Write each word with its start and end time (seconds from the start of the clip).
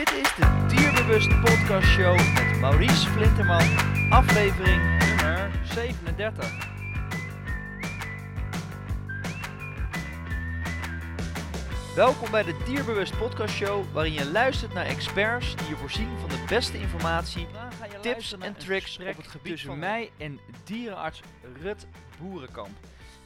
Dit 0.00 0.12
is 0.12 0.34
de 0.34 0.66
Dierbewust 0.68 1.40
Podcast 1.40 1.86
Show 1.86 2.16
met 2.16 2.60
Maurice 2.60 3.08
Flinterman, 3.08 3.62
aflevering 4.10 4.98
nummer 4.98 5.50
37. 5.64 6.68
Welkom 11.94 12.30
bij 12.30 12.42
de 12.42 12.56
Dierbewust 12.64 13.18
Podcast 13.18 13.54
Show, 13.54 13.84
waarin 13.92 14.12
je 14.12 14.30
luistert 14.30 14.72
naar 14.72 14.86
experts 14.86 15.56
die 15.56 15.68
je 15.68 15.76
voorzien 15.76 16.18
van 16.20 16.28
de 16.28 16.44
beste 16.48 16.78
informatie, 16.78 17.46
tips 18.00 18.38
en 18.38 18.54
tricks 18.56 18.98
op 18.98 19.16
het 19.16 19.28
gebied 19.28 19.52
tussen 19.52 19.78
mij 19.78 20.10
en 20.18 20.40
dierenarts 20.64 21.20
Rut 21.62 21.86
Boerenkamp. 22.18 22.76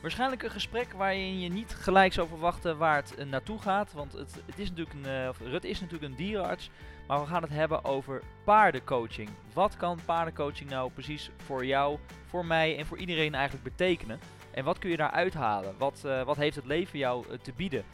Waarschijnlijk 0.04 0.42
een 0.42 0.50
gesprek 0.50 0.92
waarin 0.92 1.40
je 1.40 1.48
niet 1.48 1.74
gelijk 1.74 2.12
zou 2.12 2.28
verwachten 2.28 2.78
waar 2.78 2.96
het 2.96 3.14
eh, 3.14 3.26
naartoe 3.26 3.58
gaat. 3.58 3.92
Want 3.92 4.12
het, 4.12 4.42
het 4.46 4.58
is 4.58 4.68
natuurlijk 4.68 4.96
een, 5.04 5.28
of 5.28 5.40
Rut 5.40 5.64
is 5.64 5.80
natuurlijk 5.80 6.10
een 6.10 6.16
dierenarts. 6.16 6.70
Maar 7.06 7.20
we 7.20 7.26
gaan 7.26 7.42
het 7.42 7.50
hebben 7.50 7.84
over 7.84 8.22
paardencoaching. 8.44 9.28
Wat 9.52 9.76
kan 9.76 9.98
paardencoaching 10.04 10.70
nou 10.70 10.90
precies 10.90 11.30
voor 11.36 11.66
jou, 11.66 11.98
voor 12.26 12.44
mij 12.46 12.78
en 12.78 12.86
voor 12.86 12.98
iedereen 12.98 13.34
eigenlijk 13.34 13.64
betekenen? 13.64 14.18
En 14.50 14.64
wat 14.64 14.78
kun 14.78 14.90
je 14.90 14.96
daar 14.96 15.10
uithalen? 15.10 15.74
Wat, 15.78 16.02
uh, 16.06 16.22
wat 16.22 16.36
heeft 16.36 16.56
het 16.56 16.66
leven 16.66 16.98
jou 16.98 17.24
te 17.42 17.52
bieden? 17.56 17.84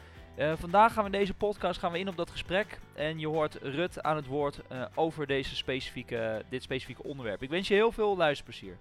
vandaag 0.59 0.93
gaan 0.93 1.05
we 1.05 1.11
in 1.11 1.19
deze 1.19 1.35
podcast 1.35 1.81
gaan 1.81 1.93
we 1.93 1.99
in 1.99 2.09
op 2.09 2.17
dat 2.17 2.31
gesprek. 2.31 2.79
En 2.95 3.19
je 3.19 3.27
hoort 3.27 3.59
Rut 3.63 4.03
aan 4.03 4.17
het 4.17 4.27
woord 4.27 4.61
over 4.95 5.27
deze 5.27 5.57
specifieke, 5.57 6.45
dit 6.49 6.63
specifieke 6.63 7.03
onderwerp. 7.03 7.43
Ik 7.43 7.49
wens 7.49 7.69
je 7.69 7.75
heel 7.75 7.93
veel 7.93 8.17
luisterplezier. 8.17 8.79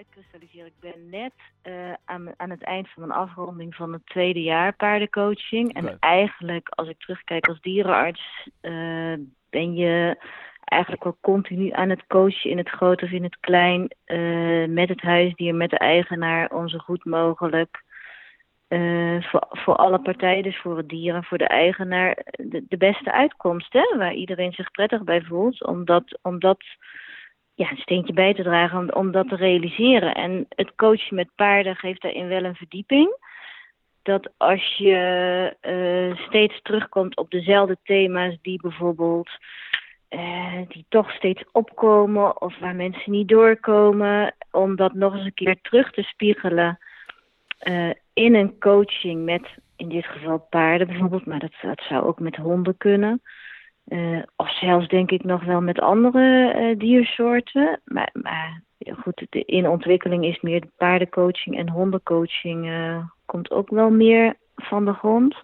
Uitkristalliseren. 0.00 0.66
Ik 0.66 0.80
ben 0.80 1.08
net 1.10 1.32
uh, 1.64 1.92
aan, 2.04 2.28
aan 2.36 2.50
het 2.50 2.62
eind 2.62 2.88
van 2.88 3.06
mijn 3.06 3.18
afronding 3.18 3.74
van 3.74 3.92
het 3.92 4.06
tweede 4.06 4.42
jaar 4.42 4.72
paardencoaching. 4.72 5.74
En 5.74 5.96
eigenlijk, 5.98 6.68
als 6.68 6.88
ik 6.88 6.98
terugkijk 6.98 7.48
als 7.48 7.60
dierenarts, 7.60 8.48
uh, 8.62 9.14
ben 9.50 9.74
je 9.74 10.16
eigenlijk 10.64 11.04
wel 11.04 11.16
continu 11.20 11.70
aan 11.70 11.88
het 11.88 12.06
coachen 12.06 12.50
in 12.50 12.58
het 12.58 12.68
groot 12.68 13.02
of 13.02 13.10
in 13.10 13.22
het 13.22 13.40
klein. 13.40 13.94
Uh, 14.06 14.68
met 14.68 14.88
het 14.88 15.00
huisdier, 15.00 15.54
met 15.54 15.70
de 15.70 15.78
eigenaar, 15.78 16.50
om 16.50 16.68
zo 16.68 16.78
goed 16.78 17.04
mogelijk. 17.04 17.82
voor, 19.20 19.46
voor 19.50 19.76
alle 19.76 20.00
partijen, 20.00 20.42
dus 20.42 20.60
voor 20.60 20.76
het 20.76 20.88
dier 20.88 21.14
en 21.14 21.24
voor 21.24 21.38
de 21.38 21.48
eigenaar, 21.48 22.16
de, 22.30 22.64
de 22.68 22.76
beste 22.76 23.12
uitkomst. 23.12 23.72
Hè? 23.72 23.96
Waar 23.96 24.14
iedereen 24.14 24.52
zich 24.52 24.70
prettig 24.70 25.02
bij 25.04 25.22
voelt. 25.22 25.64
Omdat, 25.66 26.18
omdat 26.22 26.64
ja, 27.60 27.70
een 27.70 27.76
steentje 27.76 28.12
bij 28.12 28.34
te 28.34 28.42
dragen 28.42 28.94
om, 28.96 29.12
dat 29.12 29.28
te 29.28 29.36
realiseren. 29.36 30.14
En 30.14 30.46
het 30.48 30.74
coachen 30.76 31.14
met 31.14 31.28
paarden 31.34 31.76
geeft 31.76 32.02
daarin 32.02 32.28
wel 32.28 32.44
een 32.44 32.54
verdieping. 32.54 33.16
Dat 34.02 34.30
als 34.36 34.76
je 34.76 35.56
uh, 35.62 36.26
steeds 36.26 36.62
terugkomt 36.62 37.16
op 37.16 37.30
dezelfde 37.30 37.76
thema's 37.82 38.36
die 38.42 38.60
bijvoorbeeld 38.62 39.28
uh, 40.10 40.68
die 40.68 40.84
toch 40.88 41.10
steeds 41.10 41.44
opkomen 41.52 42.40
of 42.40 42.58
waar 42.58 42.74
mensen 42.74 43.12
niet 43.12 43.28
doorkomen, 43.28 44.34
om 44.50 44.76
dat 44.76 44.94
nog 44.94 45.14
eens 45.14 45.24
een 45.24 45.34
keer 45.34 45.60
terug 45.62 45.92
te 45.92 46.02
spiegelen 46.02 46.78
uh, 47.62 47.90
in 48.12 48.34
een 48.34 48.58
coaching 48.58 49.24
met 49.24 49.48
in 49.76 49.88
dit 49.88 50.06
geval 50.06 50.46
paarden 50.50 50.86
bijvoorbeeld, 50.86 51.26
maar 51.26 51.38
dat, 51.38 51.52
dat 51.62 51.80
zou 51.88 52.04
ook 52.04 52.18
met 52.18 52.36
honden 52.36 52.76
kunnen. 52.76 53.22
Uh, 53.90 54.22
of 54.36 54.58
zelfs 54.58 54.88
denk 54.88 55.10
ik 55.10 55.24
nog 55.24 55.44
wel 55.44 55.60
met 55.60 55.80
andere 55.80 56.54
uh, 56.56 56.78
diersoorten. 56.78 57.80
Maar, 57.84 58.10
maar 58.12 58.62
goed, 58.98 59.26
in 59.30 59.68
ontwikkeling 59.68 60.24
is 60.24 60.40
meer 60.40 60.60
de 60.60 60.70
paardencoaching 60.76 61.56
en 61.56 61.68
hondencoaching 61.68 62.66
uh, 62.66 63.04
komt 63.26 63.50
ook 63.50 63.70
wel 63.70 63.90
meer 63.90 64.34
van 64.56 64.84
de 64.84 64.92
grond. 64.92 65.36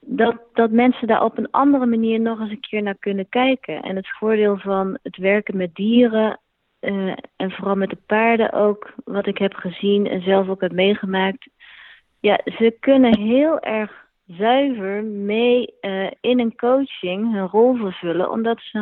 Dat, 0.00 0.36
dat 0.52 0.70
mensen 0.70 1.06
daar 1.06 1.24
op 1.24 1.38
een 1.38 1.50
andere 1.50 1.86
manier 1.86 2.20
nog 2.20 2.40
eens 2.40 2.50
een 2.50 2.60
keer 2.60 2.82
naar 2.82 2.98
kunnen 2.98 3.28
kijken. 3.28 3.82
En 3.82 3.96
het 3.96 4.08
voordeel 4.08 4.56
van 4.56 4.98
het 5.02 5.16
werken 5.16 5.56
met 5.56 5.74
dieren 5.74 6.40
en 7.36 7.50
vooral 7.50 7.76
met 7.76 7.90
de 7.90 7.98
paarden 8.06 8.52
ook, 8.52 8.94
wat 9.04 9.26
ik 9.26 9.38
heb 9.38 9.54
gezien 9.54 10.06
en 10.06 10.22
zelf 10.22 10.48
ook 10.48 10.60
heb 10.60 10.72
meegemaakt. 10.72 11.48
Ja, 12.20 12.40
ze 12.44 12.76
kunnen 12.80 13.18
heel 13.18 13.60
erg 13.60 14.08
zuiver 14.38 15.04
mee 15.04 15.74
uh, 15.80 16.10
in 16.20 16.40
een 16.40 16.56
coaching 16.56 17.32
hun 17.32 17.46
rol 17.46 17.76
vervullen, 17.76 18.30
omdat 18.30 18.60
ze 18.60 18.78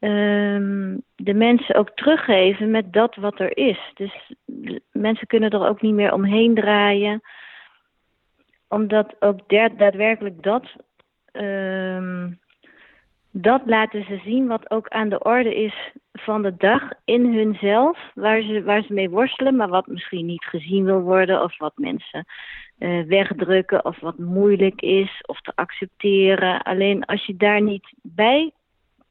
uh, 0.00 0.96
de 1.16 1.34
mensen 1.34 1.74
ook 1.74 1.90
teruggeven 1.90 2.70
met 2.70 2.92
dat 2.92 3.16
wat 3.16 3.40
er 3.40 3.56
is. 3.56 3.78
Dus 3.94 4.32
mensen 4.92 5.26
kunnen 5.26 5.50
er 5.50 5.66
ook 5.66 5.82
niet 5.82 5.94
meer 5.94 6.12
omheen 6.12 6.54
draaien, 6.54 7.20
omdat 8.68 9.14
ook 9.20 9.48
daadwerkelijk 9.48 10.42
dat. 10.42 10.64
Uh, 11.32 12.24
dat 13.30 13.62
laten 13.64 14.04
ze 14.04 14.20
zien 14.24 14.46
wat 14.46 14.70
ook 14.70 14.88
aan 14.88 15.08
de 15.08 15.22
orde 15.22 15.54
is 15.54 15.92
van 16.12 16.42
de 16.42 16.56
dag 16.56 16.82
in 17.04 17.34
hunzelf, 17.34 18.10
waar 18.14 18.42
ze, 18.42 18.62
waar 18.62 18.82
ze 18.82 18.92
mee 18.92 19.10
worstelen, 19.10 19.56
maar 19.56 19.68
wat 19.68 19.86
misschien 19.86 20.26
niet 20.26 20.44
gezien 20.44 20.84
wil 20.84 21.00
worden 21.00 21.42
of 21.42 21.58
wat 21.58 21.72
mensen 21.76 22.26
uh, 22.78 23.02
wegdrukken 23.02 23.84
of 23.84 24.00
wat 24.00 24.18
moeilijk 24.18 24.80
is 24.80 25.20
of 25.26 25.40
te 25.40 25.52
accepteren. 25.54 26.62
Alleen 26.62 27.04
als 27.04 27.26
je 27.26 27.36
daar 27.36 27.62
niet 27.62 27.92
bij 28.02 28.52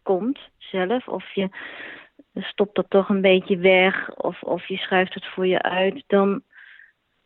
komt 0.03 0.39
zelf 0.57 1.07
of 1.07 1.33
je 1.33 1.49
stopt 2.33 2.75
dat 2.75 2.89
toch 2.89 3.09
een 3.09 3.21
beetje 3.21 3.57
weg 3.57 4.15
of, 4.15 4.43
of 4.43 4.67
je 4.67 4.77
schuift 4.77 5.13
het 5.13 5.25
voor 5.25 5.47
je 5.47 5.61
uit, 5.61 6.03
dan, 6.07 6.41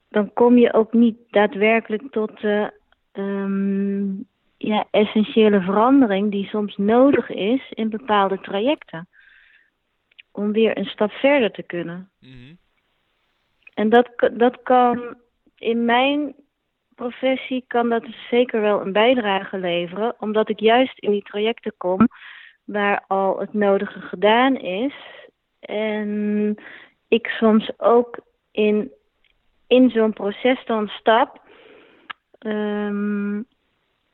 dan 0.09 0.33
kom 0.33 0.57
je 0.57 0.73
ook 0.73 0.93
niet 0.93 1.17
daadwerkelijk 1.29 2.11
tot 2.11 2.41
de 2.41 2.73
um, 3.13 4.27
ja, 4.57 4.85
essentiële 4.91 5.61
verandering 5.61 6.31
die 6.31 6.47
soms 6.47 6.77
nodig 6.77 7.29
is 7.29 7.71
in 7.71 7.89
bepaalde 7.89 8.39
trajecten. 8.39 9.07
Om 10.31 10.51
weer 10.51 10.77
een 10.77 10.85
stap 10.85 11.11
verder 11.11 11.51
te 11.51 11.63
kunnen. 11.63 12.09
Mm 12.19 12.31
-hmm. 12.31 12.57
En 13.73 13.89
dat, 13.89 14.31
dat 14.33 14.61
kan 14.63 15.15
in 15.61 15.85
mijn 15.85 16.35
professie 16.95 17.63
kan 17.67 17.89
dat 17.89 18.03
zeker 18.29 18.61
wel 18.61 18.81
een 18.81 18.91
bijdrage 18.91 19.57
leveren, 19.57 20.15
omdat 20.19 20.49
ik 20.49 20.59
juist 20.59 20.99
in 20.99 21.11
die 21.11 21.23
trajecten 21.23 21.73
kom 21.77 22.07
waar 22.63 23.03
al 23.07 23.39
het 23.39 23.53
nodige 23.53 24.01
gedaan 24.01 24.55
is. 24.57 24.93
En 25.59 26.55
ik 27.07 27.27
soms 27.27 27.79
ook 27.79 28.19
in, 28.51 28.91
in 29.67 29.89
zo'n 29.89 30.13
proces 30.13 30.65
dan 30.65 30.87
stap 30.87 31.41
um, 32.39 33.45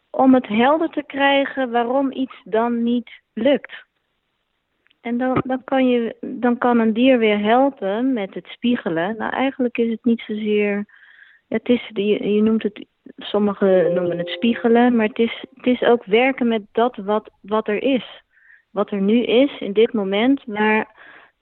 om 0.10 0.34
het 0.34 0.48
helder 0.48 0.90
te 0.90 1.04
krijgen 1.08 1.72
waarom 1.72 2.12
iets 2.12 2.42
dan 2.44 2.84
niet 2.84 3.12
lukt. 3.34 3.86
En 5.02 5.18
dan, 5.18 5.44
dan, 5.46 5.64
kan 5.64 5.88
je, 5.88 6.16
dan 6.22 6.58
kan 6.58 6.80
een 6.80 6.94
dier 6.94 7.18
weer 7.18 7.40
helpen 7.40 8.14
met 8.14 8.34
het 8.34 8.46
spiegelen. 8.46 9.18
Nou, 9.18 9.34
eigenlijk 9.34 9.78
is 9.78 9.92
het 9.92 10.06
niet 10.06 10.22
zozeer 10.22 10.86
het 11.48 11.70
is, 11.70 11.90
je, 11.94 12.34
je 12.34 12.42
noemt 12.42 12.64
het, 12.64 12.86
sommigen 13.18 13.94
noemen 13.94 14.18
het 14.18 14.30
spiegelen, 14.30 14.96
maar 14.96 15.08
het 15.08 15.20
is, 15.20 15.46
het 15.56 15.66
is 15.66 15.82
ook 15.82 16.06
werken 16.06 16.48
met 16.48 16.62
dat 16.72 16.96
wat, 16.96 17.30
wat 17.42 17.68
er 17.68 17.84
is. 17.84 18.26
Wat 18.72 18.92
er 18.92 19.02
nu 19.02 19.24
is 19.24 19.60
in 19.60 19.74
dit 19.74 19.94
moment, 19.94 20.48
maar 20.48 20.96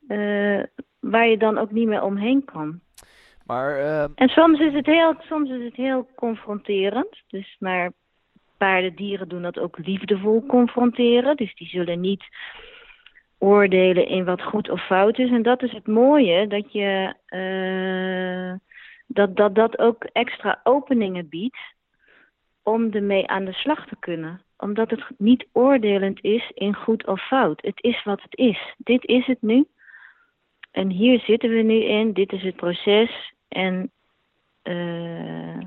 uh, 0.07 0.63
waar 0.99 1.27
je 1.27 1.37
dan 1.37 1.57
ook 1.57 1.71
niet 1.71 1.87
meer 1.87 2.03
omheen 2.03 2.45
kan. 2.45 2.79
Maar, 3.45 3.77
uh... 3.79 4.03
En 4.15 4.29
soms 4.29 4.59
is, 4.59 4.73
het 4.73 4.85
heel, 4.85 5.15
soms 5.19 5.49
is 5.49 5.63
het 5.63 5.75
heel 5.75 6.07
confronterend. 6.15 7.23
Dus, 7.27 7.55
maar 7.59 7.91
paarden, 8.57 8.95
dieren 8.95 9.27
doen 9.27 9.41
dat 9.41 9.59
ook 9.59 9.77
liefdevol 9.77 10.45
confronteren. 10.45 11.35
Dus 11.35 11.55
die 11.55 11.67
zullen 11.67 11.99
niet 11.99 12.23
oordelen 13.37 14.07
in 14.07 14.25
wat 14.25 14.41
goed 14.41 14.69
of 14.69 14.85
fout 14.85 15.19
is. 15.19 15.29
En 15.29 15.41
dat 15.41 15.63
is 15.63 15.71
het 15.71 15.87
mooie, 15.87 16.47
dat 16.47 16.71
je... 16.71 17.13
Uh, 17.29 18.64
dat, 19.07 19.35
dat 19.35 19.55
dat 19.55 19.79
ook 19.79 20.03
extra 20.03 20.59
openingen 20.63 21.29
biedt 21.29 21.59
om 22.63 22.91
ermee 22.91 23.27
aan 23.27 23.45
de 23.45 23.53
slag 23.53 23.87
te 23.87 23.95
kunnen. 23.99 24.41
Omdat 24.57 24.89
het 24.89 25.03
niet 25.17 25.47
oordelend 25.51 26.23
is 26.23 26.51
in 26.53 26.75
goed 26.75 27.07
of 27.07 27.27
fout. 27.27 27.61
Het 27.61 27.83
is 27.83 28.03
wat 28.03 28.21
het 28.21 28.37
is. 28.37 28.73
Dit 28.77 29.05
is 29.05 29.25
het 29.25 29.41
nu. 29.41 29.65
En 30.71 30.89
hier 30.89 31.19
zitten 31.19 31.49
we 31.49 31.61
nu 31.61 31.83
in. 31.83 32.13
Dit 32.13 32.31
is 32.31 32.43
het 32.43 32.55
proces. 32.55 33.33
En 33.47 33.91
uh, 34.63 35.61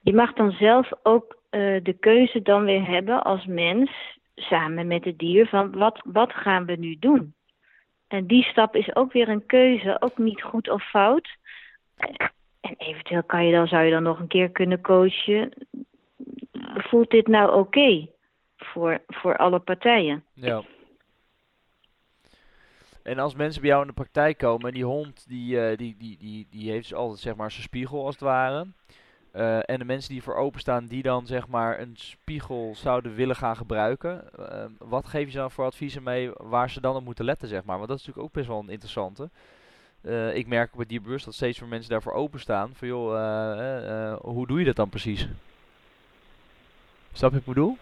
je 0.00 0.12
mag 0.12 0.32
dan 0.32 0.50
zelf 0.50 0.90
ook 1.02 1.36
uh, 1.50 1.80
de 1.82 1.96
keuze 2.00 2.42
dan 2.42 2.64
weer 2.64 2.86
hebben 2.86 3.24
als 3.24 3.46
mens, 3.46 3.90
samen 4.34 4.86
met 4.86 5.04
het 5.04 5.18
dier, 5.18 5.46
van 5.46 5.78
wat, 5.78 6.00
wat 6.04 6.32
gaan 6.32 6.66
we 6.66 6.76
nu 6.76 6.96
doen? 6.98 7.34
En 8.08 8.26
die 8.26 8.42
stap 8.42 8.76
is 8.76 8.94
ook 8.94 9.12
weer 9.12 9.28
een 9.28 9.46
keuze, 9.46 9.96
ook 10.00 10.18
niet 10.18 10.42
goed 10.42 10.70
of 10.70 10.88
fout. 10.88 11.28
En 12.60 12.74
eventueel 12.76 13.22
kan 13.22 13.46
je 13.46 13.52
dan, 13.52 13.66
zou 13.66 13.84
je 13.84 13.90
dan 13.90 14.02
nog 14.02 14.18
een 14.18 14.26
keer 14.26 14.50
kunnen 14.50 14.80
coachen. 14.80 15.52
Voelt 16.74 17.10
dit 17.10 17.26
nou 17.26 17.52
oké 17.52 18.08
voor, 18.56 19.02
voor 19.06 19.36
alle 19.36 19.58
partijen? 19.58 20.24
Ja. 20.32 20.62
En 23.02 23.18
als 23.18 23.34
mensen 23.34 23.60
bij 23.60 23.70
jou 23.70 23.82
in 23.82 23.88
de 23.88 23.94
praktijk 23.94 24.38
komen, 24.38 24.72
die 24.72 24.84
hond 24.84 25.28
die, 25.28 25.56
uh, 25.56 25.76
die, 25.76 25.96
die, 25.98 26.18
die, 26.18 26.46
die 26.50 26.70
heeft 26.70 26.88
dus 26.88 26.98
altijd 26.98 27.20
zeg 27.20 27.36
maar 27.36 27.50
zijn 27.50 27.62
spiegel 27.62 28.04
als 28.04 28.14
het 28.14 28.24
ware. 28.24 28.66
en 29.62 29.78
de 29.78 29.84
mensen 29.84 30.12
die 30.12 30.22
voor 30.22 30.34
openstaan, 30.34 30.86
die 30.86 31.02
dan 31.02 31.26
zeg 31.26 31.48
maar 31.48 31.80
een 31.80 31.96
spiegel 31.96 32.74
zouden 32.74 33.14
willen 33.14 33.36
gaan 33.36 33.56
gebruiken. 33.56 34.24
wat 34.78 35.06
geef 35.06 35.24
je 35.24 35.30
ze 35.30 35.36
dan 35.36 35.50
voor 35.50 35.64
adviezen 35.64 36.02
mee 36.02 36.30
waar 36.36 36.70
ze 36.70 36.80
dan 36.80 36.96
op 36.96 37.04
moeten 37.04 37.24
letten, 37.24 37.48
zeg 37.48 37.64
maar? 37.64 37.76
Want 37.76 37.88
dat 37.88 37.98
is 37.98 38.06
natuurlijk 38.06 38.28
ook 38.28 38.38
best 38.38 38.48
wel 38.48 38.58
een 38.58 38.70
interessante. 38.70 39.30
Ik 40.34 40.46
merk 40.46 40.74
bij 40.74 40.86
die 40.86 41.00
bewust 41.00 41.24
dat 41.24 41.34
steeds 41.34 41.60
meer 41.60 41.68
mensen 41.68 41.90
daarvoor 41.90 42.12
openstaan. 42.12 42.70
Van 42.74 42.88
joh, 42.88 44.16
hoe 44.20 44.46
doe 44.46 44.58
je 44.58 44.64
dat 44.64 44.76
dan 44.76 44.88
precies? 44.88 45.28
Snap 47.12 47.30
je 47.30 47.36
wat 47.36 47.54
bedoel? 47.54 47.76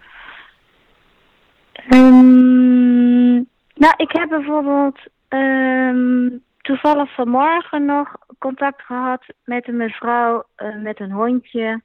Um, 1.91 3.35
nou, 3.75 3.95
ik 3.97 4.13
heb 4.13 4.29
bijvoorbeeld 4.29 4.99
um, 5.29 6.43
toevallig 6.61 7.15
vanmorgen 7.15 7.85
nog 7.85 8.17
contact 8.39 8.83
gehad 8.83 9.25
met 9.45 9.69
een 9.69 9.77
mevrouw 9.77 10.45
met 10.83 11.01
een 11.01 11.13
hondje. 11.13 11.83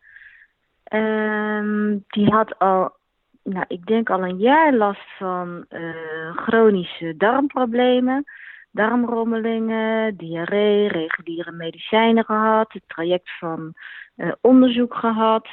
Um, 0.94 2.04
die 2.08 2.30
had 2.30 2.60
al, 2.60 2.92
nou, 3.44 3.66
ik 3.68 3.86
denk 3.86 4.10
al 4.10 4.24
een 4.24 4.38
jaar 4.38 4.74
last 4.74 5.18
van 5.18 5.66
chronische 6.36 7.18
darmproblemen. 7.18 8.26
Darmrommelingen, 8.72 10.18
diarree, 10.18 10.88
reguliere 10.88 11.52
medicijnen 11.52 12.26
gehad, 12.26 12.74
het 12.74 12.84
traject 12.88 13.38
van 13.40 13.74
uh, 14.16 14.32
onderzoek 14.42 14.96
gehad. 14.96 15.48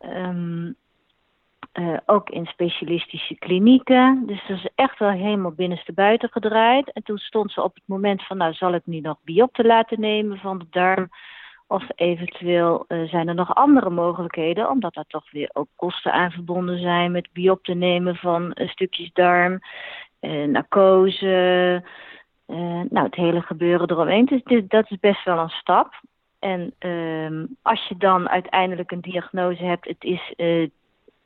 Um, 0.00 0.76
uh, 1.72 1.96
ook 2.06 2.30
in 2.30 2.46
specialistische 2.46 3.34
klinieken. 3.34 4.22
Dus 4.26 4.46
dat 4.48 4.56
is 4.56 4.68
echt 4.74 4.98
wel 4.98 5.10
helemaal 5.10 5.52
binnenste 5.52 5.92
buiten 5.92 6.28
gedraaid. 6.28 6.92
En 6.92 7.02
toen 7.02 7.18
stond 7.18 7.52
ze 7.52 7.62
op 7.62 7.74
het 7.74 7.84
moment 7.86 8.26
van, 8.26 8.36
nou 8.36 8.52
zal 8.52 8.74
ik 8.74 8.86
nu 8.86 9.00
nog 9.00 9.16
biopte 9.24 9.64
laten 9.64 10.00
nemen 10.00 10.38
van 10.38 10.58
de 10.58 10.66
darm. 10.70 11.08
Of 11.66 11.84
eventueel 11.94 12.84
uh, 12.88 13.08
zijn 13.08 13.28
er 13.28 13.34
nog 13.34 13.54
andere 13.54 13.90
mogelijkheden, 13.90 14.70
omdat 14.70 14.94
daar 14.94 15.06
toch 15.08 15.30
weer 15.30 15.50
ook 15.52 15.68
kosten 15.76 16.12
aan 16.12 16.30
verbonden 16.30 16.78
zijn 16.78 17.12
met 17.12 17.28
biopte 17.32 17.74
nemen 17.74 18.16
van 18.16 18.52
stukjes 18.54 19.12
darm, 19.12 19.58
narcose, 20.46 21.84
nou 22.88 23.06
het 23.06 23.14
hele 23.14 23.40
gebeuren 23.40 23.90
eromheen. 23.90 24.24
Dus 24.24 24.62
dat 24.68 24.90
is 24.90 24.98
best 25.00 25.24
wel 25.24 25.38
een 25.38 25.48
stap. 25.48 26.00
En 26.38 26.74
ehm, 26.78 27.46
als 27.62 27.86
je 27.88 27.96
dan 27.96 28.28
uiteindelijk 28.28 28.90
een 28.90 29.00
diagnose 29.00 29.64
hebt, 29.64 29.88
het 29.88 30.04
is 30.04 30.34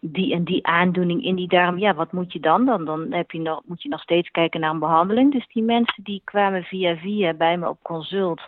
die 0.01 0.35
en 0.35 0.45
die 0.45 0.67
aandoening 0.67 1.25
in 1.25 1.35
die 1.35 1.49
darm, 1.49 1.79
ja, 1.79 1.95
wat 1.95 2.13
moet 2.13 2.33
je 2.33 2.41
dan? 2.41 2.65
Dan, 2.65 2.85
dan 2.85 3.13
heb 3.13 3.31
je 3.31 3.41
nog, 3.41 3.63
moet 3.65 3.83
je 3.83 3.89
nog 3.89 4.01
steeds 4.01 4.31
kijken 4.31 4.61
naar 4.61 4.71
een 4.71 4.79
behandeling. 4.79 5.33
Dus 5.33 5.47
die 5.47 5.63
mensen 5.63 6.05
die 6.05 6.21
kwamen 6.25 6.63
via 6.63 6.97
via 6.97 7.35
bij 7.35 7.57
me 7.59 7.69
op 7.69 7.83
consult. 7.83 8.41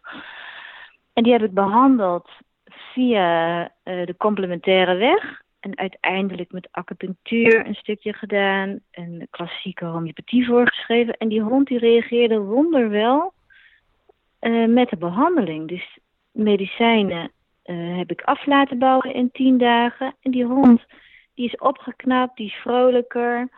En 1.12 1.22
die 1.22 1.32
heb 1.32 1.42
ik 1.42 1.54
behandeld 1.54 2.28
via 2.64 3.62
uh, 3.62 4.06
de 4.06 4.14
complementaire 4.16 4.94
weg. 4.94 5.42
En 5.60 5.78
uiteindelijk 5.78 6.52
met 6.52 6.69
acupunctuur 6.70 7.66
een 7.66 7.75
stukje 7.75 8.12
gedaan. 8.12 8.81
En 8.90 9.26
klassieke 9.31 9.84
homeopathie 9.84 10.46
voorgeschreven. 10.46 11.16
En 11.16 11.28
die 11.28 11.43
hond 11.43 11.66
die 11.66 11.78
reageerde 11.78 12.38
wonderwel 12.38 13.32
uh, 14.40 14.69
met 14.69 14.88
de 14.88 14.96
behandeling. 14.96 15.69
Dus 15.69 15.99
medicijnen 16.32 17.32
uh, 17.64 17.96
heb 17.96 18.10
ik 18.10 18.22
af 18.22 18.46
laten 18.46 18.78
bouwen 18.78 19.14
in 19.14 19.31
tien 19.31 19.58
dagen. 19.58 20.14
En 20.22 20.31
die 20.31 20.44
hond 20.44 20.87
die 21.34 21.46
is 21.46 21.58
opgeknapt, 21.58 22.37
die 22.37 22.46
is 22.46 22.54
vrolijker. 22.54 23.49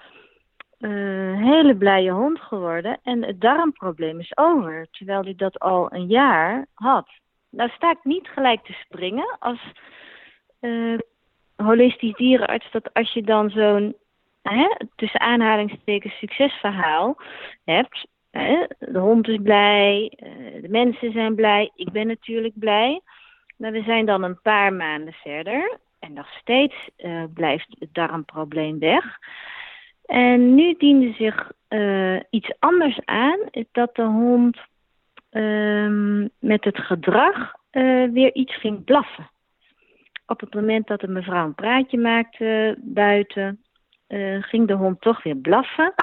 Uh, 0.78 1.36
hele 1.42 1.76
blije 1.76 2.10
hond 2.10 2.40
geworden. 2.40 2.98
En 3.02 3.24
het 3.24 3.40
darmprobleem 3.40 4.20
is 4.20 4.36
over. 4.36 4.86
Terwijl 4.90 5.22
hij 5.22 5.34
dat 5.36 5.58
al 5.58 5.92
een 5.92 6.06
jaar 6.06 6.66
had. 6.74 7.08
Nou 7.50 7.70
sta 7.70 7.90
ik 7.90 8.04
niet 8.04 8.28
gelijk 8.28 8.64
te 8.64 8.72
springen 8.72 9.36
als 9.38 9.72
holistisch 11.62 12.14
dierenarts. 12.14 12.70
Dat 12.70 12.90
als 12.92 13.12
je 13.12 13.22
dan 13.22 13.50
zo'n 13.50 13.94
tussen 14.96 15.20
aanhalingstekens 15.20 16.18
succesverhaal 16.18 17.16
hebt. 17.64 18.06
Hè, 18.30 18.66
de 18.78 18.98
hond 18.98 19.28
is 19.28 19.38
blij, 19.42 20.12
uh, 20.16 20.62
de 20.62 20.68
mensen 20.68 21.12
zijn 21.12 21.34
blij, 21.34 21.70
ik 21.74 21.90
ben 21.90 22.06
natuurlijk 22.06 22.58
blij. 22.58 23.00
Maar 23.56 23.72
we 23.72 23.82
zijn 23.82 24.06
dan 24.06 24.22
een 24.22 24.40
paar 24.40 24.72
maanden 24.72 25.12
verder. 25.12 25.78
En 25.98 26.12
nog 26.12 26.28
steeds 26.40 26.74
uh, 26.98 27.24
blijft 27.34 27.76
het 27.78 27.88
darmprobleem 27.94 28.78
weg. 28.78 29.18
En 30.04 30.54
nu 30.54 30.74
diende 30.78 31.12
zich 31.12 31.52
uh, 31.68 32.20
iets 32.30 32.52
anders 32.58 33.00
aan, 33.04 33.38
dat 33.72 33.94
de 33.94 34.02
hond 34.02 34.56
uh, 35.32 36.26
met 36.38 36.64
het 36.64 36.78
gedrag 36.78 37.58
weer 38.12 38.34
iets 38.34 38.56
ging 38.56 38.84
blaffen. 38.84 39.30
Op 40.30 40.40
het 40.40 40.54
moment 40.54 40.86
dat 40.86 41.00
de 41.00 41.08
mevrouw 41.08 41.44
een 41.44 41.54
praatje 41.54 41.98
maakte 41.98 42.76
buiten, 42.78 43.62
ging 44.40 44.66
de 44.66 44.74
hond 44.74 45.00
toch 45.00 45.22
weer 45.22 45.36
blaffen. 45.36 45.94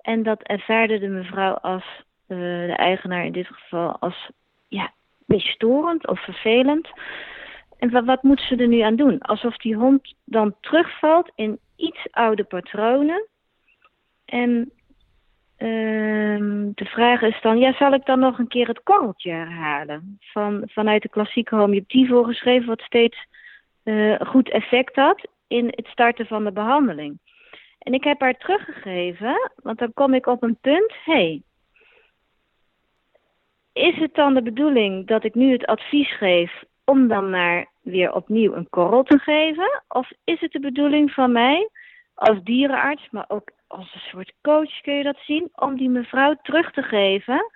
En 0.00 0.22
dat 0.22 0.42
ervaarde 0.42 0.98
de 0.98 1.08
mevrouw 1.08 1.52
als, 1.54 1.84
de 2.26 2.74
eigenaar 2.76 3.24
in 3.24 3.32
dit 3.32 3.46
geval, 3.46 3.98
als 3.98 4.30
ja, 4.68 4.92
storend 5.26 6.08
of 6.08 6.24
vervelend. 6.24 6.88
En 7.78 7.90
wat, 7.90 8.04
wat 8.04 8.22
moet 8.22 8.40
ze 8.40 8.56
er 8.56 8.68
nu 8.68 8.80
aan 8.80 8.96
doen? 8.96 9.20
Alsof 9.20 9.56
die 9.56 9.76
hond 9.76 10.14
dan 10.24 10.54
terugvalt 10.60 11.30
in 11.34 11.58
iets 11.76 12.06
oude 12.10 12.44
patronen. 12.44 13.26
En 14.24 14.72
uh, 15.58 16.70
de 16.74 16.84
vraag 16.84 17.22
is 17.22 17.40
dan, 17.42 17.58
ja, 17.58 17.72
zal 17.72 17.92
ik 17.92 18.06
dan 18.06 18.18
nog 18.18 18.38
een 18.38 18.48
keer 18.48 18.68
het 18.68 18.82
korreltje 18.82 19.30
herhalen? 19.30 20.18
Van, 20.20 20.62
vanuit 20.66 21.02
de 21.02 21.08
klassieke 21.08 21.56
homeopathie 21.56 22.08
voorgeschreven, 22.08 22.66
wat 22.66 22.80
steeds 22.80 23.26
uh, 23.84 24.20
goed 24.20 24.50
effect 24.50 24.96
had 24.96 25.28
in 25.46 25.66
het 25.66 25.86
starten 25.86 26.26
van 26.26 26.44
de 26.44 26.52
behandeling. 26.52 27.18
En 27.78 27.92
ik 27.92 28.04
heb 28.04 28.20
haar 28.20 28.36
teruggegeven, 28.36 29.50
want 29.62 29.78
dan 29.78 29.92
kom 29.94 30.14
ik 30.14 30.26
op 30.26 30.42
een 30.42 30.58
punt, 30.60 30.94
hey, 31.04 31.42
is 33.72 33.96
het 33.96 34.14
dan 34.14 34.34
de 34.34 34.42
bedoeling 34.42 35.06
dat 35.06 35.24
ik 35.24 35.34
nu 35.34 35.52
het 35.52 35.66
advies 35.66 36.16
geef 36.16 36.64
om 36.84 37.08
dan 37.08 37.30
maar 37.30 37.66
weer 37.82 38.12
opnieuw 38.12 38.54
een 38.54 38.68
korrel 38.68 39.02
te 39.02 39.18
geven? 39.18 39.82
Of 39.88 40.10
is 40.24 40.40
het 40.40 40.52
de 40.52 40.60
bedoeling 40.60 41.10
van 41.10 41.32
mij 41.32 41.68
als 42.14 42.42
dierenarts, 42.42 43.08
maar 43.10 43.24
ook 43.28 43.50
als 43.66 43.94
een 43.94 44.00
soort 44.00 44.32
coach 44.42 44.80
kun 44.80 44.94
je 44.94 45.02
dat 45.02 45.18
zien, 45.18 45.48
om 45.54 45.76
die 45.76 45.88
mevrouw 45.88 46.34
terug 46.42 46.72
te 46.72 46.82
geven? 46.82 47.50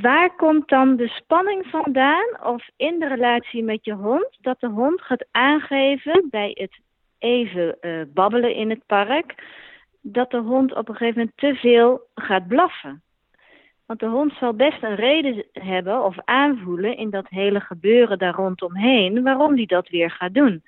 Waar 0.00 0.36
komt 0.36 0.68
dan 0.68 0.96
de 0.96 1.08
spanning 1.08 1.66
vandaan 1.66 2.44
of 2.44 2.68
in 2.76 2.98
de 2.98 3.08
relatie 3.08 3.62
met 3.62 3.84
je 3.84 3.92
hond 3.92 4.38
dat 4.40 4.60
de 4.60 4.68
hond 4.68 5.00
gaat 5.02 5.26
aangeven 5.30 6.26
bij 6.30 6.50
het 6.54 6.80
even 7.18 7.76
uh, 7.80 8.02
babbelen 8.14 8.54
in 8.54 8.70
het 8.70 8.86
park, 8.86 9.34
dat 10.00 10.30
de 10.30 10.38
hond 10.38 10.74
op 10.74 10.88
een 10.88 10.96
gegeven 10.96 11.18
moment 11.18 11.36
te 11.36 11.54
veel 11.54 12.00
gaat 12.14 12.48
blaffen? 12.48 13.02
Want 13.86 14.00
de 14.00 14.06
hond 14.06 14.32
zal 14.32 14.54
best 14.54 14.82
een 14.82 14.94
reden 14.94 15.44
hebben 15.52 16.04
of 16.04 16.16
aanvoelen 16.24 16.96
in 16.96 17.10
dat 17.10 17.28
hele 17.28 17.60
gebeuren 17.60 18.18
daar 18.18 18.34
rondomheen, 18.34 19.22
waarom 19.22 19.56
die 19.56 19.66
dat 19.66 19.88
weer 19.88 20.10
gaat 20.10 20.34
doen. 20.34 20.62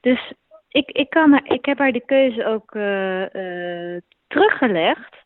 Dus 0.00 0.32
ik, 0.68 0.90
ik, 0.90 1.10
kan 1.10 1.40
ik 1.44 1.64
heb 1.64 1.78
haar 1.78 1.92
de 1.92 2.04
keuze 2.04 2.46
ook 2.46 2.74
uh, 2.74 3.20
uh, 3.20 4.00
teruggelegd. 4.26 5.16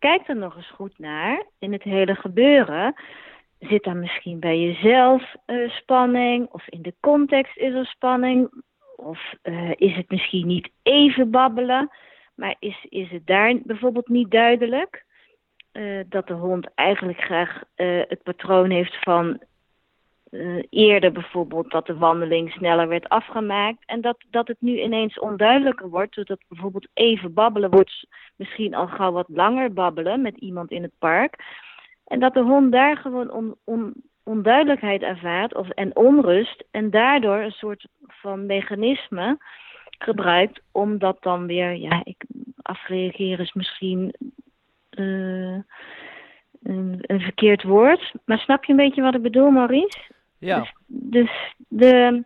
Kijk 0.00 0.28
er 0.28 0.36
nog 0.36 0.56
eens 0.56 0.70
goed 0.70 0.98
naar 0.98 1.46
in 1.58 1.72
het 1.72 1.82
hele 1.82 2.14
gebeuren. 2.14 2.94
Zit 3.58 3.84
daar 3.84 3.96
misschien 3.96 4.40
bij 4.40 4.60
jezelf 4.60 5.34
uh, 5.46 5.70
spanning? 5.70 6.48
Of 6.48 6.68
in 6.68 6.82
de 6.82 6.94
context 7.00 7.56
is 7.56 7.74
er 7.74 7.86
spanning? 7.86 8.62
Of 8.96 9.34
is 9.74 9.96
het 9.96 10.10
misschien 10.10 10.46
niet 10.46 10.70
even 10.82 11.30
babbelen? 11.30 11.90
Maar 12.34 12.56
is, 12.58 12.86
is 12.88 13.10
het 13.10 13.26
daar 13.26 13.58
bijvoorbeeld 13.64 14.08
niet 14.08 14.30
duidelijk? 14.30 15.04
uh, 15.72 16.00
dat 16.08 16.26
de 16.26 16.34
hond 16.34 16.74
eigenlijk 16.74 17.20
graag 17.20 17.62
het 18.08 18.22
patroon 18.22 18.70
heeft 18.70 19.02
van 19.02 19.40
uh, 20.30 20.62
eerder 20.70 21.12
bijvoorbeeld 21.12 21.70
dat 21.70 21.86
de 21.86 21.96
wandeling 21.96 22.50
sneller 22.50 22.88
werd 22.88 23.08
afgemaakt. 23.08 23.84
En 23.86 24.00
dat, 24.00 24.16
dat 24.30 24.48
het 24.48 24.56
nu 24.60 24.80
ineens 24.80 25.18
onduidelijker 25.18 25.88
wordt, 25.88 26.14
zodat 26.14 26.38
bijvoorbeeld 26.48 26.88
even 26.94 27.34
babbelen 27.34 27.70
wordt 27.70 28.06
misschien 28.36 28.74
al 28.74 28.86
gauw 28.86 29.12
wat 29.12 29.28
langer 29.28 29.72
babbelen 29.72 30.22
met 30.22 30.36
iemand 30.36 30.70
in 30.70 30.82
het 30.82 30.98
park. 30.98 31.34
En 32.04 32.20
dat 32.20 32.34
de 32.34 32.42
hond 32.42 32.72
daar 32.72 32.96
gewoon 32.96 33.30
on, 33.30 33.54
on, 33.64 33.94
onduidelijkheid 34.22 35.02
ervaart 35.02 35.54
of, 35.54 35.68
en 35.68 35.96
onrust 35.96 36.64
en 36.70 36.90
daardoor 36.90 37.36
een 37.36 37.50
soort 37.50 37.86
van 38.06 38.46
mechanisme 38.46 39.38
gebruikt 39.98 40.60
om 40.72 40.98
dat 40.98 41.16
dan 41.20 41.46
weer, 41.46 41.72
ja, 41.72 42.00
ik, 42.04 42.24
afreageren 42.62 43.44
is 43.44 43.52
misschien 43.52 44.14
uh, 44.90 45.58
een, 46.62 46.98
een, 47.00 47.20
verkeerd 47.20 47.62
woord. 47.62 48.12
Maar 48.24 48.38
snap 48.38 48.64
je 48.64 48.70
een 48.72 48.78
beetje 48.78 49.02
wat 49.02 49.14
ik 49.14 49.22
bedoel, 49.22 49.50
Maurice? 49.50 49.98
Ja. 50.40 50.58
Dus, 50.58 50.72
dus 50.86 51.54
de. 51.68 52.24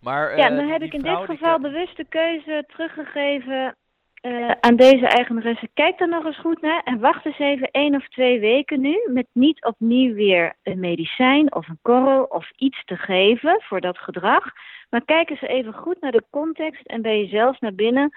Maar, 0.00 0.36
ja, 0.36 0.50
uh, 0.50 0.56
dan 0.56 0.68
heb 0.68 0.82
ik 0.82 0.92
in 0.92 1.02
dit 1.02 1.18
geval 1.18 1.60
bewust 1.60 1.96
de 1.96 2.06
keuze 2.08 2.64
teruggegeven 2.66 3.76
uh, 4.22 4.50
aan 4.60 4.76
deze 4.76 5.06
eigenaresse, 5.06 5.68
kijk 5.74 6.00
er 6.00 6.08
nog 6.08 6.24
eens 6.24 6.38
goed 6.40 6.60
naar 6.60 6.82
en 6.84 7.00
wacht 7.00 7.26
eens 7.26 7.38
even 7.38 7.70
één 7.70 7.94
of 7.94 8.08
twee 8.08 8.40
weken 8.40 8.80
nu 8.80 9.00
met 9.06 9.26
niet 9.32 9.64
opnieuw 9.64 10.14
weer 10.14 10.54
een 10.62 10.80
medicijn 10.80 11.54
of 11.54 11.68
een 11.68 11.78
korrel 11.82 12.24
of 12.24 12.50
iets 12.56 12.84
te 12.84 12.96
geven 12.96 13.62
voor 13.62 13.80
dat 13.80 13.98
gedrag. 13.98 14.44
Maar 14.90 15.04
kijk 15.04 15.30
eens 15.30 15.40
even 15.40 15.72
goed 15.72 16.00
naar 16.00 16.12
de 16.12 16.24
context 16.30 16.86
en 16.86 17.02
bij 17.02 17.20
jezelf 17.20 17.60
naar 17.60 17.74
binnen. 17.74 18.10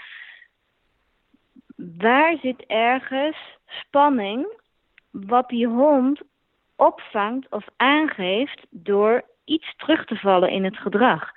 Waar 1.75 2.37
zit 2.41 2.65
ergens 2.65 3.37
spanning 3.65 4.47
wat 5.11 5.49
die 5.49 5.67
hond 5.67 6.21
opvangt 6.75 7.47
of 7.49 7.65
aangeeft 7.75 8.65
door 8.69 9.23
iets 9.45 9.75
terug 9.75 10.05
te 10.05 10.15
vallen 10.15 10.49
in 10.49 10.63
het 10.63 10.77
gedrag? 10.77 11.31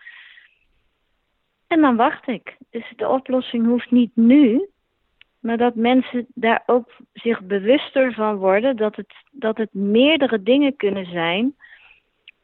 En 1.66 1.80
dan 1.80 1.96
wacht 1.96 2.28
ik. 2.28 2.56
Dus 2.70 2.92
de 2.96 3.08
oplossing 3.08 3.66
hoeft 3.66 3.90
niet 3.90 4.10
nu, 4.14 4.68
maar 5.40 5.56
dat 5.56 5.74
mensen 5.74 6.26
daar 6.34 6.62
ook 6.66 6.90
zich 7.12 7.40
bewuster 7.40 8.12
van 8.12 8.36
worden 8.36 8.76
dat 8.76 8.96
het, 8.96 9.14
dat 9.30 9.56
het 9.56 9.74
meerdere 9.74 10.42
dingen 10.42 10.76
kunnen 10.76 11.06
zijn 11.06 11.54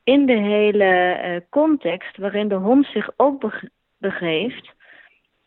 in 0.05 0.27
de 0.27 0.39
hele 0.39 1.21
uh, 1.25 1.41
context 1.51 2.17
waarin 2.17 2.49
de 2.49 2.55
hond 2.55 2.87
zich 2.87 3.11
ook 3.17 3.53
begeeft. 3.99 4.75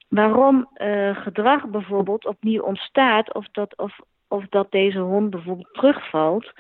Waarom 0.08 0.70
uh, 0.78 1.18
gedrag 1.18 1.68
bijvoorbeeld 1.68 2.26
opnieuw 2.26 2.62
ontstaat 2.62 3.34
of 3.34 3.48
dat, 3.52 3.78
of, 3.78 4.00
of 4.28 4.46
dat 4.50 4.72
deze 4.72 5.00
hond 5.00 5.30
bijvoorbeeld 5.30 5.74
terugvalt 5.74 6.54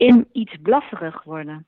in 0.00 0.28
iets 0.32 0.56
blafferig 0.62 1.22
worden. 1.22 1.66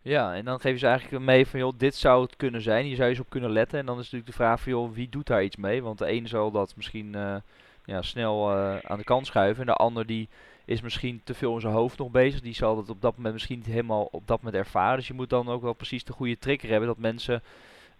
Ja, 0.00 0.34
en 0.34 0.44
dan 0.44 0.60
geven 0.60 0.78
ze 0.78 0.86
eigenlijk 0.86 1.24
mee 1.24 1.46
van, 1.46 1.60
joh, 1.60 1.72
dit 1.76 1.94
zou 1.94 2.22
het 2.22 2.36
kunnen 2.36 2.62
zijn. 2.62 2.84
Hier 2.84 2.94
zou 2.94 3.08
je 3.08 3.14
eens 3.14 3.24
op 3.24 3.30
kunnen 3.30 3.50
letten. 3.50 3.78
En 3.78 3.86
dan 3.86 3.94
is 3.94 4.02
natuurlijk 4.02 4.30
de 4.30 4.36
vraag 4.36 4.60
van, 4.60 4.72
joh, 4.72 4.92
wie 4.92 5.08
doet 5.08 5.26
daar 5.26 5.42
iets 5.42 5.56
mee? 5.56 5.82
Want 5.82 5.98
de 5.98 6.12
een 6.12 6.28
zal 6.28 6.50
dat 6.50 6.76
misschien 6.76 7.16
uh, 7.16 7.36
ja, 7.84 8.02
snel 8.02 8.56
uh, 8.56 8.78
aan 8.78 8.98
de 8.98 9.04
kant 9.04 9.26
schuiven. 9.26 9.60
En 9.60 9.66
de 9.66 9.74
ander 9.74 10.06
die 10.06 10.28
is 10.64 10.80
misschien 10.80 11.20
te 11.24 11.34
veel 11.34 11.54
in 11.54 11.60
zijn 11.60 11.72
hoofd 11.72 11.98
nog 11.98 12.10
bezig. 12.10 12.40
Die 12.40 12.54
zal 12.54 12.76
dat 12.76 12.90
op 12.90 13.00
dat 13.00 13.16
moment 13.16 13.34
misschien 13.34 13.58
niet 13.58 13.66
helemaal 13.66 14.08
op 14.10 14.26
dat 14.26 14.42
moment 14.42 14.64
ervaren. 14.64 14.96
Dus 14.96 15.08
je 15.08 15.14
moet 15.14 15.30
dan 15.30 15.48
ook 15.48 15.62
wel 15.62 15.72
precies 15.72 16.04
de 16.04 16.12
goede 16.12 16.38
trigger 16.38 16.70
hebben. 16.70 16.88
Dat 16.88 16.98
mensen 16.98 17.42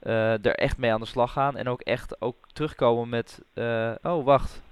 uh, 0.02 0.46
er 0.46 0.54
echt 0.54 0.78
mee 0.78 0.92
aan 0.92 1.00
de 1.00 1.06
slag 1.06 1.32
gaan. 1.32 1.56
En 1.56 1.68
ook 1.68 1.80
echt 1.80 2.20
ook 2.20 2.36
terugkomen 2.52 3.08
met, 3.08 3.42
oh 4.02 4.24
wacht, 4.24 4.62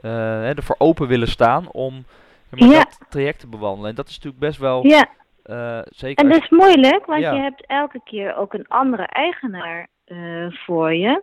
hè, 0.00 0.54
ervoor 0.54 0.76
open 0.78 1.08
willen 1.08 1.28
staan 1.28 1.70
om 1.70 2.04
ja. 2.50 2.84
dat 2.84 2.98
traject 3.08 3.40
te 3.40 3.48
bewandelen. 3.48 3.90
En 3.90 3.96
dat 3.96 4.08
is 4.08 4.14
natuurlijk 4.14 4.42
best 4.42 4.58
wel... 4.58 4.86
Ja 4.86 5.08
uh, 5.50 5.80
zeker. 5.84 6.24
En 6.24 6.30
dat 6.30 6.42
is 6.42 6.48
moeilijk, 6.48 7.06
want 7.06 7.20
je 7.20 7.26
hebt 7.26 7.66
elke 7.66 8.00
keer 8.04 8.36
ook 8.36 8.54
een 8.54 8.68
andere 8.68 9.02
eigenaar 9.02 9.88
uh, 10.06 10.46
voor 10.50 10.94
je. 10.94 11.22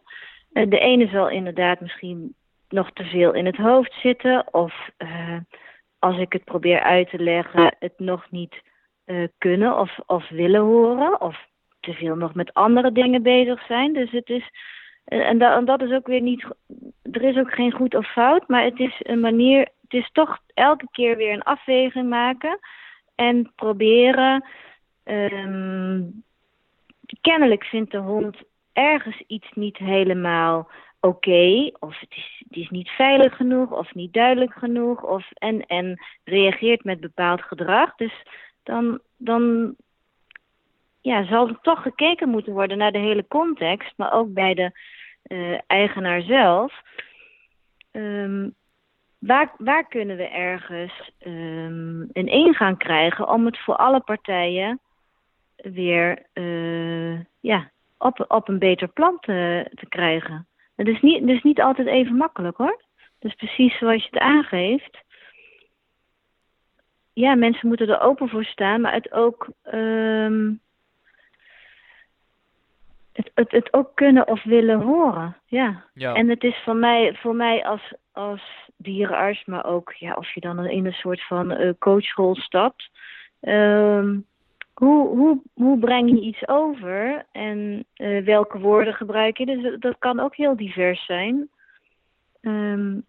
Uh, 0.54 0.70
de 0.70 0.80
ene 0.80 1.08
zal 1.08 1.30
inderdaad 1.30 1.80
misschien 1.80 2.36
nog 2.70 2.92
te 2.92 3.04
veel 3.04 3.34
in 3.34 3.46
het 3.46 3.58
hoofd 3.58 3.94
zitten, 3.94 4.54
of 4.54 4.74
als 6.00 6.18
ik 6.18 6.34
het 6.34 6.44
probeer 6.44 6.80
uit 6.80 7.10
te 7.10 7.20
leggen, 7.20 7.76
het 7.80 7.94
nog 7.98 8.32
niet 8.32 8.62
kunnen 9.38 9.80
of, 9.80 10.00
of 10.06 10.30
willen 10.30 10.62
horen, 10.62 11.22
of 11.22 11.48
te 11.80 11.94
veel 11.94 12.16
nog 12.16 12.34
met 12.34 12.54
andere 12.54 12.92
dingen 12.92 13.24
bezig 13.24 13.66
zijn. 13.66 13.94
Dus 13.94 14.12
het 14.12 14.30
is. 14.30 14.50
En 15.06 15.38
dat 15.66 15.82
is 15.82 15.92
ook 15.92 16.08
weer 16.08 16.22
niet. 16.22 16.46
Er 17.12 17.22
is 17.22 17.38
ook 17.38 17.54
geen 17.54 17.72
goed 17.72 17.96
of 17.96 18.12
fout, 18.12 18.48
maar 18.48 18.64
het 18.64 18.80
is 18.80 18.96
een 19.00 19.20
manier. 19.20 19.68
Is 19.96 20.10
toch 20.12 20.40
elke 20.54 20.88
keer 20.92 21.18
weer 21.18 21.34
een 21.34 21.44
afweging 21.44 22.10
maken 22.10 22.60
en 23.16 23.52
proberen. 23.56 24.46
Um, 25.04 26.24
kennelijk 27.22 27.64
vindt 27.64 27.92
de 27.92 27.98
hond 27.98 28.38
ergens 28.74 29.24
iets 29.28 29.48
niet 29.54 29.78
helemaal 29.78 30.70
oké, 31.00 31.72
of 31.80 32.00
het 32.00 32.16
is, 32.16 32.44
is 32.50 32.70
niet 32.70 32.90
veilig 32.90 33.36
genoeg, 33.36 33.72
of 33.72 33.94
niet 33.94 34.14
duidelijk 34.14 34.54
genoeg, 34.54 35.04
of, 35.04 35.32
en, 35.34 35.66
en 35.66 36.00
reageert 36.24 36.84
met 36.84 37.00
bepaald 37.00 37.42
gedrag. 37.42 37.96
Dus 37.96 38.24
dan, 38.64 39.00
dan 39.18 39.76
ja, 41.02 41.26
zal 41.26 41.48
er 41.48 41.60
toch 41.62 41.82
gekeken 41.82 42.30
moeten 42.30 42.54
worden 42.54 42.78
naar 42.78 42.92
de 42.92 42.98
hele 42.98 43.28
context, 43.28 43.94
maar 43.98 44.14
ook 44.14 44.34
bij 44.34 44.54
de 44.54 44.72
uh, 45.28 45.60
eigenaar 45.68 46.22
zelf. 46.22 46.82
Um, 47.92 48.56
Waar, 49.26 49.52
waar 49.58 49.88
kunnen 49.88 50.18
we 50.18 50.28
ergens 50.28 51.12
um, 51.26 52.10
een 52.14 52.28
ingang 52.28 52.78
krijgen 52.78 53.30
om 53.30 53.46
het 53.46 53.60
voor 53.60 53.76
alle 53.76 54.00
partijen 54.00 54.80
weer 55.56 56.26
uh, 56.34 57.20
ja, 57.40 57.72
op, 57.98 58.26
op 58.28 58.48
een 58.48 58.60
beter 58.60 58.88
plan 58.88 59.18
te, 59.20 59.72
te 59.76 59.86
krijgen? 59.90 60.48
Het 60.76 60.88
is, 60.88 61.02
niet, 61.02 61.22
het 61.22 61.30
is 61.30 61.44
niet 61.44 61.62
altijd 61.62 61.88
even 61.88 62.16
makkelijk 62.16 62.58
hoor. 62.58 62.82
Dus 63.20 63.34
precies 63.34 63.78
zoals 63.78 64.02
je 64.02 64.08
het 64.12 64.20
aangeeft. 64.20 65.04
Ja, 67.14 67.36
mensen 67.36 67.68
moeten 67.68 67.90
er 67.90 68.02
open 68.02 68.30
voor 68.30 68.46
staan, 68.46 68.82
maar 68.82 68.94
het 68.94 69.12
ook 69.12 69.48
um, 69.74 70.62
het, 73.14 73.32
het, 73.34 73.52
het 73.52 73.74
ook 73.74 73.96
kunnen 73.96 74.28
of 74.28 74.44
willen 74.44 74.82
horen. 74.82 75.38
Ja. 75.46 75.84
ja. 75.94 76.14
En 76.14 76.30
het 76.30 76.44
is 76.44 76.62
voor 76.64 76.76
mij, 76.76 77.16
voor 77.16 77.36
mij 77.36 77.66
als, 77.66 77.94
als 78.12 78.65
dierenarts, 78.78 79.46
maar 79.46 79.66
ook 79.66 79.94
ja, 79.94 80.14
of 80.14 80.34
je 80.34 80.40
dan 80.40 80.66
in 80.66 80.86
een 80.86 80.94
soort 80.94 81.24
van 81.28 81.62
uh, 81.62 81.74
coachrol 81.80 82.36
stapt. 82.36 82.90
Um, 83.42 84.26
hoe, 84.74 85.08
hoe, 85.08 85.42
hoe 85.54 85.80
breng 85.80 86.10
je 86.10 86.22
iets 86.22 86.48
over 86.48 87.26
en 87.32 87.86
uh, 87.98 88.26
welke 88.26 88.60
woorden 88.60 88.94
gebruik 88.94 89.38
je? 89.38 89.46
Dus 89.46 89.80
dat 89.80 89.96
kan 90.00 90.20
ook 90.20 90.36
heel 90.36 90.56
divers 90.56 91.06
zijn. 91.06 91.50
Um, 92.42 93.06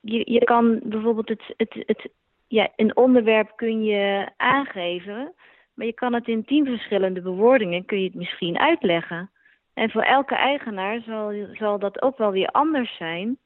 je, 0.00 0.32
je 0.32 0.44
kan 0.44 0.80
bijvoorbeeld 0.82 1.28
het, 1.28 1.54
het, 1.56 1.82
het, 1.86 2.08
ja, 2.46 2.68
een 2.76 2.96
onderwerp 2.96 3.52
kun 3.56 3.84
je 3.84 4.28
aangeven, 4.36 5.32
maar 5.74 5.86
je 5.86 5.92
kan 5.92 6.12
het 6.12 6.28
in 6.28 6.44
tien 6.44 6.64
verschillende 6.64 7.20
bewoordingen 7.20 7.84
kun 7.84 7.98
je 7.98 8.04
het 8.04 8.14
misschien 8.14 8.58
uitleggen. 8.58 9.30
En 9.74 9.90
voor 9.90 10.02
elke 10.02 10.34
eigenaar 10.34 11.00
zal, 11.00 11.32
zal 11.52 11.78
dat 11.78 12.02
ook 12.02 12.18
wel 12.18 12.30
weer 12.30 12.48
anders 12.48 12.96
zijn. 12.96 13.38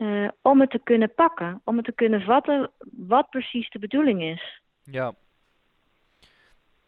Uh, 0.00 0.28
om 0.42 0.60
het 0.60 0.70
te 0.70 0.80
kunnen 0.84 1.14
pakken, 1.14 1.60
om 1.64 1.76
het 1.76 1.84
te 1.84 1.92
kunnen 1.92 2.20
vatten 2.20 2.70
wat 2.90 3.30
precies 3.30 3.70
de 3.70 3.78
bedoeling 3.78 4.22
is. 4.22 4.62
Ja. 4.82 5.14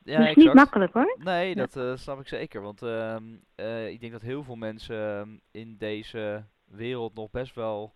Ja, 0.04 0.19
dat 0.19 0.28
is 0.28 0.35
niet 0.35 0.52
makkelijk 0.52 0.92
hoor. 0.92 1.16
Nee, 1.19 1.54
dat 1.54 1.76
uh, 1.76 1.97
snap 1.97 2.21
ik 2.21 2.28
zeker. 2.28 2.61
Want 2.61 2.83
uh, 2.83 3.88
ik 3.88 4.00
denk 4.00 4.12
dat 4.12 4.23
heel 4.23 4.42
veel 4.42 4.57
mensen 4.57 5.19
ehm, 5.19 5.28
in 5.50 5.76
deze 5.76 6.45
wereld 6.64 7.14
nog 7.14 7.31
best 7.31 7.54
wel 7.54 7.95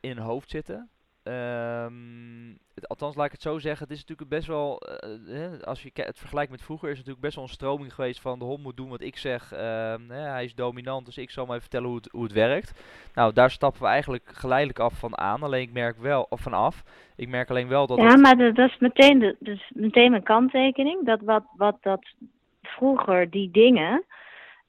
in 0.00 0.16
hun 0.16 0.18
hoofd 0.18 0.50
zitten. 0.50 0.90
Um, 1.28 2.58
het, 2.74 2.88
althans, 2.88 3.16
laat 3.16 3.26
ik 3.26 3.32
het 3.32 3.42
zo 3.42 3.58
zeggen. 3.58 3.82
Het 3.82 3.96
is 3.96 4.00
natuurlijk 4.00 4.30
best 4.30 4.46
wel. 4.46 4.82
Uh, 5.26 5.62
als 5.62 5.82
je 5.82 5.90
het 5.92 6.18
vergelijkt 6.18 6.50
met 6.50 6.62
vroeger, 6.62 6.90
is 6.90 6.98
het 6.98 7.06
natuurlijk 7.06 7.24
best 7.24 7.34
wel 7.34 7.44
een 7.44 7.50
stroming 7.50 7.94
geweest 7.94 8.20
van 8.20 8.38
de 8.38 8.44
hond 8.44 8.62
moet 8.62 8.76
doen 8.76 8.88
wat 8.88 9.00
ik 9.00 9.16
zeg. 9.16 9.52
Uh, 9.52 9.94
hij 10.08 10.44
is 10.44 10.54
dominant, 10.54 11.06
dus 11.06 11.18
ik 11.18 11.30
zal 11.30 11.44
maar 11.44 11.56
even 11.56 11.68
vertellen 11.70 11.88
hoe 11.88 11.96
het, 11.96 12.08
hoe 12.12 12.22
het 12.22 12.32
werkt. 12.32 12.82
Nou, 13.14 13.32
daar 13.32 13.50
stappen 13.50 13.82
we 13.82 13.88
eigenlijk 13.88 14.24
geleidelijk 14.26 14.78
af 14.78 14.98
van 14.98 15.18
aan. 15.18 15.42
Alleen 15.42 15.62
ik 15.62 15.72
merk 15.72 15.98
wel, 15.98 16.26
of 16.28 16.40
vanaf. 16.40 16.82
Ik 17.16 17.28
merk 17.28 17.50
alleen 17.50 17.68
wel 17.68 17.86
dat. 17.86 17.98
Ja, 17.98 18.16
maar 18.16 18.36
dat, 18.36 18.70
is 18.70 18.78
meteen, 18.78 19.18
de, 19.18 19.58
meteen 19.68 20.10
mijn 20.10 20.22
kanttekening. 20.22 21.06
Dat 21.06 21.20
wat, 21.20 21.44
wat 21.56 21.76
dat 21.80 22.14
vroeger, 22.62 23.30
die 23.30 23.50
dingen. 23.50 24.04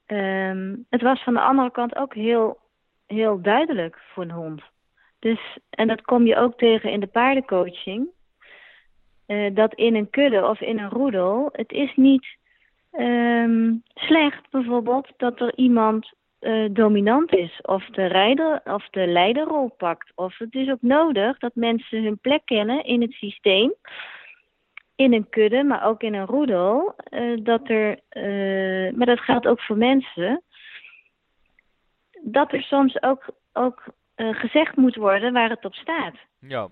Um, 0.06 0.86
het 0.90 1.02
was 1.02 1.22
van 1.22 1.34
de 1.34 1.40
andere 1.40 1.70
kant 1.70 1.96
ook 1.96 2.14
heel, 2.14 2.58
heel 3.06 3.40
duidelijk 3.40 3.98
voor 4.12 4.22
een 4.22 4.30
hond. 4.30 4.62
Dus, 5.26 5.58
en 5.70 5.88
dat 5.88 6.02
kom 6.02 6.26
je 6.26 6.36
ook 6.36 6.58
tegen 6.58 6.90
in 6.90 7.00
de 7.00 7.06
paardencoaching. 7.06 8.08
Uh, 9.26 9.54
dat 9.54 9.74
in 9.74 9.94
een 9.94 10.10
kudde 10.10 10.46
of 10.46 10.60
in 10.60 10.78
een 10.78 10.90
roedel, 10.90 11.48
het 11.52 11.72
is 11.72 11.96
niet 11.96 12.26
um, 12.92 13.82
slecht 13.94 14.50
bijvoorbeeld 14.50 15.08
dat 15.16 15.40
er 15.40 15.56
iemand 15.56 16.12
uh, 16.40 16.68
dominant 16.70 17.34
is 17.34 17.60
of 17.62 17.84
de, 17.84 18.06
rijder, 18.06 18.60
of 18.64 18.88
de 18.90 19.06
leiderrol 19.06 19.68
pakt. 19.76 20.12
Of 20.14 20.38
het 20.38 20.54
is 20.54 20.70
ook 20.70 20.82
nodig 20.82 21.38
dat 21.38 21.54
mensen 21.54 22.02
hun 22.02 22.18
plek 22.18 22.42
kennen 22.44 22.84
in 22.84 23.00
het 23.00 23.12
systeem. 23.12 23.74
In 24.96 25.12
een 25.12 25.28
kudde, 25.28 25.62
maar 25.62 25.86
ook 25.86 26.02
in 26.02 26.14
een 26.14 26.26
roedel. 26.26 26.94
Uh, 27.10 27.38
dat 27.42 27.68
er, 27.68 27.98
maar 28.96 29.06
dat 29.06 29.20
geldt 29.20 29.46
ook 29.46 29.60
voor 29.60 29.76
mensen. 29.76 30.42
Dat 32.22 32.52
er 32.52 32.62
soms 32.62 33.02
ook, 33.02 33.26
ook 33.52 33.82
gezegd 34.16 34.76
moet 34.76 34.96
worden 34.96 35.32
waar 35.32 35.50
het 35.50 35.64
op 35.64 35.74
staat. 35.74 36.14
Ja. 36.40 36.68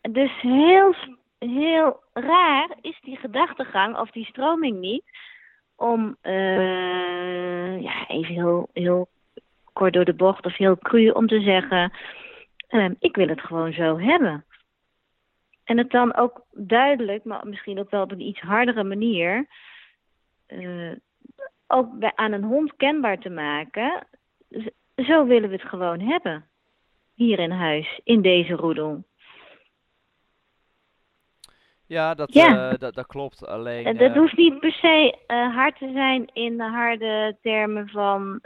Dus 0.00 0.40
heel, 0.40 0.94
heel 1.38 2.02
raar 2.12 2.68
is 2.80 2.98
die 3.00 3.16
gedachtegang 3.16 3.96
of 3.96 4.10
die 4.10 4.24
stroming 4.24 4.78
niet 4.78 5.04
om 5.76 6.16
uh, 6.22 7.82
ja, 7.82 8.06
even 8.06 8.34
heel, 8.34 8.68
heel 8.72 9.08
kort 9.72 9.92
door 9.92 10.04
de 10.04 10.14
bocht 10.14 10.46
of 10.46 10.56
heel 10.56 10.78
cru 10.78 11.10
om 11.10 11.26
te 11.26 11.40
zeggen: 11.40 11.92
uh, 12.70 12.90
ik 12.98 13.16
wil 13.16 13.28
het 13.28 13.40
gewoon 13.40 13.72
zo 13.72 13.98
hebben. 13.98 14.44
En 15.64 15.78
het 15.78 15.90
dan 15.90 16.14
ook 16.14 16.44
duidelijk, 16.52 17.24
maar 17.24 17.46
misschien 17.46 17.78
ook 17.78 17.90
wel 17.90 18.02
op 18.02 18.10
een 18.10 18.20
iets 18.20 18.40
hardere 18.40 18.84
manier, 18.84 19.46
uh, 20.48 20.92
ook 21.66 21.98
bij, 21.98 22.12
aan 22.14 22.32
een 22.32 22.44
hond 22.44 22.76
kenbaar 22.76 23.18
te 23.18 23.30
maken 23.30 24.06
zo 25.06 25.26
willen 25.26 25.48
we 25.48 25.56
het 25.56 25.68
gewoon 25.68 26.00
hebben. 26.00 26.44
Hier 27.14 27.38
in 27.38 27.50
huis, 27.50 28.00
in 28.04 28.22
deze 28.22 28.52
roedel. 28.52 29.04
Ja, 31.86 32.14
dat, 32.14 32.32
ja. 32.32 32.72
dat, 32.72 32.94
dat 32.94 33.06
klopt. 33.06 33.46
Alleen, 33.46 33.84
en 33.84 33.96
dat 33.96 34.14
hoeft 34.14 34.36
niet 34.36 34.60
per 34.60 34.72
se 34.72 35.18
hard 35.54 35.78
te 35.78 35.90
zijn 35.92 36.30
in 36.32 36.60
harde 36.60 37.36
termen 37.42 37.88
van 37.88 38.40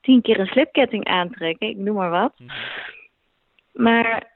tien 0.00 0.22
keer 0.22 0.40
een 0.40 0.46
slipketting 0.46 1.04
aantrekken, 1.04 1.68
ik 1.68 1.76
noem 1.76 1.96
maar 1.96 2.10
wat. 2.10 2.38
Mhm. 2.38 2.52
Maar 3.72 4.30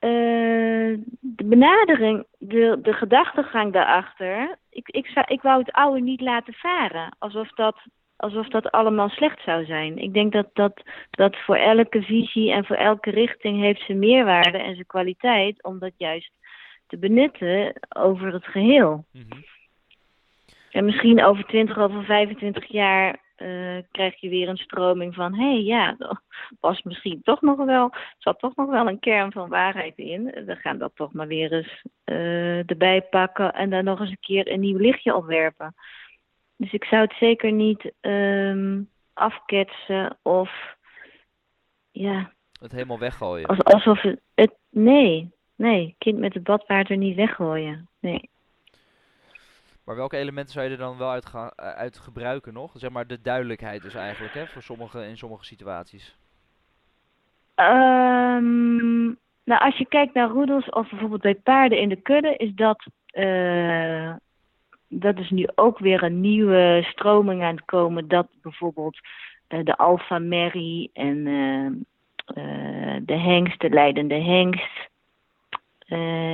uh, 0.00 0.98
de 1.20 1.44
benadering, 1.44 2.26
de, 2.38 2.78
de 2.82 2.92
gedachtegang 2.92 3.72
daarachter, 3.72 4.56
ik, 4.70 4.88
ik, 4.88 5.06
zou, 5.06 5.26
ik 5.28 5.42
wou 5.42 5.58
het 5.58 5.72
oude 5.72 6.00
niet 6.00 6.20
laten 6.20 6.54
varen. 6.54 7.16
Alsof 7.18 7.50
dat, 7.50 7.76
alsof 8.20 8.48
dat 8.48 8.70
allemaal 8.70 9.08
slecht 9.08 9.42
zou 9.44 9.64
zijn. 9.64 9.98
Ik 9.98 10.12
denk 10.12 10.32
dat, 10.32 10.48
dat, 10.52 10.82
dat 11.10 11.36
voor 11.36 11.56
elke 11.56 12.02
visie 12.02 12.52
en 12.52 12.64
voor 12.64 12.76
elke 12.76 13.10
richting 13.10 13.60
heeft 13.60 13.80
zijn 13.80 13.98
meerwaarde 13.98 14.58
en 14.58 14.74
zijn 14.74 14.86
kwaliteit 14.86 15.62
om 15.62 15.78
dat 15.78 15.92
juist 15.96 16.32
te 16.86 16.98
benutten 16.98 17.72
over 17.88 18.32
het 18.32 18.44
geheel. 18.44 19.04
Mhm. 19.12 19.40
En 20.70 20.84
misschien 20.84 21.24
over 21.24 21.44
20, 21.44 21.78
over 21.78 22.04
25 22.04 22.66
jaar 22.66 23.18
uh, 23.36 23.78
krijg 23.90 24.20
je 24.20 24.28
weer 24.28 24.48
een 24.48 24.56
stroming 24.56 25.14
van... 25.14 25.34
hé, 25.34 25.52
hey, 25.52 25.62
ja, 25.62 25.96
er 25.98 26.20
was 26.60 26.82
misschien 26.82 27.20
toch 27.22 27.40
nog 27.40 27.64
wel... 27.64 27.92
zat 28.18 28.38
toch 28.38 28.56
nog 28.56 28.70
wel 28.70 28.88
een 28.88 28.98
kern 28.98 29.32
van 29.32 29.48
waarheid 29.48 29.96
in. 29.96 30.24
We 30.24 30.56
gaan 30.56 30.78
dat 30.78 30.92
toch 30.94 31.12
maar 31.12 31.26
weer 31.26 31.52
eens 31.52 31.82
uh, 32.04 32.70
erbij 32.70 33.02
pakken... 33.02 33.52
en 33.52 33.70
daar 33.70 33.82
nog 33.82 34.00
eens 34.00 34.10
een 34.10 34.20
keer 34.20 34.52
een 34.52 34.60
nieuw 34.60 34.78
lichtje 34.78 35.14
op 35.14 35.24
werpen. 35.24 35.74
Dus 36.60 36.72
ik 36.72 36.84
zou 36.84 37.02
het 37.02 37.12
zeker 37.12 37.52
niet 37.52 37.92
um, 38.00 38.88
afketsen 39.12 40.18
of... 40.22 40.76
ja... 41.90 42.32
Het 42.60 42.72
helemaal 42.72 42.98
weggooien. 42.98 43.46
alsof 43.46 44.00
het, 44.00 44.20
het... 44.34 44.52
Nee, 44.70 45.30
nee, 45.56 45.94
kind 45.98 46.18
met 46.18 46.34
het 46.34 46.42
badwater 46.42 46.96
niet 46.96 47.16
weggooien. 47.16 47.88
Nee. 48.00 48.30
Maar 49.84 49.96
welke 49.96 50.16
elementen 50.16 50.52
zou 50.52 50.66
je 50.66 50.72
er 50.72 50.78
dan 50.78 50.98
wel 50.98 51.10
uit, 51.10 51.26
gaan, 51.26 51.50
eh, 51.56 51.68
uit 51.68 51.98
gebruiken 51.98 52.52
nog? 52.52 52.72
Zeg 52.74 52.90
maar 52.90 53.06
de 53.06 53.20
duidelijkheid 53.20 53.82
dus 53.82 53.94
eigenlijk, 53.94 54.34
hè, 54.34 54.46
voor 54.46 54.62
sommige, 54.62 55.06
in 55.06 55.16
sommige 55.16 55.44
situaties. 55.44 56.16
Um, 57.56 59.18
nou, 59.44 59.60
als 59.60 59.78
je 59.78 59.86
kijkt 59.88 60.14
naar 60.14 60.28
roedels 60.28 60.68
of 60.68 60.90
bijvoorbeeld 60.90 61.22
bij 61.22 61.34
paarden 61.34 61.78
in 61.78 61.88
de 61.88 62.00
kudde, 62.00 62.36
is 62.36 62.54
dat, 62.54 62.86
uh, 63.12 64.14
dat 64.90 65.18
is 65.18 65.30
nu 65.30 65.48
ook 65.54 65.78
weer 65.78 66.02
een 66.02 66.20
nieuwe 66.20 66.86
stroming 66.90 67.42
aan 67.42 67.54
het 67.54 67.64
komen. 67.64 68.08
Dat 68.08 68.28
bijvoorbeeld 68.42 68.98
uh, 69.48 69.64
de 69.64 69.76
Alpha 69.76 70.18
Mary 70.18 70.90
en 70.92 71.24
de 73.02 73.16
hengst, 73.16 73.60
de 73.60 73.70
leidende 73.70 74.14
hengst, 74.14 74.88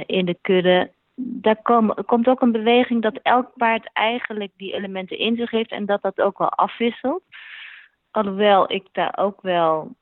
in 0.07 0.25
de 0.25 0.37
kudde 0.41 0.91
daar 1.19 1.63
komt 2.07 2.29
ook 2.29 2.41
een 2.41 2.53
beweging 2.53 3.03
dat 3.03 3.21
elk 3.23 3.51
paard 3.57 3.91
eigenlijk 3.93 4.53
die 4.57 4.75
elementen 4.75 5.19
in 5.19 5.37
zich 5.37 5.51
heeft 5.51 5.71
en 5.71 5.87
dat 5.87 6.03
dat 6.03 6.21
ook 6.21 6.39
wel 6.39 6.49
afwisselt. 6.49 7.23
Alhoewel 8.11 8.73
ik 8.73 8.87
daar 8.93 9.19
ook 9.19 9.43
wel 9.43 9.95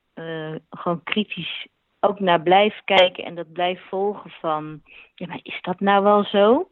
gewoon 0.70 1.02
kritisch 1.02 1.66
ook 2.00 2.20
naar 2.20 2.42
blijf 2.42 2.80
kijken 2.84 3.24
en 3.24 3.34
dat 3.34 3.52
blijf 3.52 3.80
volgen 3.88 4.30
van, 4.30 4.82
ja, 5.14 5.26
maar 5.26 5.40
is 5.42 5.58
dat 5.60 5.80
nou 5.80 6.02
wel 6.02 6.24
zo? 6.24 6.68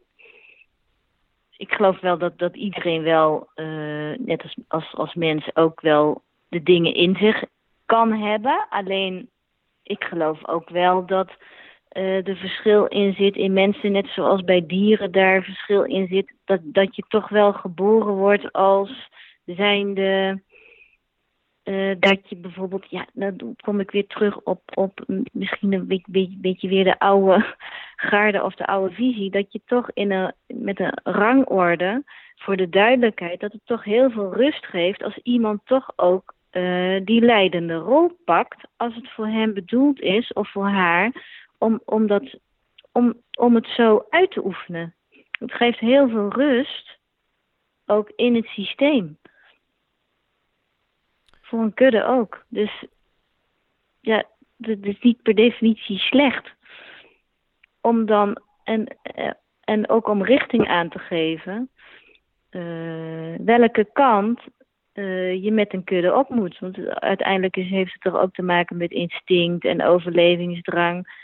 Ik 1.57 1.73
geloof 1.73 1.99
wel 1.99 2.17
dat, 2.17 2.37
dat 2.37 2.55
iedereen 2.55 3.01
wel, 3.01 3.49
uh, 3.55 4.17
net 4.17 4.43
als, 4.43 4.55
als, 4.67 4.93
als 4.95 5.13
mens, 5.13 5.55
ook 5.55 5.81
wel 5.81 6.21
de 6.47 6.63
dingen 6.63 6.93
in 6.93 7.15
zich 7.15 7.43
kan 7.85 8.11
hebben. 8.11 8.65
Alleen 8.69 9.29
ik 9.83 10.03
geloof 10.03 10.47
ook 10.47 10.69
wel 10.69 11.05
dat 11.05 11.31
uh, 11.97 12.27
er 12.27 12.35
verschil 12.35 12.85
in 12.85 13.13
zit 13.13 13.35
in 13.35 13.53
mensen, 13.53 13.91
net 13.91 14.07
zoals 14.07 14.43
bij 14.43 14.65
dieren 14.65 15.11
daar 15.11 15.43
verschil 15.43 15.83
in 15.83 16.07
zit, 16.07 16.33
dat, 16.45 16.59
dat 16.63 16.95
je 16.95 17.03
toch 17.07 17.29
wel 17.29 17.53
geboren 17.53 18.13
wordt 18.13 18.51
als 18.51 19.09
zijnde. 19.45 20.41
Uh, 21.63 21.95
dat 21.99 22.29
je 22.29 22.35
bijvoorbeeld, 22.35 22.89
ja, 22.89 23.05
dan 23.13 23.55
kom 23.61 23.79
ik 23.79 23.91
weer 23.91 24.07
terug 24.07 24.41
op, 24.41 24.61
op 24.73 25.05
misschien 25.31 25.73
een 25.73 25.87
beetje, 25.87 26.37
beetje, 26.37 26.67
weer 26.67 26.83
de 26.83 26.99
oude 26.99 27.55
garde 28.09 28.43
of 28.43 28.55
de 28.55 28.65
oude 28.65 28.93
visie, 28.93 29.31
dat 29.31 29.51
je 29.51 29.61
toch 29.65 29.91
in 29.93 30.11
een, 30.11 30.33
met 30.47 30.79
een 30.79 30.99
rangorde, 31.03 32.03
voor 32.35 32.57
de 32.57 32.69
duidelijkheid, 32.69 33.39
dat 33.39 33.51
het 33.51 33.65
toch 33.65 33.83
heel 33.83 34.09
veel 34.09 34.33
rust 34.33 34.65
geeft 34.65 35.03
als 35.03 35.17
iemand 35.17 35.61
toch 35.65 35.93
ook 35.95 36.33
uh, 36.51 37.01
die 37.05 37.21
leidende 37.21 37.75
rol 37.75 38.17
pakt, 38.25 38.67
als 38.77 38.95
het 38.95 39.09
voor 39.09 39.27
hem 39.27 39.53
bedoeld 39.53 40.01
is 40.01 40.33
of 40.33 40.51
voor 40.51 40.67
haar, 40.67 41.11
om, 41.57 41.81
om, 41.85 42.07
dat, 42.07 42.37
om, 42.91 43.13
om 43.39 43.55
het 43.55 43.67
zo 43.67 44.05
uit 44.09 44.31
te 44.31 44.45
oefenen. 44.45 44.93
Het 45.31 45.53
geeft 45.53 45.79
heel 45.79 46.09
veel 46.09 46.29
rust, 46.29 46.97
ook 47.85 48.11
in 48.15 48.35
het 48.35 48.45
systeem. 48.45 49.17
Voor 51.53 51.61
een 51.61 51.73
kudde 51.73 52.05
ook. 52.05 52.45
Dus 52.47 52.85
ja, 53.99 54.23
het 54.57 54.85
is 54.85 54.99
niet 55.01 55.21
per 55.21 55.35
definitie 55.35 55.97
slecht. 55.97 56.53
Om 57.81 58.05
dan, 58.05 58.37
en, 58.63 58.85
eh, 59.01 59.31
en 59.63 59.89
ook 59.89 60.07
om 60.07 60.23
richting 60.23 60.67
aan 60.67 60.89
te 60.89 60.99
geven, 60.99 61.69
uh, 62.51 63.35
welke 63.45 63.89
kant 63.93 64.39
uh, 64.93 65.43
je 65.43 65.51
met 65.51 65.73
een 65.73 65.83
kudde 65.83 66.15
op 66.15 66.29
moet. 66.29 66.59
Want 66.59 66.87
uiteindelijk 66.87 67.55
heeft 67.55 67.93
het 67.93 68.01
toch 68.01 68.21
ook 68.21 68.33
te 68.33 68.43
maken 68.43 68.77
met 68.77 68.91
instinct 68.91 69.65
en 69.65 69.83
overlevingsdrang 69.83 71.21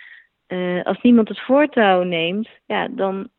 als 0.84 1.02
niemand 1.02 1.28
het 1.28 1.40
voortouw 1.40 2.04
neemt, 2.04 2.50
ja, 2.66 2.88
dan 2.88 3.30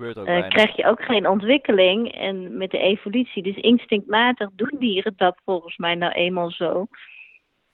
Gebeurt 0.00 0.18
ook 0.18 0.44
uh, 0.44 0.48
krijg 0.48 0.76
je 0.76 0.86
ook 0.86 1.02
geen 1.02 1.28
ontwikkeling. 1.28 2.12
En 2.12 2.56
met 2.56 2.70
de 2.70 2.78
evolutie, 2.78 3.42
dus 3.42 3.56
instinctmatig 3.56 4.50
doen 4.52 4.76
dieren 4.78 5.12
dat 5.16 5.40
volgens 5.44 5.76
mij 5.76 5.94
nou 5.94 6.12
eenmaal 6.12 6.50
zo. 6.50 6.86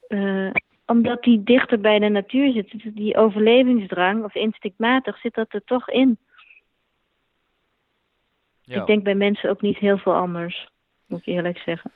Uh, 0.08 0.50
omdat 0.86 1.22
die 1.22 1.42
dichter 1.42 1.80
bij 1.80 1.98
de 1.98 2.08
natuur 2.08 2.52
zitten, 2.52 2.94
die 2.94 3.16
overlevingsdrang 3.16 4.24
of 4.24 4.34
instinctmatig 4.34 5.18
zit 5.18 5.34
dat 5.34 5.52
er 5.52 5.64
toch 5.64 5.88
in. 5.88 6.18
Ja. 8.62 8.80
Ik 8.80 8.86
denk 8.86 9.02
bij 9.02 9.14
mensen 9.14 9.50
ook 9.50 9.60
niet 9.60 9.78
heel 9.78 9.98
veel 9.98 10.14
anders, 10.14 10.68
moet 11.06 11.20
ik 11.20 11.26
eerlijk 11.26 11.58
zeggen. 11.58 11.90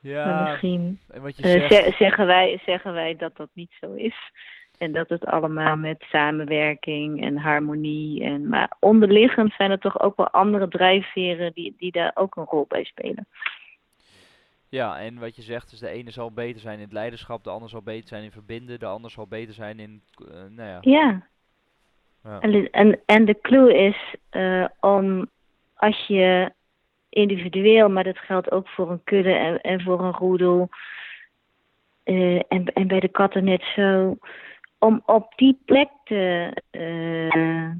Ja, 0.00 0.42
misschien 0.42 1.00
en 1.08 1.22
wat 1.22 1.36
je 1.36 1.42
zegt... 1.42 1.96
zeggen, 1.96 2.26
wij, 2.26 2.60
zeggen 2.64 2.92
wij 2.92 3.16
dat 3.16 3.36
dat 3.36 3.48
niet 3.52 3.76
zo 3.80 3.92
is. 3.92 4.30
En 4.78 4.92
dat 4.92 5.08
het 5.08 5.26
allemaal 5.26 5.76
met 5.76 6.04
samenwerking 6.08 7.22
en 7.22 7.36
harmonie. 7.36 8.24
En, 8.24 8.48
maar 8.48 8.72
onderliggend 8.80 9.52
zijn 9.52 9.70
er 9.70 9.78
toch 9.78 10.00
ook 10.00 10.16
wel 10.16 10.30
andere 10.30 10.68
drijfveren 10.68 11.52
die, 11.54 11.74
die 11.78 11.92
daar 11.92 12.10
ook 12.14 12.36
een 12.36 12.44
rol 12.44 12.64
bij 12.68 12.84
spelen. 12.84 13.26
Ja, 14.68 14.98
en 14.98 15.18
wat 15.18 15.36
je 15.36 15.42
zegt 15.42 15.72
is 15.72 15.78
de 15.78 15.88
ene 15.88 16.10
zal 16.10 16.32
beter 16.32 16.60
zijn 16.60 16.76
in 16.76 16.84
het 16.84 16.92
leiderschap, 16.92 17.44
de 17.44 17.50
ander 17.50 17.68
zal 17.68 17.82
beter 17.82 18.08
zijn 18.08 18.22
in 18.22 18.30
verbinden, 18.30 18.78
de 18.78 18.86
ander 18.86 19.10
zal 19.10 19.26
beter 19.26 19.54
zijn 19.54 19.78
in, 19.78 20.02
uh, 20.18 20.28
nou 20.56 20.68
ja. 20.68 20.78
Ja. 20.80 21.22
ja. 22.24 22.40
En, 22.40 22.70
en, 22.70 23.00
en 23.06 23.24
de 23.24 23.40
clue 23.40 23.74
is 23.74 24.14
uh, 24.30 24.66
om, 24.80 25.28
als 25.74 26.06
je 26.06 26.52
individueel, 27.08 27.88
maar 27.88 28.04
dat 28.04 28.18
geldt 28.18 28.50
ook 28.50 28.68
voor 28.68 28.90
een 28.90 29.04
kudde 29.04 29.32
en, 29.32 29.60
en 29.60 29.80
voor 29.80 30.00
een 30.00 30.12
roedel, 30.12 30.68
uh, 32.04 32.42
en, 32.48 32.64
en 32.72 32.86
bij 32.86 33.00
de 33.00 33.08
katten 33.08 33.44
net 33.44 33.62
zo, 33.62 34.16
om 34.78 35.02
op 35.06 35.32
die 35.36 35.58
plek 35.64 35.88
te, 36.04 36.52
uh, 36.70 37.70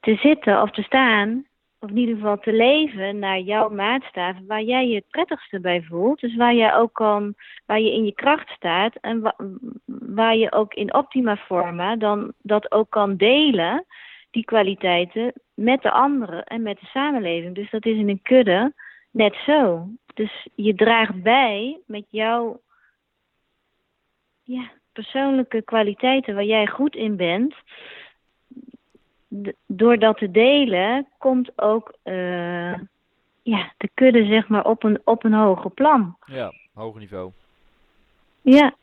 te 0.00 0.14
zitten 0.14 0.62
of 0.62 0.70
te 0.70 0.82
staan, 0.82 1.46
of 1.78 1.90
in 1.90 1.96
ieder 1.96 2.14
geval 2.14 2.38
te 2.38 2.52
leven 2.52 3.18
naar 3.18 3.38
jouw 3.38 3.68
maatstaf, 3.68 4.36
waar 4.46 4.62
jij 4.62 4.88
je 4.88 4.94
het 4.94 5.08
prettigste 5.10 5.60
bij 5.60 5.82
voelt. 5.82 6.20
Dus 6.20 6.36
waar 6.36 6.54
jij 6.54 6.74
ook 6.74 6.92
kan, 6.92 7.34
waar 7.66 7.80
je 7.80 7.92
in 7.92 8.04
je 8.04 8.12
kracht 8.14 8.48
staat 8.48 8.96
en 8.96 9.20
wa 9.20 9.34
waar 10.14 10.36
je 10.36 10.52
ook 10.52 10.74
in 10.74 10.94
optima 10.94 11.36
forma 11.36 11.96
dan 11.96 12.32
dat 12.42 12.72
ook 12.72 12.90
kan 12.90 13.16
delen, 13.16 13.84
die 14.30 14.44
kwaliteiten, 14.44 15.32
met 15.54 15.82
de 15.82 15.90
anderen 15.90 16.44
en 16.44 16.62
met 16.62 16.80
de 16.80 16.86
samenleving. 16.86 17.54
Dus 17.54 17.70
dat 17.70 17.86
is 17.86 17.96
in 17.96 18.08
een 18.08 18.22
kudde 18.22 18.72
net 19.10 19.34
zo. 19.46 19.88
Dus 20.14 20.48
je 20.54 20.74
draagt 20.74 21.22
bij 21.22 21.80
met 21.86 22.04
jouw 22.10 22.60
ja, 24.42 24.70
persoonlijke 24.92 25.62
kwaliteiten 25.62 26.34
waar 26.34 26.44
jij 26.44 26.66
goed 26.66 26.94
in 26.94 27.16
bent, 27.16 27.54
door 29.66 29.98
dat 29.98 30.18
te 30.18 30.30
delen, 30.30 31.06
komt 31.18 31.58
ook 31.58 31.94
uh, 32.04 32.74
ja, 33.42 33.72
de 33.76 33.90
kudde 33.94 34.24
zeg 34.24 34.48
maar 34.48 34.64
op 34.64 34.82
een, 34.82 35.00
op 35.04 35.24
een 35.24 35.34
hoger 35.34 35.70
plan. 35.70 36.16
Ja, 36.26 36.52
hoger 36.74 37.00
niveau. 37.00 37.32
Ja. 38.42 38.74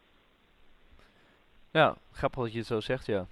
Ja, 1.72 1.96
grappig 2.12 2.44
dat 2.44 2.52
je 2.52 2.58
het 2.58 2.68
zo 2.68 2.80
zegt, 2.80 3.06
ja. 3.06 3.26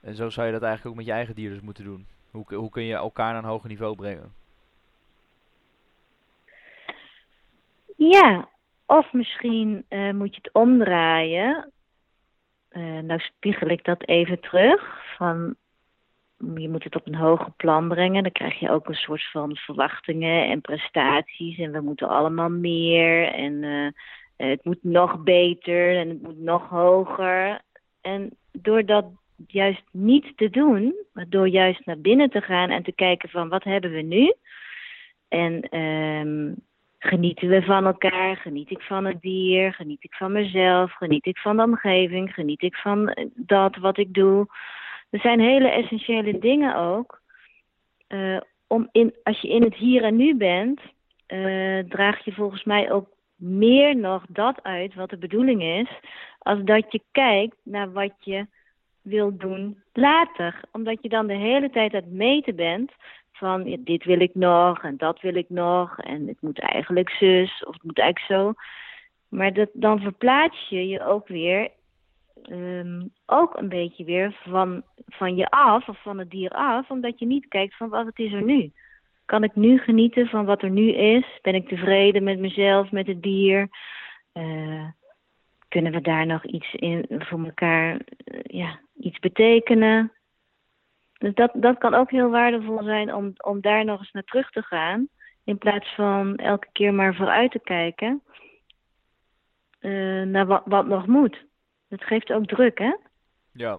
En 0.00 0.14
zo 0.14 0.30
zou 0.30 0.46
je 0.46 0.52
dat 0.52 0.62
eigenlijk 0.62 0.90
ook 0.90 0.96
met 0.96 1.06
je 1.06 1.12
eigen 1.12 1.34
dieren 1.34 1.54
dus 1.54 1.64
moeten 1.64 1.84
doen. 1.84 2.06
Hoe, 2.30 2.54
hoe 2.54 2.70
kun 2.70 2.82
je 2.82 2.94
elkaar 2.94 3.32
naar 3.32 3.42
een 3.42 3.48
hoger 3.48 3.68
niveau 3.68 3.96
brengen? 3.96 4.32
Ja, 7.96 8.48
of 8.86 9.12
misschien 9.12 9.84
uh, 9.88 10.12
moet 10.12 10.34
je 10.34 10.40
het 10.42 10.52
omdraaien. 10.52 11.72
Uh, 12.70 12.98
nou 12.98 13.20
spiegel 13.20 13.68
ik 13.68 13.84
dat 13.84 14.08
even 14.08 14.40
terug. 14.40 15.02
Van, 15.16 15.54
je 16.54 16.68
moet 16.68 16.84
het 16.84 16.96
op 16.96 17.06
een 17.06 17.14
hoger 17.14 17.50
plan 17.56 17.88
brengen. 17.88 18.22
Dan 18.22 18.32
krijg 18.32 18.58
je 18.58 18.70
ook 18.70 18.88
een 18.88 18.94
soort 18.94 19.30
van 19.30 19.56
verwachtingen 19.56 20.48
en 20.48 20.60
prestaties. 20.60 21.58
En 21.58 21.72
we 21.72 21.80
moeten 21.80 22.08
allemaal 22.08 22.50
meer. 22.50 23.32
En 23.32 23.52
uh, 23.52 23.88
het 24.36 24.64
moet 24.64 24.82
nog 24.82 25.22
beter 25.22 25.96
en 25.96 26.08
het 26.08 26.22
moet 26.22 26.38
nog 26.38 26.68
hoger. 26.68 27.60
En 28.00 28.36
door 28.52 28.84
dat 28.84 29.04
juist 29.46 29.82
niet 29.90 30.36
te 30.36 30.50
doen, 30.50 30.94
maar 31.12 31.28
door 31.28 31.48
juist 31.48 31.86
naar 31.86 31.98
binnen 31.98 32.30
te 32.30 32.40
gaan 32.40 32.70
en 32.70 32.82
te 32.82 32.92
kijken 32.92 33.28
van 33.28 33.48
wat 33.48 33.64
hebben 33.64 33.90
we 33.90 34.02
nu? 34.02 34.34
En 35.28 35.78
um, 35.78 36.54
genieten 37.04 37.48
we 37.48 37.62
van 37.62 37.86
elkaar? 37.86 38.36
Geniet 38.36 38.70
ik 38.70 38.80
van 38.80 39.04
het 39.04 39.20
dier? 39.20 39.72
Geniet 39.74 40.04
ik 40.04 40.14
van 40.14 40.32
mezelf? 40.32 40.92
Geniet 40.92 41.26
ik 41.26 41.38
van 41.38 41.56
de 41.56 41.62
omgeving? 41.62 42.34
Geniet 42.34 42.62
ik 42.62 42.74
van 42.74 43.16
dat 43.34 43.76
wat 43.76 43.98
ik 43.98 44.14
doe? 44.14 44.46
Er 45.10 45.20
zijn 45.20 45.40
hele 45.40 45.68
essentiële 45.68 46.38
dingen 46.38 46.76
ook. 46.76 47.20
Uh, 48.08 48.40
om 48.66 48.88
in, 48.92 49.14
als 49.22 49.40
je 49.40 49.48
in 49.48 49.62
het 49.62 49.74
hier 49.74 50.02
en 50.02 50.16
nu 50.16 50.36
bent, 50.36 50.80
uh, 51.28 51.78
draag 51.88 52.24
je 52.24 52.32
volgens 52.32 52.64
mij 52.64 52.92
ook 52.92 53.08
meer 53.36 53.96
nog 53.96 54.24
dat 54.28 54.62
uit 54.62 54.94
wat 54.94 55.10
de 55.10 55.18
bedoeling 55.18 55.62
is, 55.62 55.88
als 56.38 56.62
dat 56.64 56.92
je 56.92 57.00
kijkt 57.12 57.56
naar 57.62 57.92
wat 57.92 58.12
je 58.20 58.46
wil 59.02 59.36
doen 59.36 59.82
later. 59.92 60.60
Omdat 60.72 60.98
je 61.02 61.08
dan 61.08 61.26
de 61.26 61.36
hele 61.36 61.70
tijd 61.70 61.94
aan 61.94 62.00
het 62.00 62.12
meten 62.12 62.56
bent 62.56 62.92
van 63.36 63.78
dit 63.80 64.04
wil 64.04 64.20
ik 64.20 64.34
nog 64.34 64.82
en 64.82 64.96
dat 64.96 65.20
wil 65.20 65.34
ik 65.34 65.48
nog 65.48 65.98
en 65.98 66.26
het 66.26 66.40
moet 66.40 66.60
eigenlijk 66.60 67.10
zus 67.10 67.64
of 67.64 67.72
het 67.72 67.82
moet 67.82 67.98
eigenlijk 67.98 68.40
zo. 68.40 68.52
Maar 69.28 69.52
dat, 69.52 69.68
dan 69.72 70.00
verplaats 70.00 70.68
je 70.68 70.88
je 70.88 71.04
ook 71.04 71.28
weer 71.28 71.70
um, 72.50 73.12
ook 73.26 73.56
een 73.56 73.68
beetje 73.68 74.04
weer 74.04 74.36
van, 74.44 74.82
van 75.06 75.36
je 75.36 75.50
af 75.50 75.88
of 75.88 76.02
van 76.02 76.18
het 76.18 76.30
dier 76.30 76.50
af, 76.50 76.90
omdat 76.90 77.18
je 77.18 77.26
niet 77.26 77.48
kijkt 77.48 77.76
van 77.76 77.88
wat 77.88 78.18
is 78.18 78.32
er 78.32 78.42
nu. 78.42 78.72
Kan 79.24 79.44
ik 79.44 79.54
nu 79.54 79.78
genieten 79.78 80.26
van 80.26 80.44
wat 80.44 80.62
er 80.62 80.70
nu 80.70 80.92
is? 80.92 81.24
Ben 81.42 81.54
ik 81.54 81.68
tevreden 81.68 82.24
met 82.24 82.38
mezelf, 82.38 82.90
met 82.90 83.06
het 83.06 83.22
dier? 83.22 83.68
Uh, 84.34 84.88
kunnen 85.68 85.92
we 85.92 86.00
daar 86.00 86.26
nog 86.26 86.44
iets 86.44 86.74
in 86.74 87.04
voor 87.08 87.44
elkaar, 87.44 87.92
uh, 87.92 88.40
ja, 88.42 88.80
iets 88.96 89.18
betekenen? 89.18 90.12
Dus 91.24 91.34
dat, 91.34 91.50
dat 91.54 91.78
kan 91.78 91.94
ook 91.94 92.10
heel 92.10 92.30
waardevol 92.30 92.82
zijn 92.82 93.14
om, 93.14 93.32
om 93.36 93.60
daar 93.60 93.84
nog 93.84 93.98
eens 93.98 94.10
naar 94.12 94.22
terug 94.22 94.50
te 94.50 94.62
gaan. 94.62 95.08
In 95.44 95.58
plaats 95.58 95.94
van 95.94 96.36
elke 96.36 96.66
keer 96.72 96.94
maar 96.94 97.14
vooruit 97.14 97.50
te 97.50 97.60
kijken 97.60 98.22
uh, 99.80 100.22
naar 100.22 100.46
wat, 100.46 100.62
wat 100.64 100.86
nog 100.86 101.06
moet. 101.06 101.44
Dat 101.88 102.04
geeft 102.04 102.32
ook 102.32 102.46
druk, 102.46 102.78
hè? 102.78 102.96
Ja. 103.52 103.78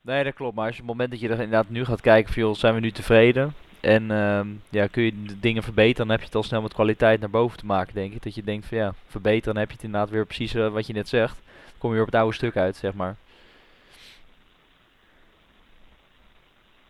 Nee, 0.00 0.24
dat 0.24 0.34
klopt. 0.34 0.54
Maar 0.54 0.66
als 0.66 0.76
je 0.76 0.82
op 0.82 0.88
het 0.88 0.96
moment 0.96 1.10
dat 1.10 1.20
je 1.20 1.28
er 1.28 1.42
inderdaad 1.42 1.68
nu 1.68 1.84
gaat 1.84 2.00
kijken, 2.00 2.32
veel 2.32 2.54
zijn 2.54 2.74
we 2.74 2.80
nu 2.80 2.90
tevreden? 2.90 3.52
En 3.80 4.02
uh, 4.02 4.40
ja, 4.68 4.86
kun 4.86 5.02
je 5.02 5.22
de 5.22 5.40
dingen 5.40 5.62
verbeteren, 5.62 6.06
dan 6.06 6.10
heb 6.10 6.20
je 6.20 6.26
het 6.26 6.34
al 6.34 6.42
snel 6.42 6.62
met 6.62 6.74
kwaliteit 6.74 7.20
naar 7.20 7.30
boven 7.30 7.58
te 7.58 7.66
maken, 7.66 7.94
denk 7.94 8.12
ik. 8.12 8.22
Dat 8.22 8.34
je 8.34 8.42
denkt 8.42 8.66
van 8.66 8.78
ja, 8.78 8.94
verbeteren, 9.06 9.54
dan 9.54 9.62
heb 9.62 9.68
je 9.68 9.76
het 9.76 9.84
inderdaad 9.84 10.10
weer 10.10 10.26
precies 10.26 10.54
uh, 10.54 10.68
wat 10.68 10.86
je 10.86 10.92
net 10.92 11.08
zegt. 11.08 11.40
Kom 11.78 11.88
je 11.88 11.94
weer 11.94 12.04
op 12.04 12.12
het 12.12 12.20
oude 12.20 12.36
stuk 12.36 12.56
uit, 12.56 12.76
zeg 12.76 12.94
maar. 12.94 13.16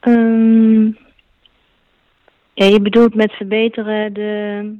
Um, 0.00 0.96
ja, 2.52 2.64
je 2.66 2.80
bedoelt 2.82 3.14
met 3.14 3.32
verbeteren 3.32 4.12
de... 4.12 4.78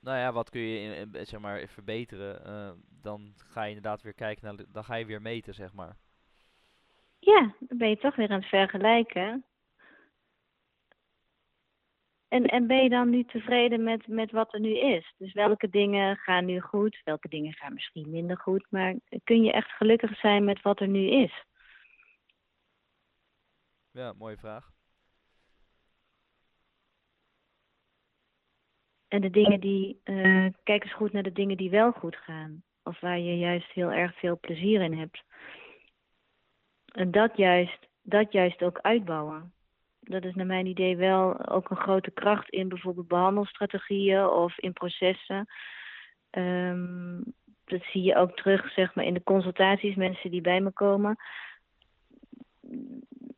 Nou 0.00 0.18
ja, 0.18 0.32
wat 0.32 0.50
kun 0.50 0.60
je 0.60 0.96
in, 0.96 1.26
zeg 1.26 1.40
maar 1.40 1.66
verbeteren? 1.68 2.42
Uh, 2.46 2.70
dan 3.02 3.32
ga 3.36 3.62
je 3.62 3.68
inderdaad 3.68 4.02
weer 4.02 4.14
kijken 4.14 4.44
naar, 4.44 4.64
dan 4.72 4.84
ga 4.84 4.94
je 4.94 5.06
weer 5.06 5.22
meten, 5.22 5.54
zeg 5.54 5.72
maar. 5.72 5.96
Ja, 7.18 7.54
dan 7.58 7.78
ben 7.78 7.88
je 7.88 7.96
toch 7.98 8.16
weer 8.16 8.30
aan 8.30 8.40
het 8.40 8.48
vergelijken. 8.48 9.44
En, 12.28 12.44
en 12.44 12.66
ben 12.66 12.82
je 12.82 12.88
dan 12.88 13.10
nu 13.10 13.24
tevreden 13.24 13.82
met, 13.82 14.06
met 14.06 14.30
wat 14.30 14.54
er 14.54 14.60
nu 14.60 14.78
is? 14.78 15.14
Dus 15.18 15.32
welke 15.32 15.68
dingen 15.68 16.16
gaan 16.16 16.44
nu 16.44 16.60
goed, 16.60 17.00
welke 17.04 17.28
dingen 17.28 17.52
gaan 17.52 17.74
misschien 17.74 18.10
minder 18.10 18.38
goed, 18.38 18.66
maar 18.70 18.94
kun 19.24 19.42
je 19.42 19.52
echt 19.52 19.70
gelukkig 19.70 20.18
zijn 20.18 20.44
met 20.44 20.62
wat 20.62 20.80
er 20.80 20.88
nu 20.88 21.06
is? 21.08 21.44
Ja, 23.94 24.12
mooie 24.12 24.36
vraag. 24.36 24.72
En 29.08 29.20
de 29.20 29.30
dingen 29.30 29.60
die, 29.60 30.00
uh, 30.04 30.46
kijk 30.62 30.84
eens 30.84 30.94
goed 30.94 31.12
naar 31.12 31.22
de 31.22 31.32
dingen 31.32 31.56
die 31.56 31.70
wel 31.70 31.92
goed 31.92 32.16
gaan. 32.16 32.62
Of 32.82 33.00
waar 33.00 33.18
je 33.18 33.38
juist 33.38 33.70
heel 33.70 33.92
erg 33.92 34.18
veel 34.18 34.38
plezier 34.40 34.80
in 34.82 34.98
hebt. 34.98 35.22
En 36.86 37.10
dat 37.10 37.36
juist, 37.36 37.88
dat 38.02 38.32
juist 38.32 38.62
ook 38.62 38.78
uitbouwen. 38.78 39.52
Dat 40.00 40.24
is 40.24 40.34
naar 40.34 40.46
mijn 40.46 40.66
idee 40.66 40.96
wel 40.96 41.48
ook 41.48 41.70
een 41.70 41.76
grote 41.76 42.10
kracht 42.10 42.48
in 42.48 42.68
bijvoorbeeld 42.68 43.08
behandelstrategieën 43.08 44.26
of 44.26 44.58
in 44.58 44.72
processen. 44.72 45.46
Um, 46.30 47.34
dat 47.64 47.82
zie 47.82 48.02
je 48.02 48.16
ook 48.16 48.36
terug 48.36 48.72
zeg 48.72 48.94
maar, 48.94 49.04
in 49.04 49.14
de 49.14 49.22
consultaties, 49.22 49.94
mensen 49.94 50.30
die 50.30 50.40
bij 50.40 50.60
me 50.60 50.70
komen 50.70 51.16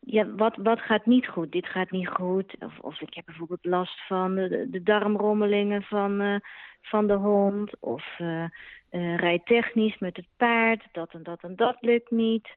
ja, 0.09 0.35
wat, 0.35 0.57
wat 0.57 0.81
gaat 0.81 1.07
niet 1.07 1.27
goed? 1.27 1.53
Dit 1.53 1.67
gaat 1.67 1.91
niet 1.91 2.09
goed. 2.09 2.57
Of, 2.59 2.79
of 2.79 3.01
ik 3.01 3.15
heb 3.15 3.25
bijvoorbeeld 3.25 3.65
last 3.65 4.07
van 4.07 4.35
de, 4.35 4.67
de 4.71 4.83
darmrommelingen 4.83 5.83
van, 5.83 6.21
uh, 6.21 6.37
van 6.83 7.07
de 7.07 7.15
hond. 7.15 7.81
Of 7.81 8.19
uh, 8.19 8.45
uh, 8.91 9.17
rijtechnisch 9.17 9.99
met 9.99 10.17
het 10.17 10.27
paard. 10.37 10.89
Dat 10.93 11.13
en 11.13 11.23
dat 11.23 11.43
en 11.43 11.57
dat 11.57 11.77
lukt 11.81 12.11
niet. 12.11 12.49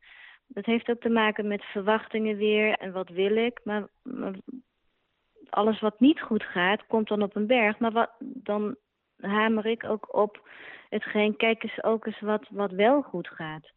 Dat 0.47 0.65
heeft 0.65 0.89
ook 0.89 0.99
te 0.99 1.09
maken 1.09 1.47
met 1.47 1.63
verwachtingen 1.63 2.38
weer. 2.38 2.73
En 2.73 2.91
wat 2.91 3.09
wil 3.09 3.35
ik? 3.35 3.59
Maar, 3.63 3.88
maar 4.01 4.33
alles 5.49 5.79
wat 5.79 5.99
niet 5.99 6.21
goed 6.21 6.43
gaat, 6.43 6.88
komt 6.88 7.07
dan 7.07 7.21
op 7.21 7.35
een 7.35 7.47
berg. 7.47 7.79
Maar 7.79 7.91
wat, 7.91 8.12
dan 8.19 8.75
hamer 9.17 9.65
ik 9.65 9.83
ook 9.83 10.15
op 10.15 10.49
hetgeen. 10.89 11.35
Kijk 11.35 11.63
eens 11.63 11.83
ook 11.83 12.05
eens 12.05 12.19
wat, 12.19 12.47
wat 12.49 12.71
wel 12.71 13.01
goed 13.01 13.27
gaat. 13.27 13.71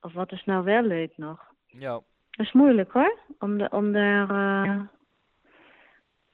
Of 0.00 0.12
wat 0.12 0.32
is 0.32 0.44
nou 0.44 0.64
wel 0.64 0.82
leuk 0.82 1.12
nog. 1.16 1.52
Ja. 1.66 2.02
Dat 2.36 2.46
is 2.46 2.52
moeilijk 2.52 2.92
hoor. 2.92 3.18
Om, 3.38 3.58
de, 3.58 3.68
om 3.70 3.92
daar. 3.92 4.30
Uh, 4.30 4.80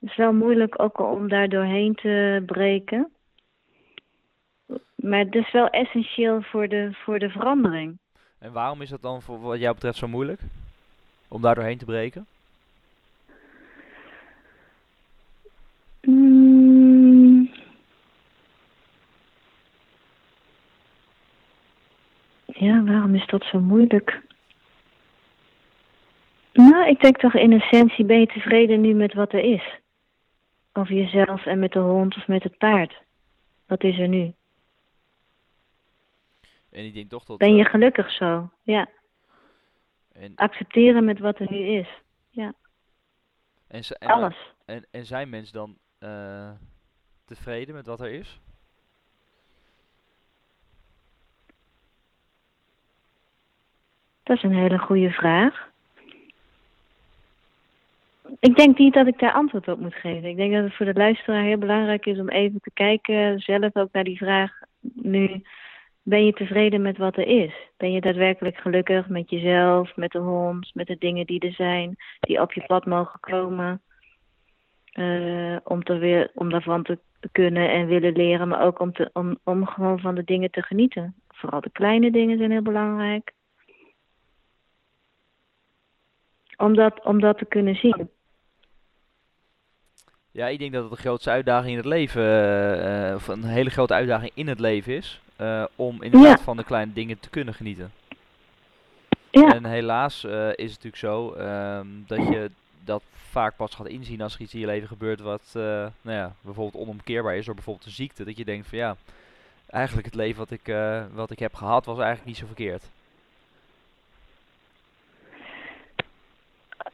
het 0.00 0.10
is 0.10 0.16
wel 0.16 0.32
moeilijk 0.32 0.82
ook 0.82 0.98
om 0.98 1.28
daar 1.28 1.48
doorheen 1.48 1.94
te 1.94 2.42
breken. 2.46 3.12
Maar 4.94 5.18
het 5.18 5.34
is 5.34 5.52
wel 5.52 5.68
essentieel 5.68 6.42
voor 6.42 6.68
de, 6.68 6.92
voor 6.92 7.18
de 7.18 7.30
verandering. 7.30 7.98
En 8.38 8.52
waarom 8.52 8.82
is 8.82 8.88
dat 8.88 9.02
dan 9.02 9.22
voor 9.22 9.40
wat 9.40 9.58
jou 9.58 9.74
betreft 9.74 9.98
zo 9.98 10.08
moeilijk? 10.08 10.40
Om 11.28 11.42
daar 11.42 11.54
doorheen 11.54 11.78
te 11.78 11.84
breken? 11.84 12.26
Mm. 16.02 17.50
Ja, 22.46 22.84
waarom 22.84 23.14
is 23.14 23.26
dat 23.26 23.44
zo 23.44 23.60
moeilijk? 23.60 24.20
Nou, 26.80 26.92
ik 26.92 27.00
denk 27.00 27.18
toch 27.18 27.34
in 27.34 27.52
essentie 27.52 28.04
ben 28.04 28.20
je 28.20 28.26
tevreden 28.26 28.80
nu 28.80 28.94
met 28.94 29.14
wat 29.14 29.32
er 29.32 29.44
is. 29.44 29.80
Over 30.72 30.94
jezelf 30.94 31.46
en 31.46 31.58
met 31.58 31.72
de 31.72 31.78
hond 31.78 32.16
of 32.16 32.26
met 32.26 32.42
het 32.42 32.58
paard. 32.58 33.02
Wat 33.66 33.82
is 33.82 33.98
er 33.98 34.08
nu? 34.08 34.34
En 36.70 36.84
ik 36.84 36.94
denk 36.94 37.10
toch 37.10 37.24
dat... 37.24 37.38
Ben 37.38 37.54
je 37.54 37.64
eh, 37.64 37.70
gelukkig 37.70 38.10
zo? 38.10 38.50
Ja. 38.62 38.88
En... 40.12 40.32
Accepteren 40.34 41.04
met 41.04 41.18
wat 41.18 41.38
er 41.38 41.46
nu 41.50 41.58
is. 41.58 41.88
Ja. 42.30 42.52
En, 43.68 43.82
en, 43.98 44.08
Alles. 44.08 44.54
En, 44.64 44.86
en 44.90 45.06
zijn 45.06 45.28
mensen 45.28 45.54
dan 45.54 45.78
uh, 45.98 46.50
tevreden 47.24 47.74
met 47.74 47.86
wat 47.86 48.00
er 48.00 48.10
is? 48.10 48.40
Dat 54.22 54.36
is 54.36 54.42
een 54.42 54.54
hele 54.54 54.78
goede 54.78 55.10
vraag. 55.10 55.69
Ik 58.38 58.56
denk 58.56 58.78
niet 58.78 58.94
dat 58.94 59.06
ik 59.06 59.18
daar 59.18 59.32
antwoord 59.32 59.68
op 59.68 59.80
moet 59.80 59.94
geven. 59.94 60.28
Ik 60.28 60.36
denk 60.36 60.52
dat 60.52 60.64
het 60.64 60.74
voor 60.74 60.86
de 60.86 60.94
luisteraar 60.94 61.42
heel 61.42 61.58
belangrijk 61.58 62.06
is 62.06 62.18
om 62.18 62.28
even 62.28 62.60
te 62.60 62.70
kijken, 62.74 63.40
zelf 63.40 63.76
ook 63.76 63.92
naar 63.92 64.04
die 64.04 64.16
vraag 64.16 64.52
nu. 64.80 65.42
Ben 66.02 66.24
je 66.24 66.32
tevreden 66.32 66.82
met 66.82 66.98
wat 66.98 67.16
er 67.16 67.26
is? 67.26 67.54
Ben 67.76 67.92
je 67.92 68.00
daadwerkelijk 68.00 68.56
gelukkig 68.56 69.08
met 69.08 69.30
jezelf, 69.30 69.96
met 69.96 70.10
de 70.10 70.18
hond, 70.18 70.74
met 70.74 70.86
de 70.86 70.96
dingen 70.98 71.26
die 71.26 71.40
er 71.40 71.52
zijn, 71.52 71.96
die 72.20 72.40
op 72.40 72.52
je 72.52 72.64
pad 72.66 72.86
mogen 72.86 73.20
komen? 73.20 73.82
Uh, 74.94 75.56
om, 75.64 75.82
te 75.82 75.98
weer, 75.98 76.30
om 76.34 76.50
daarvan 76.50 76.82
te 76.82 76.98
kunnen 77.32 77.70
en 77.70 77.86
willen 77.86 78.12
leren, 78.12 78.48
maar 78.48 78.62
ook 78.62 78.80
om, 78.80 78.92
te, 78.92 79.10
om, 79.12 79.38
om 79.44 79.66
gewoon 79.66 80.00
van 80.00 80.14
de 80.14 80.24
dingen 80.24 80.50
te 80.50 80.62
genieten. 80.62 81.14
Vooral 81.28 81.60
de 81.60 81.70
kleine 81.70 82.10
dingen 82.10 82.38
zijn 82.38 82.50
heel 82.50 82.62
belangrijk. 82.62 83.32
Om 86.56 86.74
dat, 86.74 87.04
om 87.04 87.20
dat 87.20 87.38
te 87.38 87.44
kunnen 87.44 87.74
zien. 87.74 88.10
Ja, 90.40 90.48
ik 90.48 90.59
denk 90.59 90.72
dat 90.72 90.83
het 90.83 90.92
de 90.92 90.98
grootste 90.98 91.31
uitdaging 91.31 91.70
in 91.70 91.76
het 91.76 91.87
leven, 91.87 92.22
uh, 93.09 93.14
of 93.14 93.29
een 93.29 93.44
hele 93.44 93.70
grote 93.70 93.94
uitdaging 93.94 94.31
in 94.35 94.48
het 94.48 94.61
leven 94.61 94.94
is, 94.96 95.20
uh, 95.40 95.64
om 95.76 96.03
inderdaad 96.03 96.42
van 96.42 96.57
de 96.57 96.64
kleine 96.64 96.92
dingen 96.92 97.20
te 97.20 97.31
kunnen 97.31 97.55
genieten. 97.55 97.92
Ja. 99.31 99.55
En 99.55 99.64
helaas 99.64 100.24
is 100.24 100.72
het 100.72 100.83
natuurlijk 100.83 100.96
zo 100.96 101.35
um, 101.35 102.05
dat 102.07 102.18
je 102.18 102.50
dat 102.85 103.03
vaak 103.12 103.57
pas 103.57 103.74
gaat 103.74 103.87
inzien 103.87 104.20
als 104.20 104.35
er 104.35 104.40
iets 104.40 104.55
in 104.55 104.61
je 104.61 104.66
leven 104.66 104.88
gebeurt 104.88 105.20
wat 105.20 105.50
nou 105.55 105.92
ja, 106.03 106.33
bijvoorbeeld 106.40 106.83
onomkeerbaar 106.85 107.37
is, 107.37 107.44
door 107.44 107.55
bijvoorbeeld 107.55 107.87
een 107.87 107.92
ziekte. 107.92 108.24
Dat 108.24 108.37
je 108.37 108.44
denkt 108.44 108.66
van 108.66 108.79
ja, 108.79 108.96
eigenlijk 109.70 110.07
het 110.07 110.14
leven 110.14 110.38
wat 110.38 110.50
ik, 110.50 110.74
wat 111.12 111.31
ik 111.31 111.38
heb 111.38 111.55
gehad 111.55 111.85
was 111.85 111.98
eigenlijk 111.98 112.26
niet 112.26 112.37
zo 112.37 112.46
verkeerd. 112.46 112.85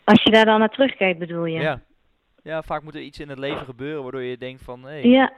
Als 0.05 0.23
je 0.23 0.31
daar 0.31 0.45
dan 0.45 0.59
naar 0.59 0.71
terugkijkt, 0.71 1.19
bedoel 1.19 1.45
je? 1.45 1.61
Ja. 1.61 1.81
Ja, 2.47 2.63
vaak 2.63 2.83
moet 2.83 2.95
er 2.95 3.01
iets 3.01 3.21
in 3.21 3.29
het 3.29 3.39
leven 3.39 3.65
gebeuren 3.65 4.03
waardoor 4.03 4.23
je 4.23 4.39
denkt 4.39 4.63
van, 4.63 4.83
hé, 4.83 4.89
hey, 4.89 5.09
ja. 5.09 5.33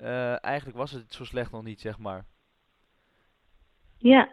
Uh, 0.00 0.44
eigenlijk 0.44 0.76
was 0.76 0.90
het 0.90 1.12
zo 1.12 1.24
slecht 1.24 1.50
nog 1.50 1.62
niet, 1.62 1.80
zeg 1.80 1.98
maar. 1.98 2.24
Ja. 3.98 4.28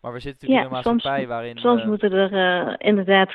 Maar 0.00 0.12
we 0.12 0.20
zitten 0.20 0.48
natuurlijk 0.48 0.70
in 0.70 0.76
een 0.76 0.94
maatschappij 0.94 1.18
soms, 1.18 1.28
waarin... 1.28 1.58
Soms 1.58 1.80
uh, 1.80 1.86
moeten 1.86 2.12
er 2.12 2.32
uh, 2.32 2.74
inderdaad, 2.78 3.32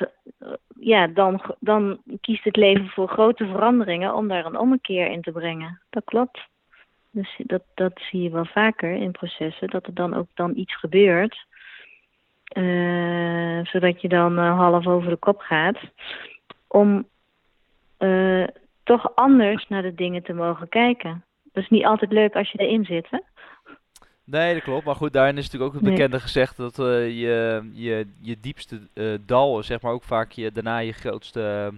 ja, 0.79 1.07
dan, 1.07 1.55
dan 1.59 2.01
kiest 2.21 2.43
het 2.43 2.55
leven 2.55 2.87
voor 2.87 3.07
grote 3.07 3.45
veranderingen 3.45 4.13
om 4.13 4.27
daar 4.27 4.45
een 4.45 4.59
ommekeer 4.59 5.11
in 5.11 5.21
te 5.21 5.31
brengen. 5.31 5.81
Dat 5.89 6.03
klopt. 6.03 6.39
Dus 7.11 7.41
dat, 7.45 7.63
dat 7.73 7.99
zie 8.09 8.21
je 8.21 8.29
wel 8.29 8.45
vaker 8.45 8.95
in 8.95 9.11
processen, 9.11 9.69
dat 9.69 9.85
er 9.85 9.93
dan 9.93 10.13
ook 10.13 10.27
dan 10.33 10.57
iets 10.57 10.79
gebeurt 10.79 11.45
uh, 12.53 13.65
zodat 13.65 14.01
je 14.01 14.07
dan 14.07 14.39
uh, 14.39 14.57
half 14.57 14.87
over 14.87 15.09
de 15.09 15.15
kop 15.15 15.39
gaat. 15.39 15.77
Om 16.67 17.07
uh, 17.99 18.47
toch 18.83 19.15
anders 19.15 19.67
naar 19.67 19.81
de 19.81 19.95
dingen 19.95 20.23
te 20.23 20.33
mogen 20.33 20.69
kijken. 20.69 21.23
Dat 21.53 21.63
is 21.63 21.69
niet 21.69 21.85
altijd 21.85 22.11
leuk 22.11 22.35
als 22.35 22.51
je 22.51 22.57
erin 22.57 22.85
zit, 22.85 23.07
hè? 23.09 23.19
Nee, 24.23 24.53
dat 24.53 24.63
klopt. 24.63 24.85
Maar 24.85 24.95
goed, 24.95 25.13
daarin 25.13 25.37
is 25.37 25.43
natuurlijk 25.43 25.71
ook 25.73 25.81
het 25.81 25.89
bekende 25.89 26.15
nee. 26.17 26.25
gezegd 26.25 26.57
dat 26.57 26.75
je, 26.75 27.69
je, 27.73 28.07
je 28.21 28.37
diepste 28.41 28.79
dal, 29.25 29.63
zeg 29.63 29.81
maar, 29.81 29.91
ook 29.91 30.03
vaak 30.03 30.31
je, 30.31 30.51
daarna 30.51 30.77
je 30.77 30.91
grootste 30.91 31.73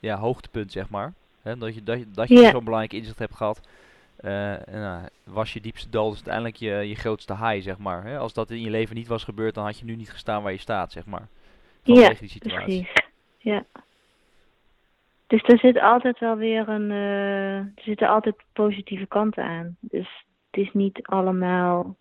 ja, 0.00 0.16
hoogtepunt, 0.16 0.72
zeg 0.72 0.88
maar. 0.88 1.12
Hè? 1.42 1.56
Dat 1.56 1.74
je, 1.74 1.82
dat, 1.82 1.98
dat 2.14 2.28
je 2.28 2.48
zo'n 2.50 2.64
belangrijk 2.64 2.92
inzicht 2.92 3.18
hebt 3.18 3.36
gehad 3.36 3.60
uh, 4.24 4.54
nou, 4.70 5.08
was 5.24 5.52
je 5.52 5.60
diepste 5.60 5.90
dal 5.90 6.08
dus 6.08 6.16
uiteindelijk 6.16 6.56
je, 6.56 6.88
je 6.88 6.94
grootste 6.94 7.36
high, 7.36 7.62
zeg 7.62 7.78
maar. 7.78 8.18
Als 8.18 8.32
dat 8.32 8.50
in 8.50 8.60
je 8.60 8.70
leven 8.70 8.96
niet 8.96 9.06
was 9.06 9.24
gebeurd, 9.24 9.54
dan 9.54 9.64
had 9.64 9.78
je 9.78 9.84
nu 9.84 9.96
niet 9.96 10.10
gestaan 10.10 10.42
waar 10.42 10.52
je 10.52 10.58
staat, 10.58 10.92
zeg 10.92 11.06
maar. 11.06 11.28
Ja, 11.82 12.14
die 12.20 12.28
situatie. 12.28 12.64
precies. 12.64 13.06
Ja. 13.38 13.64
Dus 15.28 15.42
er 15.42 15.58
zit 15.58 15.80
altijd 15.80 16.18
wel 16.18 16.36
weer 16.36 16.68
een, 16.68 16.90
uh, 16.90 17.56
er 17.56 17.72
zitten 17.74 18.08
altijd 18.08 18.36
positieve 18.52 19.06
kanten 19.06 19.44
aan. 19.44 19.76
Dus 19.80 20.24
het 20.50 20.66
is 20.66 20.72
niet 20.72 21.02
allemaal 21.02 21.96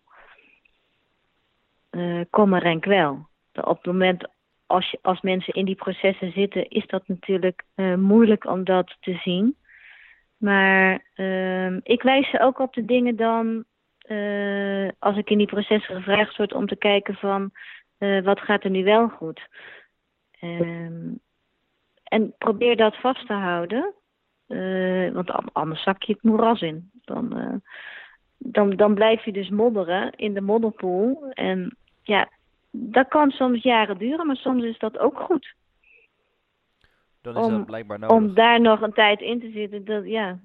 uh, 1.92 2.22
kommer 2.30 2.64
en 2.64 2.80
kwel. 2.80 3.28
Op 3.54 3.78
het 3.78 3.86
moment 3.86 4.30
als, 4.66 4.92
je, 4.92 5.00
als 5.02 5.22
mensen 5.22 5.54
in 5.54 5.66
die 5.66 5.76
processen 5.76 6.32
zitten, 6.32 6.70
is 6.70 6.88
dat 6.88 7.08
natuurlijk 7.08 7.64
uh, 7.76 7.96
moeilijk 7.96 8.46
om 8.46 8.64
dat 8.64 8.98
te 9.00 9.14
zien. 9.14 9.58
Maar 10.38 11.06
uh, 11.16 11.76
ik 11.84 12.02
wijs 12.02 12.30
ze 12.30 12.40
ook 12.40 12.60
op 12.60 12.74
de 12.74 12.86
dingen 12.86 13.16
dan, 13.16 13.66
als 15.00 15.18
ik 15.18 15.30
in 15.30 15.38
die 15.38 15.48
processen 15.48 15.96
gevraagd 15.96 16.38
word 16.38 16.54
om 16.54 16.68
te 16.68 16.76
kijken 16.76 17.16
van 17.16 17.52
wat 18.24 18.40
gaat 18.40 18.64
er 18.64 18.70
nu 18.70 18.84
wel 18.84 19.10
goed. 19.10 19.48
En 22.08 22.34
probeer 22.38 22.76
dat 22.76 22.96
vast 22.96 23.28
te 23.28 23.34
houden, 23.34 23.94
uh, 24.48 25.12
want 25.12 25.54
anders 25.54 25.84
zak 25.84 26.04
je 26.04 26.14
het 26.14 26.24
moeras 26.24 26.62
in. 26.62 26.92
Dan, 27.06 27.62
dan, 28.38 28.70
dan 28.70 28.94
blijf 28.94 29.26
je 29.26 29.32
dus 29.32 29.50
modderen 29.50 30.12
in 30.16 30.34
de 30.34 30.42
modderpoel. 30.42 31.32
En 31.34 31.78
ja, 32.04 32.30
dat 32.72 33.08
kan 33.08 33.32
soms 33.32 33.64
jaren 33.64 33.98
duren, 33.98 34.28
maar 34.28 34.36
soms 34.36 34.64
is 34.64 34.80
dat 34.80 34.98
ook 34.98 35.20
goed 35.20 35.56
dan 37.34 37.44
is 37.44 37.52
om, 37.52 37.58
dat 37.58 37.66
blijkbaar 37.66 38.00
nodig. 38.00 38.18
Om 38.18 38.34
daar 38.34 38.62
nog 38.62 38.82
een 38.82 38.94
tijd 38.94 39.22
in 39.22 39.40
te 39.40 39.52
zitten, 39.52 39.86
dat, 39.86 40.06
ja. 40.06 40.40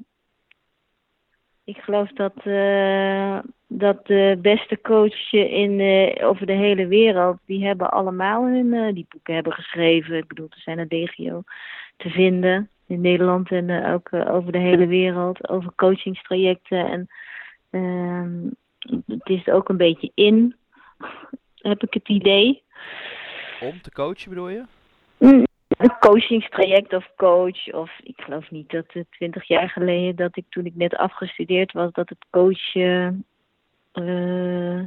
Ik 1.64 1.76
geloof 1.76 2.12
dat, 2.12 2.34
uh, 2.44 3.38
dat 3.66 4.06
de 4.06 4.38
beste 4.42 4.80
coaches 4.80 5.32
in, 5.32 5.78
uh, 5.78 6.28
over 6.28 6.46
de 6.46 6.52
hele 6.52 6.86
wereld, 6.86 7.38
die 7.46 7.64
hebben 7.64 7.90
allemaal 7.90 8.44
hun, 8.44 8.66
uh, 8.66 8.94
die 8.94 9.06
boeken 9.08 9.34
hebben 9.34 9.52
geschreven. 9.52 10.16
Ik 10.16 10.26
bedoel, 10.26 10.46
er 10.50 10.60
zijn 10.60 10.78
een 10.78 10.86
legio 10.88 11.42
te 11.96 12.10
vinden 12.10 12.70
in 12.86 13.00
Nederland 13.00 13.50
en 13.50 13.86
ook 13.86 14.12
over 14.12 14.52
de 14.52 14.58
hele 14.58 14.86
wereld, 14.86 15.48
over 15.48 15.72
coachingstrajecten. 15.74 16.86
En 16.86 17.08
ehm, 17.70 18.46
het 19.06 19.28
is 19.28 19.48
ook 19.48 19.68
een 19.68 19.76
beetje 19.76 20.10
in, 20.14 20.56
heb 21.54 21.82
ik 21.82 21.94
het 21.94 22.08
idee. 22.08 22.62
Om 23.60 23.80
te 23.80 23.92
coachen 23.92 24.28
bedoel 24.28 24.48
je? 24.48 24.64
Een 25.88 25.98
coachingstraject 25.98 26.92
of 26.92 27.10
coach. 27.16 27.72
Of 27.72 27.90
ik 28.02 28.20
geloof 28.20 28.50
niet 28.50 28.70
dat 28.70 28.84
het 28.88 29.06
twintig 29.10 29.48
jaar 29.48 29.68
geleden, 29.68 30.16
dat 30.16 30.36
ik 30.36 30.44
toen 30.48 30.64
ik 30.64 30.74
net 30.74 30.96
afgestudeerd 30.96 31.72
was, 31.72 31.92
dat 31.92 32.08
het 32.08 32.26
coachen. 32.30 33.24
Uh, 33.94 34.80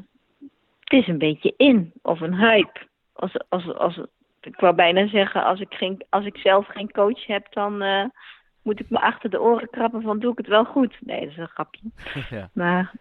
het 0.80 0.94
is 0.94 1.08
een 1.08 1.18
beetje 1.18 1.54
in 1.58 1.94
of 2.02 2.22
een 2.22 2.36
hype. 2.36 2.88
Als, 3.14 3.36
als, 3.50 3.74
als, 3.74 4.00
ik 4.42 4.60
wou 4.60 4.76
bijna 4.76 5.08
zeggen, 5.08 5.44
als 5.44 5.60
ik, 5.60 5.74
geen, 5.74 6.06
als 6.10 6.26
ik 6.26 6.38
zelf 6.38 6.68
geen 6.68 6.92
coach 6.92 7.26
heb, 7.26 7.54
dan 7.54 7.84
uh, 7.84 8.06
moet 8.62 8.80
ik 8.80 8.90
me 8.90 9.00
achter 9.02 9.30
de 9.30 9.42
oren 9.42 9.70
krabben 9.70 10.02
van 10.02 10.20
doe 10.20 10.32
ik 10.32 10.38
het 10.38 10.48
wel 10.48 10.66
goed. 10.66 10.98
Nee, 11.00 11.20
dat 11.20 11.30
is 11.30 11.38
een 11.38 11.48
grapje. 11.48 11.82
Ja. 12.36 12.50
Maar 12.54 12.92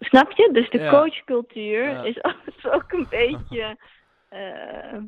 snap 0.00 0.30
je? 0.30 0.48
Dus 0.52 0.70
de 0.70 0.78
ja. 0.78 0.90
coachcultuur 0.90 1.88
ja. 1.88 2.02
is 2.02 2.24
ook 2.76 2.92
een 2.92 3.06
beetje. 3.10 3.76
Uh, 4.32 5.02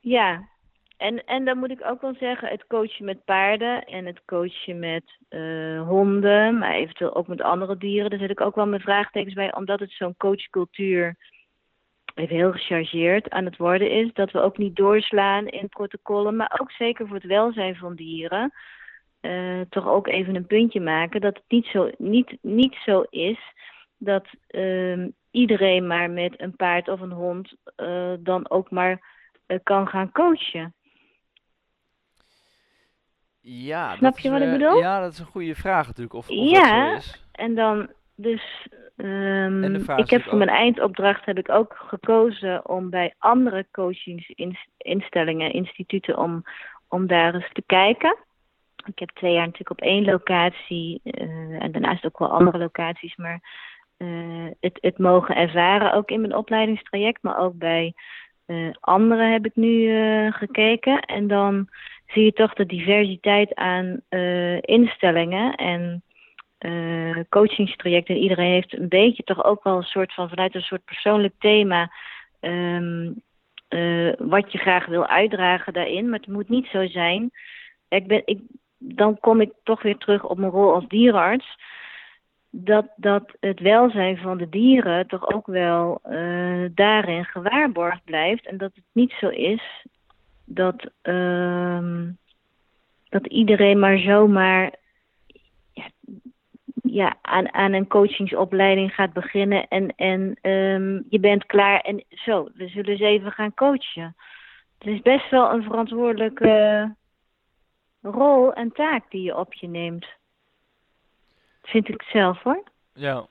ja, 0.00 0.48
en, 0.96 1.24
en 1.24 1.44
dan 1.44 1.58
moet 1.58 1.70
ik 1.70 1.84
ook 1.84 2.00
wel 2.00 2.14
zeggen, 2.14 2.48
het 2.48 2.66
coachen 2.66 3.04
met 3.04 3.24
paarden 3.24 3.84
en 3.84 4.06
het 4.06 4.24
coachen 4.24 4.78
met 4.78 5.18
uh, 5.30 5.82
honden, 5.82 6.58
maar 6.58 6.74
eventueel 6.74 7.14
ook 7.14 7.26
met 7.26 7.42
andere 7.42 7.76
dieren, 7.76 8.10
daar 8.10 8.18
zit 8.18 8.30
ik 8.30 8.40
ook 8.40 8.54
wel 8.54 8.66
mijn 8.66 8.80
vraagtekens 8.80 9.34
bij, 9.34 9.54
omdat 9.54 9.80
het 9.80 9.90
zo'n 9.90 10.16
coachcultuur 10.16 11.16
even 12.14 12.36
heel 12.36 12.52
gechargeerd 12.52 13.30
aan 13.30 13.44
het 13.44 13.56
worden 13.56 13.90
is, 13.90 14.12
dat 14.12 14.30
we 14.30 14.40
ook 14.40 14.58
niet 14.58 14.76
doorslaan 14.76 15.46
in 15.46 15.68
protocollen, 15.68 16.36
maar 16.36 16.58
ook 16.60 16.70
zeker 16.70 17.06
voor 17.06 17.16
het 17.16 17.26
welzijn 17.26 17.76
van 17.76 17.94
dieren, 17.94 18.52
uh, 19.20 19.60
toch 19.68 19.88
ook 19.88 20.06
even 20.06 20.34
een 20.34 20.46
puntje 20.46 20.80
maken 20.80 21.20
dat 21.20 21.34
het 21.36 21.44
niet 21.48 21.66
zo, 21.66 21.90
niet, 21.98 22.36
niet 22.40 22.74
zo 22.84 23.04
is 23.10 23.38
dat 23.98 24.26
uh, 24.50 25.06
iedereen 25.30 25.86
maar 25.86 26.10
met 26.10 26.40
een 26.40 26.56
paard 26.56 26.88
of 26.88 27.00
een 27.00 27.12
hond 27.12 27.54
uh, 27.76 28.12
dan 28.18 28.50
ook 28.50 28.70
maar 28.70 29.14
kan 29.62 29.88
gaan 29.88 30.12
coachen. 30.12 30.74
Ja, 33.48 33.96
Snap 33.96 34.18
je 34.18 34.30
wat 34.30 34.40
ik 34.40 34.50
bedoel? 34.50 34.78
Ja, 34.78 35.00
dat 35.00 35.12
is 35.12 35.18
een 35.18 35.26
goede 35.26 35.54
vraag 35.54 35.86
natuurlijk. 35.86 36.14
Of, 36.14 36.30
of 36.30 36.50
ja, 36.50 36.90
dat 36.90 36.98
is. 36.98 37.24
en 37.32 37.54
dan 37.54 37.88
dus. 38.14 38.68
Um, 38.96 39.74
ik 39.96 40.10
heb 40.10 40.22
voor 40.22 40.38
mijn 40.38 40.50
eindopdracht 40.50 41.24
heb 41.24 41.38
ik 41.38 41.48
ook 41.48 41.74
gekozen 41.88 42.68
om 42.68 42.90
bij 42.90 43.14
andere 43.18 43.66
coachingsinstellingen, 43.72 45.52
instituten, 45.52 46.18
om, 46.18 46.42
om 46.88 47.06
daar 47.06 47.34
eens 47.34 47.52
te 47.52 47.62
kijken. 47.66 48.16
Ik 48.84 48.98
heb 48.98 49.10
twee 49.10 49.32
jaar 49.32 49.44
natuurlijk 49.44 49.70
op 49.70 49.80
één 49.80 50.04
locatie 50.04 51.00
uh, 51.04 51.62
en 51.62 51.72
daarnaast 51.72 52.04
ook 52.04 52.18
wel 52.18 52.30
andere 52.30 52.58
locaties, 52.58 53.16
maar 53.16 53.40
uh, 53.98 54.46
het, 54.60 54.78
het 54.80 54.98
mogen 54.98 55.36
ervaren, 55.36 55.92
ook 55.92 56.10
in 56.10 56.20
mijn 56.20 56.36
opleidingstraject, 56.36 57.22
maar 57.22 57.38
ook 57.38 57.58
bij 57.58 57.94
uh, 58.46 58.74
anderen 58.80 59.32
heb 59.32 59.46
ik 59.46 59.56
nu 59.56 59.90
gekeken. 60.32 61.00
En 61.00 61.26
dan 61.26 61.68
zie 62.06 62.24
je 62.24 62.32
toch 62.32 62.54
de 62.54 62.66
diversiteit 62.66 63.54
aan 63.54 64.00
uh, 64.10 64.58
instellingen 64.60 65.54
en 65.54 66.02
uh, 66.58 67.20
coachingstrajecten. 67.28 68.16
Iedereen 68.16 68.52
heeft 68.52 68.78
een 68.78 68.88
beetje 68.88 69.22
toch 69.22 69.44
ook 69.44 69.64
wel 69.64 69.76
een 69.76 69.82
soort 69.82 70.14
van 70.14 70.28
vanuit 70.28 70.54
een 70.54 70.60
soort 70.60 70.84
persoonlijk 70.84 71.34
thema. 71.38 71.92
Um, 72.40 73.22
uh, 73.68 74.12
wat 74.18 74.52
je 74.52 74.58
graag 74.58 74.86
wil 74.86 75.06
uitdragen 75.06 75.72
daarin. 75.72 76.08
Maar 76.08 76.18
het 76.18 76.28
moet 76.28 76.48
niet 76.48 76.66
zo 76.66 76.86
zijn. 76.86 77.30
Ik 77.88 78.06
ben, 78.06 78.22
ik, 78.24 78.40
dan 78.78 79.20
kom 79.20 79.40
ik 79.40 79.52
toch 79.62 79.82
weer 79.82 79.96
terug 79.96 80.24
op 80.24 80.38
mijn 80.38 80.52
rol 80.52 80.74
als 80.74 80.88
dierenarts. 80.88 81.58
Dat, 82.50 82.86
dat 82.96 83.36
het 83.40 83.60
welzijn 83.60 84.16
van 84.16 84.38
de 84.38 84.48
dieren 84.48 85.06
toch 85.06 85.32
ook 85.32 85.46
wel 85.46 86.00
daarin 86.74 87.24
gewaarborgd 87.24 88.04
blijft. 88.04 88.46
En 88.46 88.56
dat 88.56 88.70
het 88.74 88.84
niet 88.92 89.12
zo 89.20 89.28
is 89.28 89.84
dat, 90.46 90.90
uh, 91.02 92.08
dat 93.08 93.26
iedereen 93.26 93.78
maar 93.78 93.98
zomaar 93.98 94.74
ja, 95.72 95.88
ja, 96.82 97.16
aan, 97.22 97.54
aan 97.54 97.72
een 97.72 97.86
coachingsopleiding 97.86 98.94
gaat 98.94 99.12
beginnen 99.12 99.68
en, 99.68 99.94
en 99.96 100.50
um, 100.50 101.04
je 101.08 101.20
bent 101.20 101.46
klaar 101.46 101.80
en 101.80 102.04
zo, 102.08 102.48
we 102.54 102.68
zullen 102.68 102.90
eens 102.90 103.00
even 103.00 103.32
gaan 103.32 103.54
coachen. 103.54 104.16
Het 104.78 104.88
is 104.88 105.00
best 105.00 105.30
wel 105.30 105.52
een 105.52 105.62
verantwoordelijke 105.62 106.94
rol 108.02 108.52
en 108.52 108.72
taak 108.72 109.10
die 109.10 109.22
je 109.22 109.36
op 109.36 109.54
je 109.54 109.68
neemt. 109.68 110.06
Vind 111.62 111.88
ik 111.88 112.02
zelf 112.02 112.42
hoor. 112.42 112.62
Ja. 112.92 113.26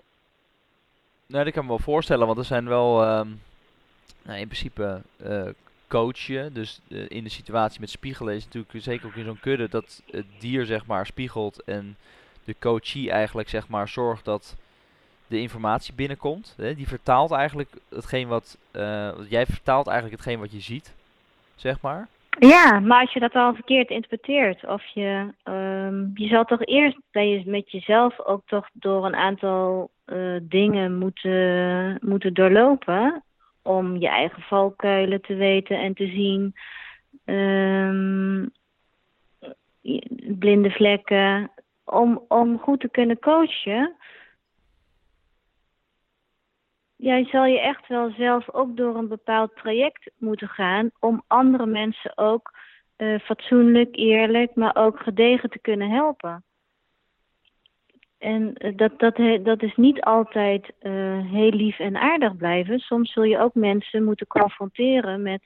Nou, 1.27 1.43
dat 1.43 1.53
kan 1.53 1.63
me 1.63 1.69
wel 1.69 1.79
voorstellen, 1.79 2.25
want 2.25 2.37
er 2.37 2.45
zijn 2.45 2.67
wel 2.67 3.03
ehm, 3.03 3.27
nou, 4.23 4.39
in 4.39 4.47
principe 4.47 5.01
uh, 5.23 5.49
coach 5.87 6.19
je. 6.19 6.49
Dus 6.53 6.81
uh, 6.87 7.05
in 7.07 7.23
de 7.23 7.29
situatie 7.29 7.79
met 7.79 7.89
spiegelen 7.89 8.35
is 8.35 8.45
natuurlijk 8.45 8.83
zeker 8.83 9.07
ook 9.07 9.15
in 9.15 9.25
zo'n 9.25 9.39
kudde 9.39 9.69
dat 9.69 10.03
het 10.11 10.25
dier 10.39 10.65
zeg 10.65 10.85
maar 10.85 11.05
spiegelt 11.05 11.63
en 11.63 11.97
de 12.43 12.55
coachie 12.59 13.11
eigenlijk 13.11 13.49
zeg 13.49 13.67
maar 13.67 13.87
zorgt 13.87 14.25
dat 14.25 14.55
de 15.27 15.41
informatie 15.41 15.93
binnenkomt. 15.93 16.53
Hè? 16.57 16.75
Die 16.75 16.87
vertaalt 16.87 17.31
eigenlijk 17.31 17.69
hetgeen 17.89 18.27
wat, 18.27 18.57
uh, 18.71 19.09
jij 19.29 19.45
vertaalt 19.45 19.87
eigenlijk 19.87 20.17
hetgeen 20.17 20.39
wat 20.39 20.51
je 20.51 20.59
ziet, 20.59 20.95
zeg 21.55 21.81
maar. 21.81 22.07
Ja, 22.39 22.79
maar 22.79 23.01
als 23.01 23.13
je 23.13 23.19
dat 23.19 23.33
al 23.33 23.53
verkeerd 23.53 23.89
interpreteert, 23.89 24.65
of 24.65 24.85
je, 24.85 25.33
um, 25.43 26.11
je 26.13 26.27
zal 26.27 26.45
toch 26.45 26.65
eerst 26.65 26.97
bij 27.11 27.27
je, 27.29 27.43
met 27.45 27.71
jezelf 27.71 28.19
ook 28.19 28.41
toch 28.45 28.67
door 28.73 29.05
een 29.05 29.15
aantal 29.15 29.89
uh, 30.05 30.37
dingen 30.41 30.97
moeten, 30.97 31.97
moeten 32.01 32.33
doorlopen 32.33 33.23
om 33.65 33.97
je 33.97 34.07
eigen 34.07 34.41
valkuilen 34.41 35.21
te 35.21 35.35
weten 35.35 35.79
en 35.79 35.93
te 35.93 36.07
zien, 36.07 36.55
um, 37.25 38.51
blinde 40.39 40.71
vlekken, 40.71 41.51
om, 41.83 42.25
om 42.27 42.59
goed 42.59 42.79
te 42.79 42.89
kunnen 42.89 43.19
coachen 43.19 43.95
jij 46.95 47.25
zal 47.25 47.45
je 47.45 47.59
echt 47.59 47.87
wel 47.87 48.11
zelf 48.11 48.53
ook 48.53 48.77
door 48.77 48.95
een 48.95 49.07
bepaald 49.07 49.55
traject 49.55 50.11
moeten 50.17 50.49
gaan 50.49 50.91
om 50.99 51.23
andere 51.27 51.65
mensen 51.65 52.17
ook 52.17 52.53
uh, 52.97 53.19
fatsoenlijk, 53.19 53.95
eerlijk, 53.95 54.55
maar 54.55 54.75
ook 54.75 54.99
gedegen 54.99 55.49
te 55.49 55.59
kunnen 55.59 55.89
helpen. 55.89 56.43
En 58.25 58.53
uh, 58.57 58.71
dat, 58.75 58.99
dat, 58.99 59.15
dat 59.43 59.61
is 59.61 59.75
niet 59.75 60.01
altijd 60.01 60.71
uh, 60.81 60.91
heel 61.31 61.49
lief 61.49 61.79
en 61.79 61.95
aardig 61.95 62.37
blijven. 62.37 62.79
Soms 62.79 63.13
zul 63.13 63.23
je 63.23 63.39
ook 63.39 63.53
mensen 63.53 64.03
moeten 64.03 64.27
confronteren 64.27 65.21
met. 65.21 65.41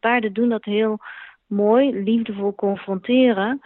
paarden 0.00 0.32
doen 0.32 0.48
dat 0.48 0.64
heel 0.64 0.98
mooi, 1.46 2.02
liefdevol 2.02 2.54
confronteren 2.54 3.60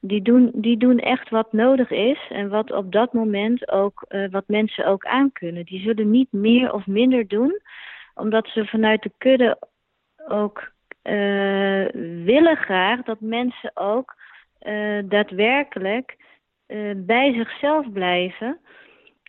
die 0.00 0.22
doen, 0.22 0.50
die 0.54 0.76
doen 0.76 0.98
echt 0.98 1.30
wat 1.30 1.52
nodig 1.52 1.90
is 1.90 2.18
en 2.28 2.48
wat 2.48 2.72
op 2.72 2.92
dat 2.92 3.12
moment 3.12 3.70
ook, 3.70 4.04
wat 4.30 4.44
mensen 4.46 4.86
ook 4.86 5.04
aankunnen. 5.04 5.64
Die 5.64 5.80
zullen 5.80 6.10
niet 6.10 6.32
meer 6.32 6.72
of 6.72 6.86
minder 6.86 7.28
doen, 7.28 7.60
omdat 8.14 8.46
ze 8.46 8.66
vanuit 8.66 9.02
de 9.02 9.12
kudde 9.18 9.58
ook 10.28 10.72
willen 12.24 12.56
graag 12.56 13.02
dat 13.02 13.20
mensen 13.20 13.70
ook 13.74 14.14
uh, 16.72 16.78
daadwerkelijk 16.78 17.06
bij 17.06 17.32
zichzelf 17.32 17.92
blijven, 17.92 18.58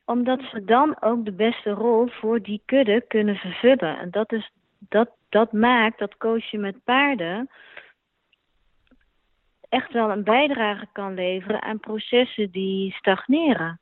omdat 0.06 0.42
ze 0.52 0.64
dan 0.64 1.02
ook 1.02 1.26
de 1.26 1.32
beste 1.32 1.70
rol 1.70 2.08
voor 2.08 2.42
die 2.42 2.62
kudde 2.66 3.02
kunnen 3.08 3.36
vervullen. 3.36 3.98
En 3.98 4.12
dat, 4.12 4.32
is, 4.32 4.52
dat, 4.80 5.10
dat 5.30 5.52
maakt 5.52 6.00
dat 6.00 6.18
coachen 6.18 6.60
met 6.60 6.84
paarden 6.84 7.50
echt 9.74 9.94
wel 9.94 10.12
een 10.12 10.24
bijdrage 10.24 10.88
kan 10.92 11.14
leveren 11.14 11.62
aan 11.62 11.80
processen 11.80 12.52
die 12.52 12.94
stagneren. 12.94 13.80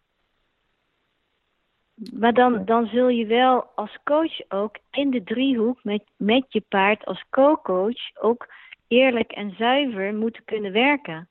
Maar 2.13 2.33
dan, 2.33 2.65
dan 2.65 2.87
zul 2.87 3.07
je 3.07 3.25
wel 3.25 3.63
als 3.75 3.97
coach 4.03 4.49
ook 4.49 4.77
in 4.91 5.09
de 5.09 5.23
driehoek 5.23 5.83
met, 5.83 6.03
met 6.17 6.45
je 6.49 6.63
paard 6.69 7.05
als 7.05 7.23
co-coach 7.29 8.21
ook 8.21 8.53
eerlijk 8.87 9.31
en 9.31 9.55
zuiver 9.57 10.15
moeten 10.15 10.43
kunnen 10.45 10.71
werken. 10.71 11.29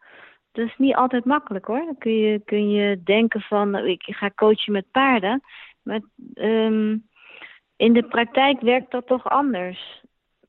Dat 0.52 0.66
is 0.66 0.74
niet 0.76 0.94
altijd 0.94 1.24
makkelijk 1.24 1.64
hoor. 1.64 1.84
Dan 1.84 1.98
kun 1.98 2.18
je, 2.18 2.40
kun 2.44 2.70
je 2.70 3.02
denken 3.02 3.40
van 3.40 3.70
nou, 3.70 3.88
ik 3.88 4.02
ga 4.02 4.30
coachen 4.34 4.72
met 4.72 4.90
paarden. 4.90 5.42
Maar 5.82 6.00
um, 6.34 7.08
in 7.76 7.92
de 7.92 8.02
praktijk 8.02 8.60
werkt 8.60 8.90
dat 8.90 9.06
toch 9.06 9.28
anders 9.28 10.00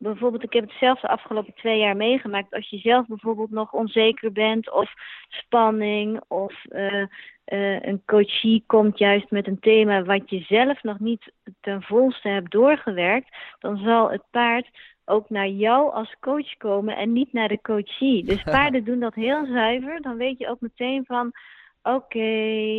bijvoorbeeld, 0.02 0.44
ik 0.44 0.54
heb 0.54 0.64
het 0.64 0.78
zelf 0.80 1.00
de 1.00 1.08
afgelopen 1.08 1.54
twee 1.54 1.80
jaar 1.80 1.96
meegemaakt. 1.96 2.54
Als 2.54 2.70
je 2.70 2.78
zelf 2.78 3.08
bijvoorbeeld 3.08 3.52
nog 3.52 3.74
onzeker 3.74 4.32
bent 4.32 4.72
of 4.72 4.94
spanning 5.30 6.22
of 6.28 6.54
uh, 6.70 7.06
uh, 7.46 7.82
een 7.82 8.02
coachie 8.06 8.64
komt 8.68 8.98
juist 8.98 9.32
met 9.32 9.48
een 9.48 9.60
thema 9.60 10.04
wat 10.04 10.30
je 10.30 10.40
zelf 10.40 10.84
nog 10.84 11.00
niet 11.00 11.32
ten 11.60 11.82
volste 11.82 12.28
hebt 12.28 12.52
doorgewerkt, 12.52 13.36
dan 13.60 13.78
zal 13.78 14.12
het 14.12 14.24
paard 14.32 14.70
ook 15.12 15.30
naar 15.30 15.48
jou 15.48 15.94
als 15.94 16.16
coach 16.20 16.58
komen 16.58 16.98
en 16.98 17.14
niet 17.14 17.34
naar 17.34 17.48
de 17.48 17.62
coachie. 17.62 18.24
Dus 18.32 18.44
paarden 18.44 18.84
doen 18.84 19.00
dat 19.00 19.16
heel 19.16 19.46
zuiver. 19.46 20.02
Dan 20.02 20.18
weet 20.18 20.38
je 20.38 20.50
ook 20.50 20.62
meteen 20.62 21.06
van, 21.06 21.32
oké, 21.84 22.30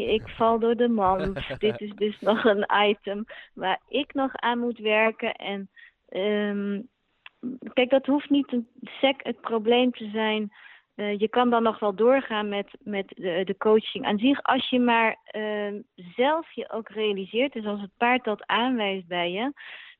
ik 0.06 0.28
val 0.28 0.58
door 0.58 0.76
de 0.76 0.88
mand. 0.88 1.40
Dit 1.58 1.80
is 1.80 1.92
dus 1.94 2.20
nog 2.20 2.44
een 2.44 2.66
item 2.88 3.24
waar 3.54 3.80
ik 3.88 4.14
nog 4.14 4.34
aan 4.34 4.58
moet 4.58 4.78
werken. 4.78 5.34
En 5.34 5.68
um, 6.10 6.88
kijk, 7.72 7.90
dat 7.90 8.06
hoeft 8.06 8.30
niet 8.30 8.52
een 8.52 8.68
sec 8.82 9.20
het 9.22 9.40
probleem 9.40 9.90
te 9.92 10.08
zijn. 10.12 10.52
Uh, 10.96 11.18
je 11.18 11.28
kan 11.28 11.50
dan 11.50 11.62
nog 11.62 11.78
wel 11.78 11.94
doorgaan 11.94 12.48
met, 12.48 12.76
met 12.80 13.08
de, 13.08 13.42
de 13.44 13.56
coaching 13.56 14.04
aan 14.04 14.18
zich. 14.18 14.42
Als 14.42 14.70
je 14.70 14.80
maar 14.80 15.16
uh, 15.36 15.80
zelf 15.94 16.52
je 16.52 16.70
ook 16.70 16.88
realiseert, 16.88 17.52
dus 17.52 17.64
als 17.64 17.80
het 17.80 17.90
paard 17.96 18.24
dat 18.24 18.46
aanwijst 18.46 19.06
bij 19.06 19.32
je, 19.32 19.52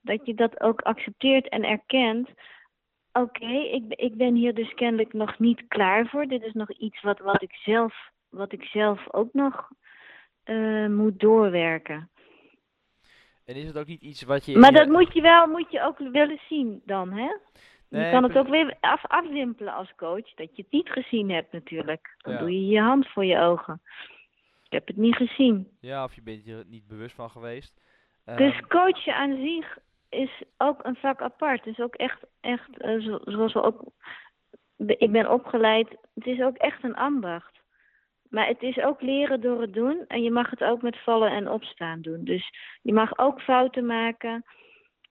dat 0.03 0.27
je 0.27 0.35
dat 0.35 0.61
ook 0.61 0.81
accepteert 0.81 1.49
en 1.49 1.65
erkent. 1.65 2.29
Oké, 3.13 3.25
okay, 3.43 3.67
ik, 3.67 3.85
ik 3.89 4.17
ben 4.17 4.35
hier 4.35 4.55
dus 4.55 4.75
kennelijk 4.75 5.13
nog 5.13 5.39
niet 5.39 5.65
klaar 5.69 6.07
voor. 6.07 6.27
Dit 6.27 6.43
is 6.43 6.53
nog 6.53 6.73
iets 6.73 7.03
wat, 7.03 7.19
wat, 7.19 7.43
ik, 7.43 7.55
zelf, 7.55 8.11
wat 8.29 8.53
ik 8.53 8.65
zelf 8.65 9.13
ook 9.13 9.33
nog 9.33 9.69
uh, 10.45 10.89
moet 10.89 11.21
doorwerken. 11.21 12.11
En 13.45 13.55
is 13.55 13.67
het 13.67 13.79
ook 13.79 13.87
niet 13.87 14.03
iets 14.03 14.23
wat 14.23 14.45
je... 14.45 14.59
Maar 14.59 14.73
dat 14.73 14.89
moet 14.89 15.13
je 15.13 15.21
wel 15.21 15.47
moet 15.47 15.71
je 15.71 15.83
ook 15.83 15.99
willen 15.99 16.41
zien 16.49 16.83
dan, 16.85 17.13
hè? 17.13 17.31
je 17.89 18.11
kan 18.11 18.23
het 18.23 18.37
ook 18.37 18.49
weer 18.49 18.77
af, 18.81 19.07
afwimpelen 19.07 19.75
als 19.75 19.95
coach, 19.97 20.35
dat 20.35 20.57
je 20.57 20.63
het 20.63 20.71
niet 20.71 20.89
gezien 20.89 21.31
hebt 21.31 21.53
natuurlijk. 21.53 22.15
Dan 22.19 22.37
doe 22.37 22.53
je 22.53 22.67
je 22.67 22.81
hand 22.81 23.09
voor 23.09 23.25
je 23.25 23.39
ogen. 23.39 23.83
Ik 24.65 24.73
heb 24.73 24.87
het 24.87 24.97
niet 24.97 25.17
gezien. 25.17 25.69
Ja, 25.81 26.05
of 26.05 26.15
je 26.15 26.23
bent 26.23 26.47
er 26.47 26.65
niet 26.67 26.87
bewust 26.87 27.15
van 27.15 27.31
geweest. 27.31 27.81
Dus 28.25 28.59
um... 28.59 28.67
coachen 28.67 29.15
aan 29.15 29.37
zich 29.37 29.79
is 30.13 30.43
ook 30.57 30.85
een 30.85 30.97
vak 30.97 31.23
apart. 31.23 31.65
Het 31.65 31.79
is 31.79 31.85
ook 31.85 31.95
echt, 31.95 32.21
echt 32.41 32.85
uh, 32.85 33.19
zoals 33.25 33.53
we 33.53 33.63
ook... 33.63 33.85
Ik 34.77 35.13
ben 35.13 35.31
opgeleid, 35.31 35.89
het 36.15 36.27
is 36.27 36.41
ook 36.41 36.57
echt 36.57 36.85
een 36.85 36.97
ambacht. 36.97 37.61
Maar 38.29 38.47
het 38.47 38.63
is 38.63 38.79
ook 38.79 39.01
leren 39.01 39.41
door 39.41 39.61
het 39.61 39.73
doen. 39.73 40.05
En 40.09 40.23
je 40.23 40.31
mag 40.31 40.51
het 40.51 40.65
ook 40.65 40.83
met 40.83 40.99
vallen 40.99 41.31
en 41.31 41.51
opstaan 41.51 42.01
doen. 42.01 42.25
Dus 42.25 42.51
je 42.83 42.93
mag 42.93 43.19
ook 43.19 43.41
fouten 43.41 43.87
maken. 43.87 44.45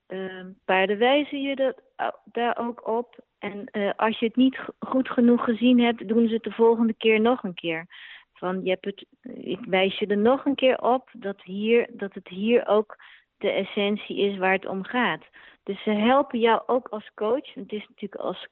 Uh, 0.07 0.45
paarden 0.65 0.97
wijzen 0.97 1.41
je 1.41 1.55
dat, 1.55 1.81
daar 2.25 2.57
ook 2.57 2.87
op. 2.87 3.19
En 3.39 3.69
uh, 3.71 3.91
als 3.95 4.19
je 4.19 4.25
het 4.25 4.35
niet 4.35 4.59
goed 4.79 5.09
genoeg 5.09 5.43
gezien 5.43 5.79
hebt, 5.79 6.07
doen 6.07 6.27
ze 6.27 6.33
het 6.33 6.43
de 6.43 6.51
volgende 6.51 6.93
keer 6.93 7.21
nog 7.21 7.43
een 7.43 7.53
keer. 7.53 7.87
Van 8.33 8.63
je 8.63 8.69
hebt 8.69 8.85
het, 8.85 9.05
ik 9.37 9.59
wijs 9.65 9.99
je 9.99 10.07
er 10.07 10.17
nog 10.17 10.45
een 10.45 10.55
keer 10.55 10.81
op 10.81 11.09
dat, 11.13 11.41
hier, 11.41 11.87
dat 11.91 12.13
het 12.13 12.27
hier 12.27 12.67
ook 12.67 12.97
de 13.41 13.51
essentie 13.51 14.17
is 14.17 14.37
waar 14.37 14.51
het 14.53 14.65
om 14.65 14.83
gaat. 14.83 15.23
Dus 15.63 15.83
ze 15.83 15.89
helpen 15.89 16.39
jou 16.39 16.61
ook 16.65 16.87
als 16.87 17.11
coach. 17.15 17.53
Het 17.53 17.71
is 17.71 17.85
natuurlijk 17.87 18.21
als 18.21 18.47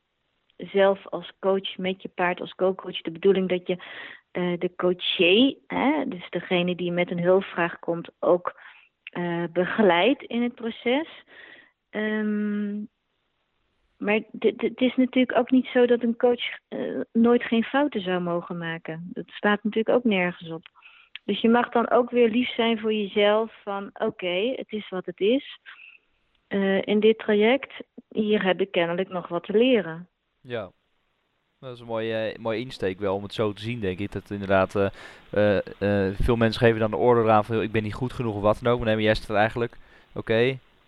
zelf 0.57 1.07
als 1.07 1.31
coach 1.39 1.77
met 1.77 2.01
je 2.01 2.09
paard 2.09 2.41
als 2.41 2.55
co-coach 2.55 3.01
de 3.01 3.11
bedoeling 3.11 3.49
dat 3.49 3.67
je 3.67 3.77
uh, 4.31 4.59
de 4.59 4.75
coaché, 4.75 5.55
hè, 5.67 6.07
dus 6.07 6.29
degene 6.29 6.75
die 6.75 6.91
met 6.91 7.11
een 7.11 7.23
hulpvraag 7.23 7.79
komt, 7.79 8.09
ook 8.19 8.61
uh, 9.17 9.43
begeleidt 9.53 10.23
in 10.23 10.43
het 10.43 10.55
proces. 10.55 11.07
Um, 11.89 12.89
maar 13.97 14.19
het 14.39 14.81
is 14.81 14.95
natuurlijk 14.95 15.37
ook 15.37 15.51
niet 15.51 15.65
zo 15.65 15.85
dat 15.85 16.03
een 16.03 16.15
coach 16.15 16.59
uh, 16.69 17.01
nooit 17.11 17.43
geen 17.43 17.63
fouten 17.63 18.01
zou 18.01 18.21
mogen 18.21 18.57
maken. 18.57 19.09
Dat 19.13 19.25
staat 19.27 19.63
natuurlijk 19.63 19.95
ook 19.97 20.03
nergens 20.03 20.51
op. 20.51 20.65
Dus 21.29 21.41
je 21.41 21.49
mag 21.49 21.69
dan 21.69 21.89
ook 21.89 22.09
weer 22.09 22.29
lief 22.29 22.53
zijn 22.53 22.79
voor 22.79 22.93
jezelf 22.93 23.51
van 23.63 23.89
oké, 23.93 24.05
okay, 24.05 24.53
het 24.55 24.71
is 24.71 24.89
wat 24.89 25.05
het 25.05 25.19
is. 25.19 25.59
Uh, 26.47 26.81
in 26.81 26.99
dit 26.99 27.19
traject, 27.19 27.73
hier 28.07 28.43
heb 28.43 28.61
ik 28.61 28.71
kennelijk 28.71 29.09
nog 29.09 29.27
wat 29.27 29.43
te 29.43 29.57
leren. 29.57 30.07
Ja, 30.41 30.71
dat 31.59 31.73
is 31.73 31.79
een 31.79 31.85
mooie, 31.85 32.33
uh, 32.33 32.39
mooie 32.43 32.59
insteek 32.59 32.99
wel 32.99 33.15
om 33.15 33.23
het 33.23 33.33
zo 33.33 33.53
te 33.53 33.61
zien, 33.61 33.79
denk 33.79 33.99
ik. 33.99 34.11
Dat 34.11 34.29
inderdaad 34.29 34.75
uh, 34.75 34.87
uh, 35.79 36.15
veel 36.19 36.35
mensen 36.35 36.61
geven 36.61 36.79
dan 36.79 36.91
de 36.91 36.97
orde 36.97 37.31
aan 37.31 37.45
van 37.45 37.61
ik 37.61 37.71
ben 37.71 37.83
niet 37.83 37.93
goed 37.93 38.13
genoeg 38.13 38.35
of 38.35 38.41
wat 38.41 38.59
dan 38.61 38.73
ook. 38.73 38.79
Maar 38.79 39.01
jij 39.01 39.15
zegt 39.15 39.29
eigenlijk, 39.29 39.77
oké, 40.13 40.19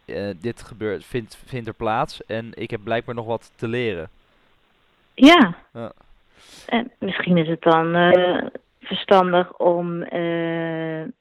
okay, 0.06 0.36
dit 0.42 0.62
gebeurt, 0.62 1.06
vindt, 1.06 1.44
vindt 1.46 1.68
er 1.68 1.74
plaats 1.74 2.26
en 2.26 2.52
ik 2.54 2.72
heb 2.72 2.84
blijkbaar 2.84 3.16
nog 3.16 3.26
wat 3.26 3.52
te 3.56 3.68
leren. 3.68 4.10
Ja. 5.14 5.56
ja. 5.74 5.92
En 6.68 6.92
misschien 7.00 7.38
is 7.38 7.48
het 7.48 7.62
dan 7.62 7.96
verstandig 8.82 9.58
om 9.58 10.02
er 10.02 11.14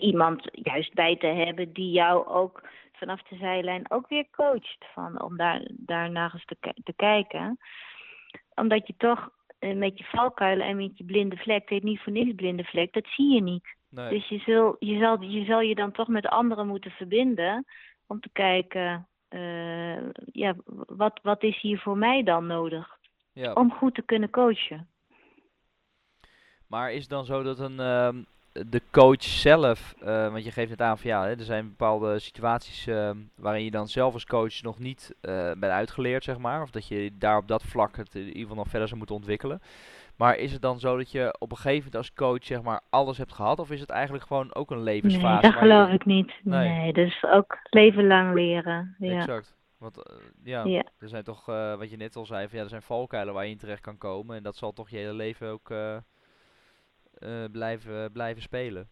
iemand 0.00 0.48
juist 0.52 0.94
bij 0.94 1.16
te 1.16 1.26
hebben 1.26 1.72
die 1.72 1.90
jou 1.90 2.26
ook 2.26 2.68
vanaf 2.92 3.22
de 3.22 3.36
zijlijn 3.36 3.90
ook 3.90 4.08
weer 4.08 4.26
coacht. 4.30 4.84
Van, 4.94 5.22
om 5.22 5.36
daar, 5.36 5.68
daar 5.70 6.10
naar 6.10 6.32
eens 6.34 6.44
te, 6.44 6.74
te 6.84 6.92
kijken 6.96 7.58
omdat 8.54 8.86
je 8.86 8.94
toch 8.96 9.30
met 9.58 9.98
je 9.98 10.04
valkuilen 10.04 10.66
en 10.66 10.76
met 10.76 10.98
je 10.98 11.04
blinde 11.04 11.36
vlek, 11.36 11.60
het 11.60 11.68
heet 11.68 11.82
niet 11.82 12.00
voor 12.00 12.12
niks 12.12 12.34
blinde 12.34 12.64
vlek, 12.64 12.92
dat 12.92 13.06
zie 13.06 13.34
je 13.34 13.42
niet. 13.42 13.64
Nee. 13.88 14.08
Dus 14.08 14.28
je, 14.28 14.38
zul, 14.38 14.76
je, 14.78 14.98
zal, 14.98 15.22
je 15.22 15.44
zal 15.44 15.60
je 15.60 15.74
dan 15.74 15.92
toch 15.92 16.08
met 16.08 16.26
anderen 16.26 16.66
moeten 16.66 16.90
verbinden 16.90 17.66
om 18.06 18.20
te 18.20 18.30
kijken, 18.32 19.08
uh, 19.30 20.10
ja, 20.32 20.54
wat, 20.86 21.20
wat 21.22 21.42
is 21.42 21.60
hier 21.60 21.78
voor 21.78 21.98
mij 21.98 22.22
dan 22.22 22.46
nodig? 22.46 22.98
Ja. 23.32 23.52
Om 23.52 23.72
goed 23.72 23.94
te 23.94 24.02
kunnen 24.02 24.30
coachen. 24.30 24.88
Maar 26.72 26.92
is 26.92 27.00
het 27.00 27.10
dan 27.10 27.24
zo 27.24 27.42
dat 27.42 27.58
een, 27.58 27.80
uh, 27.80 28.08
de 28.52 28.82
coach 28.90 29.22
zelf, 29.22 29.94
uh, 30.02 30.06
want 30.32 30.44
je 30.44 30.50
geeft 30.50 30.70
het 30.70 30.80
aan 30.80 30.98
van 30.98 31.10
ja, 31.10 31.22
hè, 31.24 31.30
er 31.30 31.44
zijn 31.44 31.68
bepaalde 31.68 32.18
situaties 32.18 32.86
ehm, 32.86 33.16
waarin 33.36 33.64
je 33.64 33.70
dan 33.70 33.88
zelf 33.88 34.12
als 34.12 34.26
coach 34.26 34.62
nog 34.62 34.78
niet 34.78 35.14
uh, 35.22 35.32
bent 35.32 35.72
uitgeleerd, 35.72 36.24
zeg 36.24 36.38
maar. 36.38 36.62
Of 36.62 36.70
dat 36.70 36.88
je 36.88 37.10
daar 37.18 37.36
op 37.36 37.48
dat 37.48 37.62
vlak 37.62 37.96
het 37.96 38.14
in 38.14 38.26
ieder 38.26 38.40
geval 38.40 38.56
nog 38.56 38.68
verder 38.68 38.86
zou 38.86 38.98
moeten 38.98 39.16
ontwikkelen. 39.16 39.60
Maar 40.16 40.36
is 40.36 40.52
het 40.52 40.62
dan 40.62 40.78
zo 40.78 40.96
dat 40.96 41.10
je 41.10 41.36
op 41.38 41.50
een 41.50 41.56
gegeven 41.56 41.78
moment 41.78 41.96
als 41.96 42.12
coach 42.12 42.44
zeg 42.44 42.62
maar 42.62 42.80
alles 42.90 43.18
hebt 43.18 43.32
gehad? 43.32 43.58
Of 43.58 43.70
is 43.70 43.80
het 43.80 43.90
eigenlijk 43.90 44.24
gewoon 44.24 44.54
ook 44.54 44.70
een 44.70 44.82
levensfase? 44.82 45.42
Nee, 45.42 45.52
dat 45.52 45.60
geloof 45.60 45.88
ik 45.88 46.04
niet. 46.04 46.32
Nee. 46.42 46.68
nee, 46.68 46.92
dus 46.92 47.24
ook 47.24 47.58
leven 47.70 48.06
lang 48.06 48.34
leren. 48.34 48.94
Ja. 48.98 49.18
Exact. 49.18 49.56
Want 49.78 49.98
uh, 49.98 50.04
ja, 50.44 50.64
ja, 50.64 50.84
er 50.98 51.08
zijn 51.08 51.24
toch, 51.24 51.48
uh, 51.48 51.74
wat 51.74 51.90
je 51.90 51.96
net 51.96 52.16
al 52.16 52.26
zei, 52.26 52.48
van, 52.48 52.58
ja, 52.58 52.64
er 52.64 52.70
zijn 52.70 52.82
valkuilen 52.82 53.34
waar 53.34 53.44
je 53.44 53.50
in 53.50 53.58
terecht 53.58 53.80
kan 53.80 53.98
komen. 53.98 54.36
En 54.36 54.42
dat 54.42 54.56
zal 54.56 54.72
toch 54.72 54.90
je 54.90 54.96
hele 54.96 55.14
leven 55.14 55.48
ook 55.48 55.70
uh, 55.70 55.96
blijven, 57.52 58.12
blijven 58.12 58.42
spelen. 58.42 58.88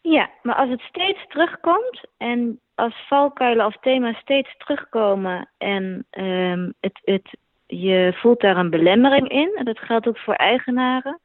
Ja, 0.00 0.30
maar 0.42 0.54
als 0.54 0.70
het 0.70 0.80
steeds 0.80 1.26
terugkomt 1.28 2.00
en 2.16 2.60
als 2.74 3.06
valkuilen 3.08 3.66
of 3.66 3.76
thema's 3.80 4.16
steeds 4.16 4.56
terugkomen 4.56 5.48
en 5.58 6.06
um, 6.10 6.74
het, 6.80 7.00
het 7.04 7.36
je 7.66 8.12
voelt 8.14 8.40
daar 8.40 8.56
een 8.56 8.70
belemmering 8.70 9.28
in. 9.28 9.52
En 9.54 9.64
dat 9.64 9.78
geldt 9.78 10.08
ook 10.08 10.18
voor 10.18 10.34
eigenaren. 10.34 11.20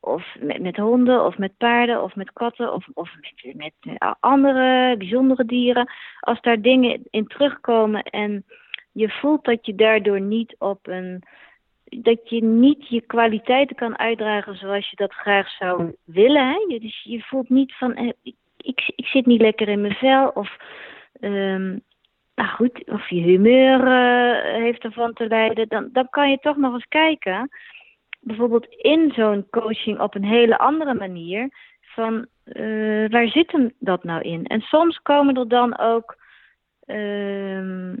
Of 0.00 0.36
met, 0.40 0.60
met 0.60 0.76
honden, 0.76 1.24
of 1.24 1.38
met 1.38 1.56
paarden, 1.56 2.02
of 2.02 2.14
met 2.14 2.32
katten, 2.32 2.72
of, 2.72 2.86
of 2.94 3.10
met, 3.20 3.54
met 3.56 3.72
eh, 3.98 4.12
andere 4.20 4.96
bijzondere 4.96 5.44
dieren. 5.44 5.92
Als 6.20 6.40
daar 6.40 6.60
dingen 6.60 7.00
in 7.10 7.26
terugkomen 7.26 8.02
en 8.02 8.44
je 8.92 9.08
voelt 9.08 9.44
dat 9.44 9.66
je 9.66 9.74
daardoor 9.74 10.20
niet 10.20 10.54
op 10.58 10.86
een. 10.86 11.22
Dat 12.02 12.28
je 12.28 12.44
niet 12.44 12.88
je 12.88 13.00
kwaliteiten 13.00 13.76
kan 13.76 13.98
uitdragen 13.98 14.56
zoals 14.56 14.90
je 14.90 14.96
dat 14.96 15.12
graag 15.12 15.50
zou 15.50 15.94
willen. 16.04 16.48
Hè? 16.48 16.56
Je, 16.68 16.80
dus 16.80 17.02
je 17.02 17.20
voelt 17.20 17.48
niet 17.48 17.74
van. 17.74 17.94
Eh, 17.94 18.12
ik, 18.60 18.92
ik 18.96 19.06
zit 19.06 19.26
niet 19.26 19.40
lekker 19.40 19.68
in 19.68 19.80
mijn 19.80 19.94
vel, 19.94 20.28
of. 20.28 20.56
Um, 21.20 21.82
nou 22.34 22.48
goed, 22.48 22.84
of 22.86 23.08
je 23.08 23.20
humeur 23.20 23.80
uh, 23.80 24.62
heeft 24.62 24.84
ervan 24.84 25.12
te 25.12 25.28
lijden, 25.28 25.68
dan, 25.68 25.88
dan 25.92 26.08
kan 26.10 26.30
je 26.30 26.38
toch 26.38 26.56
nog 26.56 26.74
eens 26.74 26.88
kijken. 26.88 27.50
Bijvoorbeeld 28.20 28.66
in 28.66 29.12
zo'n 29.14 29.46
coaching 29.50 30.00
op 30.00 30.14
een 30.14 30.24
hele 30.24 30.58
andere 30.58 30.94
manier. 30.94 31.48
Van 31.80 32.26
uh, 32.44 33.08
waar 33.08 33.28
zit 33.28 33.52
hem 33.52 33.72
dat 33.78 34.04
nou 34.04 34.22
in? 34.22 34.46
En 34.46 34.60
soms 34.60 34.98
komen 35.02 35.36
er 35.36 35.48
dan 35.48 35.78
ook 35.78 36.16
uh, 36.86 37.92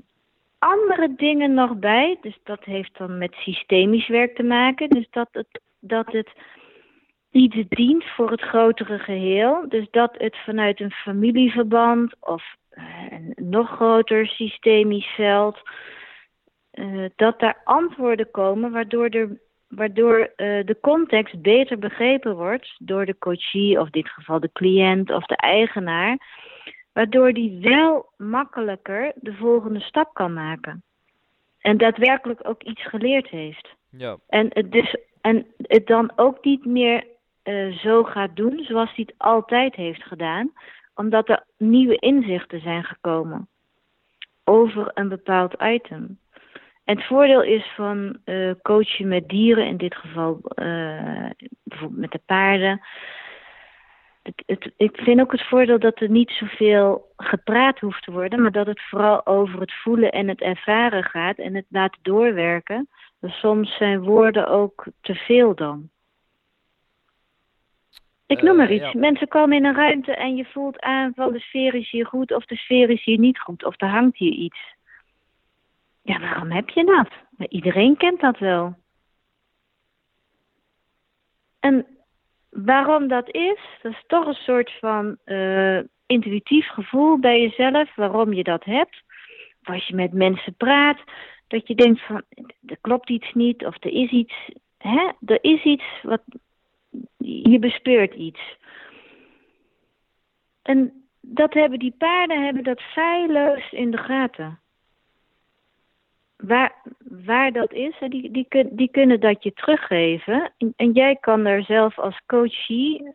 andere 0.64 1.14
dingen 1.16 1.54
nog 1.54 1.76
bij. 1.76 2.18
Dus 2.20 2.38
dat 2.44 2.64
heeft 2.64 2.98
dan 2.98 3.18
met 3.18 3.34
systemisch 3.34 4.08
werk 4.08 4.36
te 4.36 4.42
maken. 4.42 4.88
Dus 4.88 5.06
dat 5.10 5.28
het, 5.32 5.60
dat 5.80 6.12
het 6.12 6.30
iets 7.30 7.56
dient 7.68 8.04
voor 8.04 8.30
het 8.30 8.40
grotere 8.40 8.98
geheel. 8.98 9.68
Dus 9.68 9.86
dat 9.90 10.14
het 10.18 10.36
vanuit 10.36 10.80
een 10.80 10.90
familieverband 10.90 12.14
of 12.20 12.42
een 12.70 13.32
nog 13.36 13.68
groter 13.68 14.26
systemisch 14.26 15.06
veld. 15.06 15.58
Uh, 16.74 17.04
dat 17.16 17.40
daar 17.40 17.60
antwoorden 17.64 18.30
komen 18.30 18.72
waardoor, 18.72 19.08
er, 19.08 19.40
waardoor 19.68 20.18
uh, 20.18 20.26
de 20.64 20.76
context 20.80 21.42
beter 21.42 21.78
begrepen 21.78 22.36
wordt 22.36 22.74
door 22.78 23.06
de 23.06 23.18
coachie, 23.18 23.80
of 23.80 23.84
in 23.84 23.90
dit 23.90 24.08
geval 24.08 24.40
de 24.40 24.52
cliënt 24.52 25.10
of 25.10 25.24
de 25.26 25.36
eigenaar. 25.36 26.18
Waardoor 26.94 27.32
die 27.32 27.58
wel 27.60 28.12
makkelijker 28.16 29.12
de 29.14 29.34
volgende 29.34 29.80
stap 29.80 30.14
kan 30.14 30.32
maken. 30.32 30.82
En 31.60 31.76
daadwerkelijk 31.76 32.48
ook 32.48 32.62
iets 32.62 32.88
geleerd 32.88 33.28
heeft. 33.28 33.68
Ja. 33.90 34.16
En, 34.28 34.46
het 34.52 34.72
dus, 34.72 34.96
en 35.20 35.46
het 35.56 35.86
dan 35.86 36.12
ook 36.16 36.44
niet 36.44 36.64
meer 36.64 37.04
uh, 37.44 37.76
zo 37.76 38.04
gaat 38.04 38.36
doen 38.36 38.64
zoals 38.64 38.94
hij 38.94 39.04
het 39.06 39.14
altijd 39.18 39.74
heeft 39.74 40.02
gedaan 40.02 40.52
omdat 40.94 41.28
er 41.28 41.44
nieuwe 41.56 41.96
inzichten 41.96 42.60
zijn 42.60 42.84
gekomen 42.84 43.48
over 44.44 44.90
een 44.94 45.08
bepaald 45.08 45.54
item. 45.62 46.18
En 46.84 46.96
het 46.96 47.06
voordeel 47.06 47.42
is 47.42 47.72
van 47.76 48.18
uh, 48.24 48.52
coachen 48.62 49.08
met 49.08 49.28
dieren, 49.28 49.66
in 49.66 49.76
dit 49.76 49.94
geval 49.94 50.40
uh, 50.54 51.30
bijvoorbeeld 51.62 52.00
met 52.00 52.12
de 52.12 52.20
paarden. 52.26 52.80
Het, 54.24 54.42
het, 54.46 54.72
ik 54.76 54.96
vind 54.96 55.20
ook 55.20 55.32
het 55.32 55.46
voordeel 55.48 55.78
dat 55.78 56.00
er 56.00 56.10
niet 56.10 56.30
zoveel 56.30 57.12
gepraat 57.16 57.78
hoeft 57.78 58.02
te 58.02 58.12
worden, 58.12 58.42
maar 58.42 58.52
dat 58.52 58.66
het 58.66 58.80
vooral 58.80 59.26
over 59.26 59.60
het 59.60 59.72
voelen 59.72 60.12
en 60.12 60.28
het 60.28 60.40
ervaren 60.40 61.04
gaat 61.04 61.38
en 61.38 61.54
het 61.54 61.66
laten 61.68 61.98
doorwerken. 62.02 62.88
Dus 63.20 63.38
soms 63.38 63.76
zijn 63.76 64.00
woorden 64.00 64.48
ook 64.48 64.86
te 65.00 65.14
veel 65.14 65.54
dan. 65.54 65.90
Ik 68.26 68.42
noem 68.42 68.56
maar 68.56 68.68
eh, 68.68 68.74
iets. 68.74 68.92
Mensen 68.92 69.28
komen 69.28 69.56
in 69.56 69.64
een 69.64 69.74
ruimte 69.74 70.14
en 70.14 70.36
je 70.36 70.44
voelt 70.44 70.80
aan 70.80 71.12
van 71.14 71.32
de 71.32 71.40
sfeer 71.40 71.74
is 71.74 71.90
hier 71.90 72.06
goed 72.06 72.34
of 72.34 72.44
de 72.44 72.56
sfeer 72.56 72.90
is 72.90 73.04
hier 73.04 73.18
niet 73.18 73.38
goed 73.38 73.64
of 73.64 73.74
er 73.80 73.88
hangt 73.88 74.16
hier 74.16 74.32
iets. 74.32 74.58
Ja, 76.02 76.20
waarom 76.20 76.50
heb 76.50 76.68
je 76.68 76.84
dat? 76.84 77.08
Maar 77.36 77.48
iedereen 77.48 77.96
kent 77.96 78.20
dat 78.20 78.38
wel. 78.38 78.74
En 81.60 81.86
waarom 82.54 83.08
dat 83.08 83.34
is, 83.34 83.58
dat 83.82 83.92
is 83.92 84.04
toch 84.06 84.26
een 84.26 84.34
soort 84.34 84.72
van 84.80 85.16
uh, 85.24 85.78
intuïtief 86.06 86.68
gevoel 86.68 87.18
bij 87.18 87.40
jezelf 87.40 87.94
waarom 87.94 88.32
je 88.32 88.42
dat 88.42 88.64
hebt. 88.64 89.02
Of 89.62 89.74
als 89.74 89.86
je 89.86 89.94
met 89.94 90.12
mensen 90.12 90.54
praat, 90.54 90.98
dat 91.48 91.68
je 91.68 91.74
denkt 91.74 92.06
van 92.06 92.22
er 92.66 92.78
klopt 92.80 93.10
iets 93.10 93.32
niet 93.32 93.64
of 93.64 93.84
er 93.84 93.92
is 93.92 94.10
iets, 94.10 94.34
hè, 94.78 95.10
er 95.26 95.38
is 95.40 95.62
iets 95.62 95.84
wat, 96.02 96.22
je 97.18 97.58
bespeurt 97.58 98.14
iets. 98.14 98.40
En 100.62 101.06
dat 101.20 101.54
hebben 101.54 101.78
die 101.78 101.94
paarden 101.98 102.44
hebben 102.44 102.64
dat 102.64 102.80
feilloos 102.80 103.72
in 103.72 103.90
de 103.90 103.98
gaten. 103.98 104.58
Waar, 106.46 106.82
waar 107.24 107.52
dat 107.52 107.72
is, 107.72 107.98
die, 108.08 108.30
die, 108.30 108.46
die 108.70 108.90
kunnen 108.90 109.20
dat 109.20 109.42
je 109.42 109.52
teruggeven. 109.52 110.52
En, 110.76 110.92
jij 110.92 111.16
kan 111.16 111.44
daar 111.44 111.62
zelf 111.62 111.98
als 111.98 112.20
coachie 112.26 113.14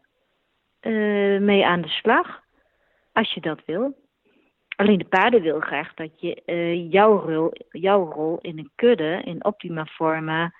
uh, 0.81 1.39
mee 1.39 1.65
aan 1.65 1.81
de 1.81 1.87
slag, 1.87 2.41
als 3.13 3.33
je 3.33 3.41
dat 3.41 3.65
wil. 3.65 3.97
Alleen 4.75 4.97
de 4.97 5.05
paarden 5.05 5.41
wil 5.41 5.59
graag 5.59 5.93
dat 5.93 6.21
je 6.21 6.41
uh, 6.45 6.91
jouw, 6.91 7.19
rol, 7.19 7.51
jouw 7.69 8.11
rol 8.11 8.37
in 8.41 8.57
een 8.57 8.71
kudde, 8.75 9.21
in 9.23 9.45
optima 9.45 9.85
forma, 9.85 10.53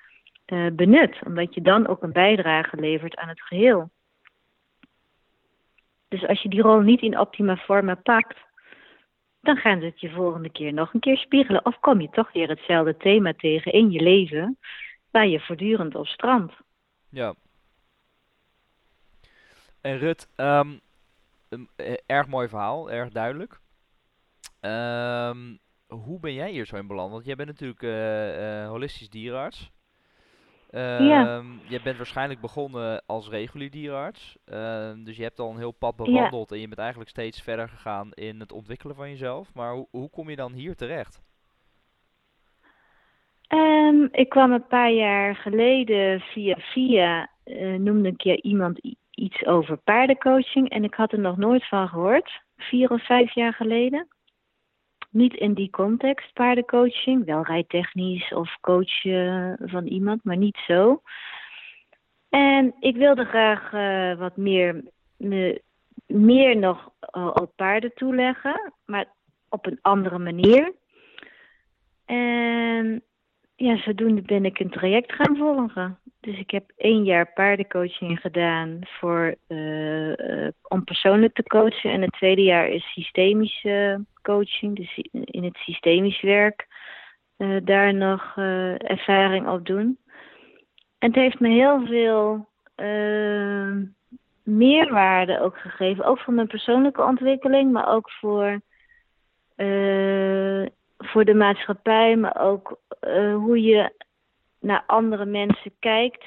uh, 0.47 0.71
benut, 0.71 1.19
omdat 1.25 1.53
je 1.53 1.61
dan 1.61 1.87
ook 1.87 2.03
een 2.03 2.11
bijdrage 2.11 2.75
levert 2.75 3.15
aan 3.15 3.27
het 3.27 3.41
geheel. 3.41 3.89
Dus 6.07 6.27
als 6.27 6.41
je 6.41 6.49
die 6.49 6.61
rol 6.61 6.79
niet 6.79 7.01
in 7.01 7.19
optima 7.19 7.57
forma 7.57 7.95
pakt, 7.95 8.37
dan 9.41 9.57
gaan 9.57 9.79
ze 9.79 9.85
het 9.85 9.99
je 9.99 10.09
volgende 10.09 10.51
keer 10.51 10.73
nog 10.73 10.93
een 10.93 10.99
keer 10.99 11.17
spiegelen. 11.17 11.65
Of 11.65 11.79
kom 11.79 12.01
je 12.01 12.09
toch 12.09 12.31
weer 12.31 12.49
hetzelfde 12.49 12.97
thema 12.97 13.33
tegen 13.33 13.71
in 13.71 13.91
je 13.91 14.01
leven, 14.01 14.57
waar 15.11 15.27
je 15.27 15.39
voortdurend 15.39 15.95
op 15.95 16.07
strandt. 16.07 16.53
Ja. 17.09 17.33
En 19.81 19.97
Rut, 19.97 20.29
um, 20.37 20.81
erg 22.05 22.27
mooi 22.27 22.47
verhaal, 22.47 22.91
erg 22.91 23.09
duidelijk. 23.09 23.59
Um, 24.61 25.59
hoe 25.87 26.19
ben 26.19 26.33
jij 26.33 26.51
hier 26.51 26.65
zo 26.65 26.75
in 26.75 26.87
beland? 26.87 27.11
Want 27.11 27.25
jij 27.25 27.35
bent 27.35 27.49
natuurlijk 27.49 27.81
uh, 27.81 28.61
uh, 28.61 28.67
holistisch 28.67 29.09
dierenarts 29.09 29.71
ja. 30.71 31.37
Ehm, 31.37 31.45
je 31.67 31.81
bent 31.83 31.97
waarschijnlijk 31.97 32.41
begonnen 32.41 33.03
als 33.05 33.29
regulier 33.29 33.71
dierenarts. 33.71 34.37
Ehm, 34.45 35.03
dus 35.03 35.17
je 35.17 35.23
hebt 35.23 35.39
al 35.39 35.49
een 35.49 35.57
heel 35.57 35.71
pad 35.71 35.95
bewandeld 35.95 36.51
en 36.51 36.59
je 36.59 36.67
bent 36.67 36.79
eigenlijk 36.79 37.09
steeds 37.09 37.41
verder 37.41 37.69
gegaan 37.69 38.11
in 38.11 38.39
het 38.39 38.51
ontwikkelen 38.51 38.95
van 38.95 39.09
jezelf. 39.09 39.53
Maar 39.53 39.73
hoe, 39.73 39.87
hoe 39.91 40.09
kom 40.09 40.29
je 40.29 40.35
dan 40.35 40.53
hier 40.53 40.75
terecht? 40.75 41.21
Um, 43.53 44.07
ik 44.11 44.29
kwam 44.29 44.51
een 44.51 44.67
paar 44.67 44.91
jaar 44.91 45.35
geleden 45.35 46.19
via 46.19 46.55
via, 46.57 47.29
uh, 47.45 47.79
noemde 47.79 48.09
een 48.09 48.15
keer 48.15 48.41
iemand 48.41 48.79
iets 49.11 49.45
over 49.45 49.77
paardencoaching 49.77 50.69
en 50.69 50.83
ik 50.83 50.93
had 50.93 51.11
er 51.11 51.19
nog 51.19 51.37
nooit 51.37 51.67
van 51.67 51.87
gehoord, 51.87 52.41
vier 52.57 52.89
of 52.89 53.05
vijf 53.05 53.33
jaar 53.33 53.53
geleden. 53.53 54.07
Niet 55.09 55.33
in 55.33 55.53
die 55.53 55.69
context, 55.69 56.33
paardencoaching. 56.33 57.25
Wel 57.25 57.43
rijtechnisch 57.43 58.33
of 58.33 58.57
coachen 58.61 59.57
van 59.61 59.85
iemand, 59.85 60.23
maar 60.23 60.37
niet 60.37 60.57
zo. 60.67 61.01
En 62.29 62.75
ik 62.79 62.95
wilde 62.95 63.25
graag 63.25 63.73
uh, 63.73 64.19
wat 64.19 64.37
meer, 64.37 64.83
me, 65.17 65.61
meer 66.05 66.57
nog 66.57 66.91
uh, 67.17 67.31
op 67.33 67.51
paarden 67.55 67.93
toeleggen, 67.93 68.73
maar 68.85 69.05
op 69.49 69.65
een 69.65 69.79
andere 69.81 70.17
manier. 70.17 70.73
En 72.05 73.03
ja, 73.55 73.77
zodoende 73.77 74.21
ben 74.21 74.45
ik 74.45 74.59
een 74.59 74.69
traject 74.69 75.13
gaan 75.13 75.37
volgen. 75.37 75.99
Dus 76.21 76.39
ik 76.39 76.51
heb 76.51 76.71
één 76.77 77.03
jaar 77.03 77.33
paardencoaching 77.33 78.19
gedaan 78.19 78.79
voor, 78.81 79.35
uh, 79.47 80.47
om 80.61 80.83
persoonlijk 80.83 81.33
te 81.33 81.43
coachen. 81.43 81.91
En 81.91 82.01
het 82.01 82.11
tweede 82.11 82.43
jaar 82.43 82.67
is 82.67 82.91
systemische 82.91 84.05
coaching, 84.21 84.75
dus 84.75 84.97
in 85.11 85.43
het 85.43 85.57
systemisch 85.57 86.21
werk. 86.21 86.67
Daar 87.63 87.93
nog 87.93 88.35
ervaring 88.77 89.47
op 89.47 89.65
doen. 89.65 89.97
En 90.97 91.07
het 91.07 91.15
heeft 91.15 91.39
me 91.39 91.49
heel 91.49 91.85
veel 91.85 92.47
meerwaarde 94.43 95.41
ook 95.41 95.57
gegeven. 95.57 96.05
Ook 96.05 96.19
voor 96.19 96.33
mijn 96.33 96.47
persoonlijke 96.47 97.03
ontwikkeling, 97.03 97.71
maar 97.71 97.93
ook 97.93 98.11
voor 98.11 98.61
voor 100.97 101.25
de 101.25 101.33
maatschappij, 101.33 102.15
maar 102.15 102.41
ook 102.41 102.79
hoe 103.33 103.61
je 103.61 103.91
naar 104.59 104.83
andere 104.87 105.25
mensen 105.25 105.71
kijkt. 105.79 106.23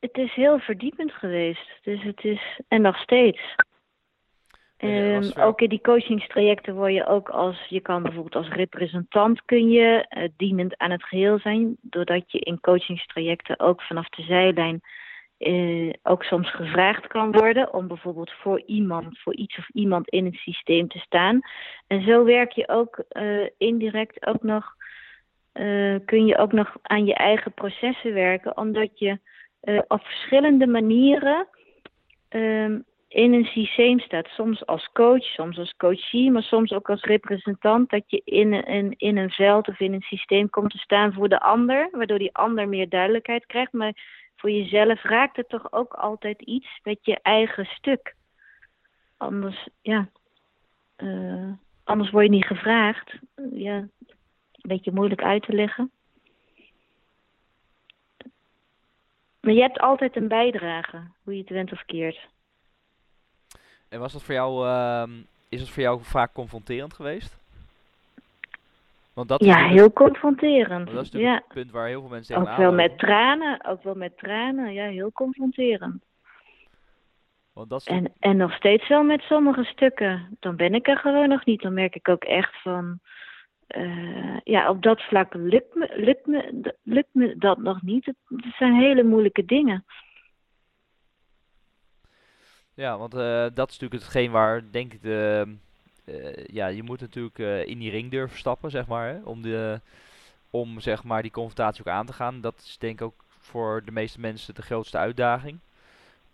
Het 0.00 0.16
is 0.16 0.32
heel 0.34 0.58
verdiepend 0.58 1.12
geweest. 1.12 1.70
Dus 1.82 2.02
het 2.02 2.24
is, 2.24 2.60
en 2.68 2.82
nog 2.82 2.96
steeds. 2.96 3.54
Um, 4.78 5.32
ook 5.38 5.60
in 5.60 5.68
die 5.68 5.80
coachingstrajecten 5.80 6.74
word 6.74 6.92
je 6.92 7.06
ook 7.06 7.28
als, 7.28 7.66
je 7.68 7.80
kan 7.80 8.02
bijvoorbeeld 8.02 8.34
als 8.34 8.48
representant 8.48 9.44
kun 9.44 9.70
je 9.70 10.06
uh, 10.10 10.28
dienend 10.36 10.78
aan 10.78 10.90
het 10.90 11.04
geheel 11.04 11.38
zijn, 11.38 11.76
doordat 11.80 12.32
je 12.32 12.38
in 12.38 12.60
coachingstrajecten 12.60 13.60
ook 13.60 13.82
vanaf 13.82 14.08
de 14.08 14.22
zijlijn 14.22 14.80
uh, 15.42 15.92
ook 16.02 16.22
soms 16.22 16.50
gevraagd 16.50 17.06
kan 17.06 17.32
worden 17.32 17.72
om 17.72 17.86
bijvoorbeeld 17.86 18.32
voor 18.32 18.62
iemand, 18.66 19.18
voor 19.18 19.34
iets 19.34 19.58
of 19.58 19.68
iemand 19.68 20.08
in 20.08 20.24
het 20.24 20.34
systeem 20.34 20.88
te 20.88 20.98
staan. 20.98 21.40
En 21.86 22.02
zo 22.02 22.24
werk 22.24 22.52
je 22.52 22.68
ook 22.68 23.04
uh, 23.12 23.48
indirect 23.58 24.26
ook 24.26 24.42
nog, 24.42 24.74
uh, 25.54 25.96
kun 26.04 26.26
je 26.26 26.38
ook 26.38 26.52
nog 26.52 26.76
aan 26.82 27.04
je 27.04 27.14
eigen 27.14 27.52
processen 27.52 28.14
werken, 28.14 28.56
omdat 28.56 28.98
je 28.98 29.18
op 29.88 30.02
verschillende 30.02 30.66
manieren 30.66 31.46
um, 32.28 32.84
in 33.08 33.32
een 33.32 33.44
systeem 33.44 33.98
staat. 33.98 34.26
Soms 34.26 34.66
als 34.66 34.88
coach, 34.92 35.24
soms 35.24 35.58
als 35.58 35.74
coachie, 35.76 36.30
maar 36.30 36.42
soms 36.42 36.72
ook 36.72 36.90
als 36.90 37.02
representant. 37.02 37.90
Dat 37.90 38.02
je 38.06 38.22
in 38.24 38.52
een, 38.52 38.94
in 38.96 39.16
een 39.16 39.30
veld 39.30 39.68
of 39.68 39.80
in 39.80 39.92
een 39.92 40.02
systeem 40.02 40.50
komt 40.50 40.70
te 40.70 40.78
staan 40.78 41.12
voor 41.12 41.28
de 41.28 41.40
ander, 41.40 41.88
waardoor 41.92 42.18
die 42.18 42.34
ander 42.34 42.68
meer 42.68 42.88
duidelijkheid 42.88 43.46
krijgt. 43.46 43.72
Maar 43.72 43.92
voor 44.36 44.50
jezelf 44.50 45.02
raakt 45.02 45.36
het 45.36 45.48
toch 45.48 45.72
ook 45.72 45.92
altijd 45.92 46.42
iets 46.42 46.80
met 46.82 46.98
je 47.02 47.18
eigen 47.22 47.64
stuk. 47.64 48.14
Anders, 49.16 49.68
ja, 49.80 50.08
uh, 50.96 51.52
anders 51.84 52.10
word 52.10 52.24
je 52.24 52.30
niet 52.30 52.46
gevraagd. 52.46 53.18
Ja, 53.52 53.88
een 54.62 54.68
beetje 54.68 54.92
moeilijk 54.92 55.22
uit 55.22 55.42
te 55.42 55.52
leggen. 55.52 55.90
Maar 59.40 59.52
je 59.52 59.60
hebt 59.60 59.80
altijd 59.80 60.16
een 60.16 60.28
bijdrage, 60.28 61.02
hoe 61.22 61.34
je 61.34 61.40
het 61.40 61.50
went 61.50 61.72
of 61.72 61.84
keert. 61.84 62.28
En 63.88 64.00
was 64.00 64.12
dat 64.12 64.22
voor 64.22 64.34
jou, 64.34 64.66
uh, 64.66 65.16
is 65.48 65.60
het 65.60 65.70
voor 65.70 65.82
jou 65.82 66.00
vaak 66.02 66.32
confronterend 66.32 66.94
geweest? 66.94 67.40
Want 69.12 69.28
dat 69.28 69.44
ja, 69.44 69.68
heel 69.68 69.92
confronterend. 69.92 70.86
Dat 70.86 71.04
is 71.04 71.10
natuurlijk 71.10 71.32
ja. 71.32 71.34
het 71.34 71.54
punt 71.54 71.70
waar 71.70 71.86
heel 71.86 72.00
veel 72.00 72.10
mensen 72.10 72.36
Ook 72.36 72.56
wel 72.56 72.72
met 72.72 72.98
tranen, 72.98 73.64
ook 73.64 73.82
wel 73.82 73.94
met 73.94 74.18
tranen, 74.18 74.72
ja, 74.72 74.86
heel 74.86 75.12
confronterend. 75.12 76.02
Want 77.52 77.70
dat 77.70 77.80
is 77.80 77.86
en, 77.86 78.12
en 78.18 78.36
nog 78.36 78.52
steeds 78.52 78.88
wel 78.88 79.02
met 79.02 79.20
sommige 79.20 79.64
stukken. 79.64 80.36
Dan 80.40 80.56
ben 80.56 80.74
ik 80.74 80.88
er 80.88 80.96
gewoon 80.96 81.28
nog 81.28 81.44
niet. 81.44 81.62
Dan 81.62 81.74
merk 81.74 81.94
ik 81.94 82.08
ook 82.08 82.24
echt 82.24 82.62
van, 82.62 83.00
uh, 83.76 84.36
ja, 84.44 84.68
op 84.70 84.82
dat 84.82 85.02
vlak 85.02 85.34
lukt 85.34 85.74
me, 85.74 85.92
lukt 85.96 86.26
me, 86.26 86.72
lukt 86.82 87.14
me 87.14 87.36
dat 87.38 87.58
nog 87.58 87.82
niet. 87.82 88.06
Het, 88.06 88.16
zijn 88.58 88.74
hele 88.74 89.02
moeilijke 89.02 89.44
dingen. 89.44 89.84
Ja, 92.74 92.98
want 92.98 93.14
uh, 93.14 93.46
dat 93.54 93.70
is 93.70 93.78
natuurlijk 93.78 94.02
hetgeen 94.02 94.30
waar, 94.30 94.70
denk 94.70 94.92
ik, 94.92 95.02
de 95.02 95.46
uh, 96.04 96.44
ja, 96.46 96.66
je 96.66 96.82
moet 96.82 97.00
natuurlijk 97.00 97.68
in 97.68 97.78
die 97.78 97.90
ring 97.90 98.10
durven 98.10 98.38
stappen, 98.38 98.70
zeg 98.70 98.86
maar. 98.86 99.08
Hè, 99.08 99.20
om, 99.24 99.42
de, 99.42 99.80
om 100.50 100.80
zeg 100.80 101.04
maar 101.04 101.22
die 101.22 101.30
confrontatie 101.30 101.80
ook 101.80 101.92
aan 101.92 102.06
te 102.06 102.12
gaan. 102.12 102.40
Dat 102.40 102.54
is 102.58 102.78
denk 102.78 103.00
ik 103.00 103.06
ook 103.06 103.24
voor 103.38 103.82
de 103.84 103.92
meeste 103.92 104.20
mensen 104.20 104.54
de 104.54 104.62
grootste 104.62 104.98
uitdaging. 104.98 105.58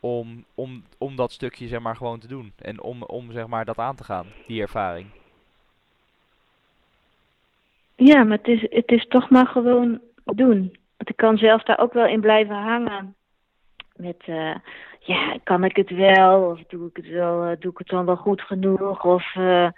Om, 0.01 0.45
om, 0.55 0.85
om 0.99 1.17
dat 1.17 1.33
stukje 1.33 1.69
zeg 1.69 1.81
maar 1.81 1.97
gewoon 1.97 2.19
te 2.19 2.29
doen. 2.29 2.53
En 2.57 2.81
om, 2.81 3.03
om 3.03 3.33
zeg 3.33 3.47
maar 3.47 3.65
dat 3.65 3.79
aan 3.79 3.97
te 3.97 4.05
gaan, 4.05 4.27
die 4.47 4.61
ervaring. 4.61 5.11
Ja, 8.01 8.25
maar 8.25 8.37
het 8.37 8.47
is, 8.47 8.67
het 8.71 8.91
is 8.91 9.07
toch 9.07 9.31
maar 9.31 9.47
gewoon 9.47 10.01
doen. 10.25 10.59
Want 10.97 11.11
ik 11.11 11.17
kan 11.17 11.39
zelf 11.39 11.63
daar 11.63 11.79
ook 11.79 11.93
wel 11.93 12.07
in 12.07 12.21
blijven 12.21 12.55
hangen. 12.55 13.15
Met, 13.97 14.23
uh, 14.27 14.55
ja, 15.01 15.39
kan 15.45 15.65
ik 15.65 15.77
het 15.77 15.91
wel? 15.91 16.51
Of 16.51 16.61
doe 16.69 16.89
ik 16.89 16.97
het 16.97 17.09
wel, 17.09 17.51
uh, 17.51 17.57
doe 17.59 17.71
ik 17.71 17.79
het 17.79 17.89
dan 17.89 18.05
wel 18.05 18.17
goed 18.17 18.43
genoeg? 18.43 19.05
Of 19.05 19.35
uh, 19.35 19.69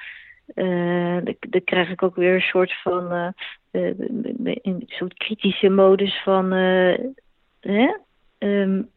dan 1.49 1.65
krijg 1.65 1.91
ik 1.91 2.03
ook 2.03 2.15
weer 2.15 2.35
een 2.35 2.41
soort 2.41 2.81
van 2.83 3.35
een 3.73 4.83
soort 4.87 5.15
kritische 5.15 5.69
modus 5.69 6.23
van 6.23 6.53
hè? 7.61 7.95
Um, 8.39 8.91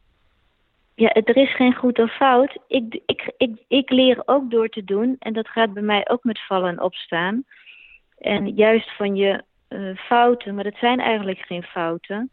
ja, 0.96 1.14
er 1.14 1.38
is 1.38 1.56
geen 1.56 1.76
goed 1.76 2.00
of 2.00 2.16
fout. 2.16 2.58
Ik, 2.68 3.02
ik, 3.06 3.34
ik, 3.38 3.64
ik 3.68 3.90
leer 3.90 4.22
ook 4.26 4.52
door 4.52 4.70
te 4.70 4.84
doen. 4.84 5.16
En 5.20 5.34
dat 5.34 5.48
gaat 5.48 5.74
bij 5.74 5.84
mij 5.84 6.10
ook 6.10 6.24
met 6.24 6.46
vallen 6.46 6.70
en 6.70 6.82
opstaan. 6.82 7.46
En 8.24 8.48
juist 8.48 8.96
van 8.96 9.16
je 9.16 9.44
fouten, 9.96 10.56
maar 10.56 10.64
dat 10.64 10.76
zijn 10.76 11.00
eigenlijk 11.00 11.40
geen 11.40 11.64
fouten 11.64 12.32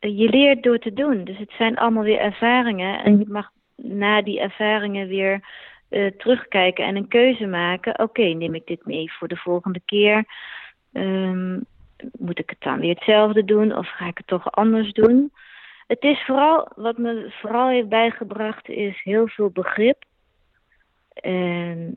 je 0.00 0.28
leert 0.28 0.62
door 0.62 0.78
te 0.78 0.92
doen. 0.92 1.24
Dus 1.24 1.38
het 1.38 1.52
zijn 1.58 1.76
allemaal 1.76 2.02
weer 2.02 2.18
ervaringen. 2.18 3.04
En 3.04 3.18
je 3.18 3.24
mag 3.28 3.50
na 3.76 4.22
die 4.22 4.40
ervaringen 4.40 5.08
weer 5.08 5.40
uh, 5.90 6.10
terugkijken 6.10 6.84
en 6.84 6.96
een 6.96 7.08
keuze 7.08 7.46
maken. 7.46 7.98
Oké, 7.98 8.22
neem 8.22 8.54
ik 8.54 8.66
dit 8.66 8.86
mee 8.86 9.12
voor 9.12 9.28
de 9.28 9.36
volgende 9.36 9.80
keer? 9.84 10.24
Um, 10.92 11.64
moet 12.18 12.38
ik 12.38 12.50
het 12.50 12.60
dan 12.60 12.80
weer 12.80 12.94
hetzelfde 12.94 13.44
doen 13.44 13.76
of 13.76 13.88
ga 13.88 14.06
ik 14.06 14.16
het 14.16 14.26
toch 14.26 14.50
anders 14.50 14.92
doen? 14.92 15.32
Het 15.86 16.02
is 16.02 16.24
vooral, 16.24 16.68
wat 16.74 16.98
me 16.98 17.32
vooral 17.40 17.68
heeft 17.68 17.88
bijgebracht, 17.88 18.68
is 18.68 19.00
heel 19.02 19.28
veel 19.28 19.50
begrip. 19.50 20.04
En 21.14 21.96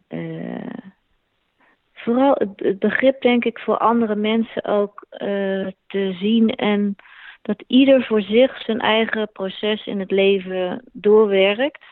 vooral 2.04 2.36
het, 2.38 2.80
begrip, 2.80 3.22
denk 3.22 3.46
ik, 3.46 3.60
voor 3.60 3.78
andere 3.78 4.16
mensen 4.16 4.66
ook 4.66 5.06
uh, 5.12 5.68
te 5.88 6.16
zien 6.20 6.50
en 6.50 6.96
dat 7.42 7.64
ieder 7.68 8.06
voor 8.06 8.22
zich 8.22 8.62
zijn 8.62 8.80
eigen 8.80 9.32
proces 9.32 9.86
in 9.86 10.00
het 10.00 10.12
leven 10.12 10.84
doorwerkt. 10.92 11.84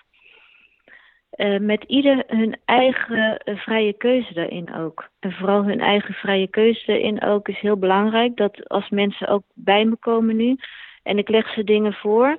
Uh, 1.36 1.60
met 1.60 1.84
ieder 1.84 2.24
hun 2.28 2.58
eigen 2.66 3.42
uh, 3.46 3.58
vrije 3.58 3.94
keuze 3.94 4.34
daarin 4.34 4.76
ook. 4.76 5.10
En 5.20 5.32
vooral 5.32 5.64
hun 5.64 5.80
eigen 5.80 6.14
vrije 6.14 6.48
keuze 6.48 6.86
daarin 6.86 7.22
ook 7.22 7.48
is 7.48 7.60
heel 7.60 7.78
belangrijk. 7.78 8.36
Dat 8.36 8.70
als 8.70 8.90
mensen 8.90 9.28
ook 9.28 9.44
bij 9.54 9.86
me 9.86 9.96
komen 9.96 10.36
nu 10.36 10.58
en 11.04 11.18
ik 11.18 11.30
leg 11.30 11.54
ze 11.54 11.64
dingen 11.64 11.94
voor, 11.94 12.38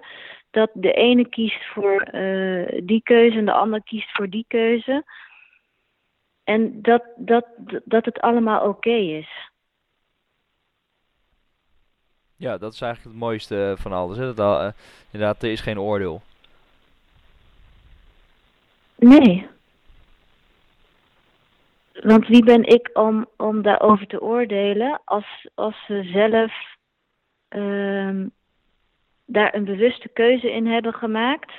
dat 0.51 0.71
de 0.75 0.93
ene 0.93 1.29
kiest 1.29 1.65
voor 1.65 2.09
die 2.85 3.03
keuze 3.03 3.39
en 3.39 3.45
de 3.45 3.53
ander 3.53 3.83
kiest 3.83 4.11
voor 4.13 4.29
die 4.29 4.45
keuze. 4.49 5.05
En 6.49 6.83
dat, 6.83 7.03
dat, 7.17 7.47
dat 7.85 8.05
het 8.05 8.21
allemaal 8.21 8.69
oké 8.69 8.91
is. 8.91 9.51
Ja, 12.37 12.59
dat 12.59 12.73
is 12.73 12.81
eigenlijk 12.81 13.15
het 13.15 13.25
mooiste 13.25 13.75
van 13.79 13.93
alles. 13.93 14.17
Hè? 14.17 14.35
Dat, 14.35 14.61
uh, 14.61 14.71
inderdaad, 15.11 15.43
er 15.43 15.51
is 15.51 15.61
geen 15.61 15.81
oordeel. 15.81 16.23
Nee. 18.95 19.47
Want 21.93 22.27
wie 22.27 22.45
ben 22.45 22.65
ik 22.65 22.91
om, 22.93 23.27
om 23.37 23.63
daarover 23.63 24.07
te 24.07 24.21
oordelen 24.21 25.01
als, 25.05 25.49
als 25.55 25.85
ze 25.87 26.03
zelf 26.03 26.53
uh, 27.49 28.27
daar 29.25 29.55
een 29.55 29.65
bewuste 29.65 30.09
keuze 30.09 30.53
in 30.53 30.67
hebben 30.67 30.95
gemaakt 30.95 31.53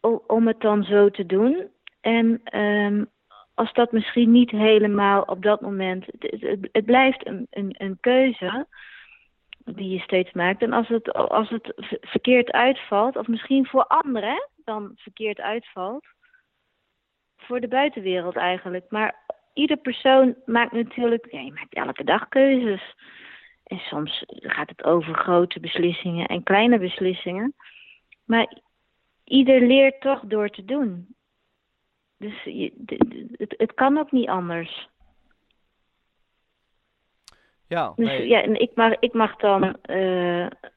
om, 0.00 0.22
om 0.26 0.46
het 0.46 0.60
dan 0.60 0.84
zo 0.84 1.10
te 1.10 1.26
doen. 1.26 1.72
En 2.04 2.58
um, 2.60 3.10
als 3.54 3.72
dat 3.72 3.92
misschien 3.92 4.30
niet 4.30 4.50
helemaal 4.50 5.22
op 5.22 5.42
dat 5.42 5.60
moment. 5.60 6.06
Het, 6.18 6.68
het, 6.72 6.84
blijft 6.84 7.26
een, 7.26 7.46
een, 7.50 7.74
een, 7.78 7.98
keuze 8.00 8.66
die 9.64 9.88
je 9.88 9.98
steeds 9.98 10.32
maakt. 10.32 10.62
En 10.62 10.72
als 10.72 10.88
het, 10.88 11.12
als 11.12 11.48
het 11.48 11.72
verkeerd 12.00 12.50
uitvalt, 12.50 13.16
of 13.16 13.26
misschien 13.26 13.66
voor 13.66 13.84
anderen 13.86 14.48
dan 14.64 14.92
verkeerd 14.94 15.40
uitvalt. 15.40 16.06
Voor 17.36 17.60
de 17.60 17.68
buitenwereld 17.68 18.36
eigenlijk. 18.36 18.84
Maar 18.90 19.24
ieder 19.52 19.76
persoon 19.76 20.36
maakt 20.44 20.72
natuurlijk. 20.72 21.26
Ja, 21.30 21.40
je 21.40 21.52
maakt 21.52 21.74
elke 21.74 22.04
dag 22.04 22.28
keuzes. 22.28 22.94
En 23.64 23.78
soms 23.78 24.24
gaat 24.26 24.68
het 24.68 24.84
over 24.84 25.14
grote 25.14 25.60
beslissingen 25.60 26.26
en 26.26 26.42
kleine 26.42 26.78
beslissingen. 26.78 27.54
Maar 28.24 28.58
ieder 29.24 29.60
leert 29.60 30.00
toch 30.00 30.20
door 30.20 30.48
te 30.48 30.64
doen. 30.64 31.14
Dus 32.24 32.42
je, 32.42 32.72
het, 33.36 33.54
het 33.56 33.74
kan 33.74 33.98
ook 33.98 34.12
niet 34.12 34.28
anders. 34.28 34.88
Ja, 37.68 37.92
dus, 37.96 38.24
ja 38.24 38.42
en 38.42 38.60
ik 38.60 38.70
mag, 38.74 38.92
ik 38.98 39.12
mag 39.12 39.36
dan 39.36 39.76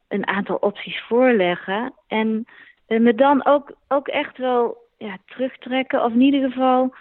een 0.07 0.27
aantal 0.27 0.55
opties 0.55 1.01
voorleggen. 1.01 1.93
En 2.07 2.45
me 2.87 3.15
dan 3.15 3.45
ook, 3.45 3.71
ook 3.87 4.07
echt 4.07 4.37
wel 4.37 4.77
ja, 4.97 5.17
terugtrekken. 5.25 6.03
Of 6.03 6.13
in 6.13 6.21
ieder 6.21 6.51
geval 6.51 6.95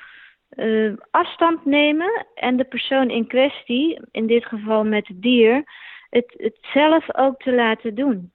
afstand 1.11 1.65
nemen. 1.65 2.27
En 2.35 2.57
de 2.57 2.65
persoon 2.65 3.11
in 3.11 3.27
kwestie, 3.27 4.01
in 4.11 4.27
dit 4.27 4.45
geval 4.45 4.85
met 4.85 5.07
het 5.07 5.23
dier, 5.23 5.65
het, 6.11 6.35
het 6.37 6.59
zelf 6.61 7.17
ook 7.17 7.43
te 7.43 7.55
laten 7.55 7.95
doen 7.95 8.33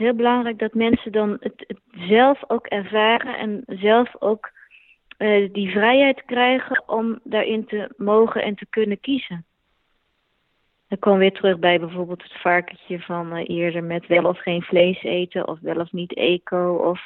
heel 0.00 0.14
belangrijk 0.14 0.58
dat 0.58 0.74
mensen 0.74 1.12
dan 1.12 1.36
het, 1.40 1.64
het 1.66 1.80
zelf 1.90 2.42
ook 2.46 2.66
ervaren 2.66 3.38
en 3.38 3.62
zelf 3.66 4.14
ook 4.18 4.50
uh, 5.20 5.52
die 5.52 5.70
vrijheid 5.70 6.24
krijgen 6.24 6.82
om 6.86 7.20
daarin 7.24 7.64
te 7.66 7.94
mogen 7.96 8.42
en 8.42 8.54
te 8.54 8.66
kunnen 8.70 9.00
kiezen. 9.00 9.44
Dan 10.88 11.12
we 11.12 11.18
weer 11.18 11.32
terug 11.32 11.58
bij 11.58 11.80
bijvoorbeeld 11.80 12.22
het 12.22 12.40
varkentje 12.40 13.00
van 13.00 13.36
uh, 13.36 13.48
eerder 13.48 13.84
met 13.84 14.06
wel 14.06 14.24
of 14.24 14.38
geen 14.38 14.62
vlees 14.62 15.02
eten 15.02 15.48
of 15.48 15.60
wel 15.60 15.76
of 15.76 15.92
niet 15.92 16.14
eco 16.14 16.74
of 16.74 17.00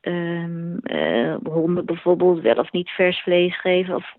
um, 0.00 0.78
uh, 0.82 1.36
honden 1.42 1.84
bijvoorbeeld 1.84 2.40
wel 2.40 2.54
of 2.54 2.72
niet 2.72 2.88
vers 2.88 3.22
vlees 3.22 3.60
geven. 3.60 3.94
Of, 3.94 4.14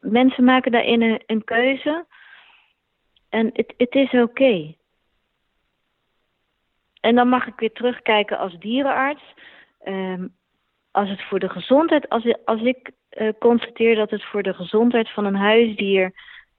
mensen 0.00 0.44
maken 0.44 0.72
daarin 0.72 1.22
een, 1.26 1.44
keuze 1.44 2.06
en 3.28 3.50
het, 3.52 3.94
is 3.94 4.12
oké. 4.12 4.74
En 7.00 7.14
dan 7.14 7.28
mag 7.28 7.46
ik 7.46 7.58
weer 7.58 7.72
terugkijken 7.72 8.38
als 8.38 8.58
dierenarts. 8.58 9.22
Um, 9.84 10.34
als 10.92 11.08
het 11.08 11.22
voor 11.22 11.38
de 11.38 11.48
gezondheid, 11.48 12.08
als, 12.08 12.34
als 12.44 12.62
ik 12.62 12.90
uh, 13.10 13.28
constateer 13.38 13.94
dat 13.94 14.10
het 14.10 14.24
voor 14.24 14.42
de 14.42 14.54
gezondheid 14.54 15.10
van 15.10 15.24
een 15.24 15.36
huisdier, 15.36 16.12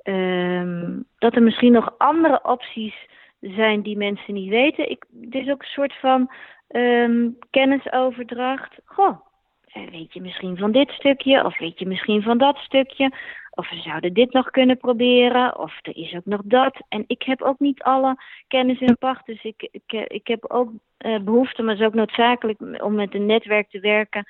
um, 0.04 1.06
dat 1.18 1.36
er 1.36 1.44
misschien 1.44 1.72
nog 1.72 1.96
andere 1.98 2.44
opties 2.44 2.96
zijn 3.40 3.82
die 3.82 3.98
mensen 3.98 4.34
niet 4.34 4.50
weten. 4.50 4.90
Ik, 4.90 5.06
het 5.22 5.34
is 5.34 5.50
ook 5.50 5.62
een 5.62 5.68
soort 5.68 5.94
van 5.94 6.32
um, 6.70 7.38
kennisoverdracht. 7.50 8.76
Goh, 8.86 9.18
eh, 9.66 9.90
weet 9.90 10.14
je 10.14 10.22
misschien 10.22 10.58
van 10.58 10.72
dit 10.72 10.90
stukje 10.90 11.46
of 11.46 11.58
weet 11.60 11.80
je 11.80 11.86
misschien 11.86 12.22
van 12.22 12.38
dat 12.38 12.58
stukje. 12.58 13.12
Of 13.56 13.70
we 13.70 13.76
zouden 13.76 14.14
dit 14.14 14.34
nog 14.34 14.49
kunnen 14.49 14.78
proberen. 14.78 15.60
Of 15.60 15.80
er 15.82 15.97
is 15.97 16.14
ook 16.16 16.26
nog 16.26 16.41
dat. 16.43 16.76
En 16.89 17.04
ik 17.08 17.24
heb 17.24 17.41
ook 17.41 17.60
niet 17.60 17.82
alle 17.82 18.16
kennis 18.47 18.80
in 18.80 18.97
pacht. 18.97 19.26
Dus 19.26 19.43
ik, 19.43 19.70
ik, 19.72 20.08
ik 20.08 20.28
heb 20.28 20.45
ook 20.51 20.72
uh, 21.06 21.20
behoefte, 21.20 21.62
maar 21.62 21.72
het 21.72 21.82
is 21.82 21.88
ook 21.88 21.93
noodzakelijk 21.93 22.60
om 22.84 22.95
met 22.95 23.14
een 23.14 23.26
netwerk 23.26 23.70
te 23.70 23.80
werken. 23.80 24.26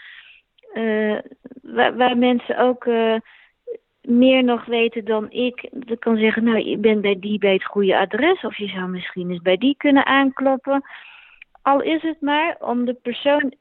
Uh, 0.73 1.17
waar, 1.61 2.17
mensen 2.17 2.57
ook 2.57 2.85
uh, 2.85 3.15
meer 4.01 4.43
nog 4.43 4.65
weten 4.65 5.05
dan 5.05 5.31
ik. 5.31 5.69
Dat 5.71 5.99
kan 5.99 6.17
zeggen, 6.17 6.43
nou, 6.43 6.59
je 6.59 6.77
bent 6.77 7.01
bij 7.01 7.19
die 7.19 7.37
bij 7.37 7.53
het 7.53 7.65
goede 7.65 7.97
adres. 7.97 8.41
Of 8.41 8.57
je 8.57 8.67
zou 8.67 8.89
misschien 8.89 9.29
eens 9.29 9.41
bij 9.41 9.57
die 9.57 9.75
kunnen 9.77 10.05
aankloppen. 10.05 10.81
Al 11.61 11.81
is 11.81 12.01
het 12.01 12.21
maar 12.21 12.55
om 12.59 12.85
de 12.85 12.93
persoon 12.93 13.53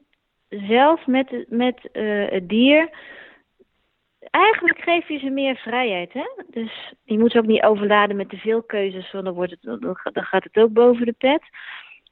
zelf 0.49 1.07
met, 1.07 1.45
met 1.49 1.89
het 2.29 2.49
dier 2.49 2.89
eigenlijk 4.29 4.79
geef 4.79 5.07
je 5.07 5.17
ze 5.17 5.29
meer 5.29 5.55
vrijheid. 5.55 6.13
Hè? 6.13 6.25
Dus 6.47 6.93
je 7.03 7.19
moet 7.19 7.31
ze 7.31 7.37
ook 7.37 7.45
niet 7.45 7.63
overladen 7.63 8.15
met 8.15 8.29
te 8.29 8.37
veel 8.37 8.63
keuzes, 8.63 9.11
want 9.11 9.25
dan, 9.25 9.33
wordt 9.33 9.51
het, 9.51 9.81
dan 10.13 10.23
gaat 10.23 10.43
het 10.43 10.57
ook 10.57 10.73
boven 10.73 11.05
de 11.05 11.15
pet. 11.17 11.41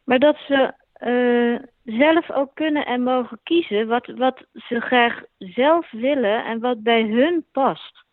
Maar 0.04 0.20
dat 0.20 0.38
ze 0.38 0.74
uh, 1.04 1.60
zelf 1.98 2.32
ook 2.32 2.56
kunnen 2.56 2.86
en 2.86 3.04
mogen 3.04 3.40
kiezen 3.44 3.88
wat, 3.88 4.08
wat 4.08 4.46
ze 4.54 4.80
graag 4.80 5.24
zelf 5.38 5.92
willen 5.92 6.46
en 6.46 6.60
wat 6.60 6.84
bij 6.84 7.04
hun 7.04 7.46
past. 7.52 8.04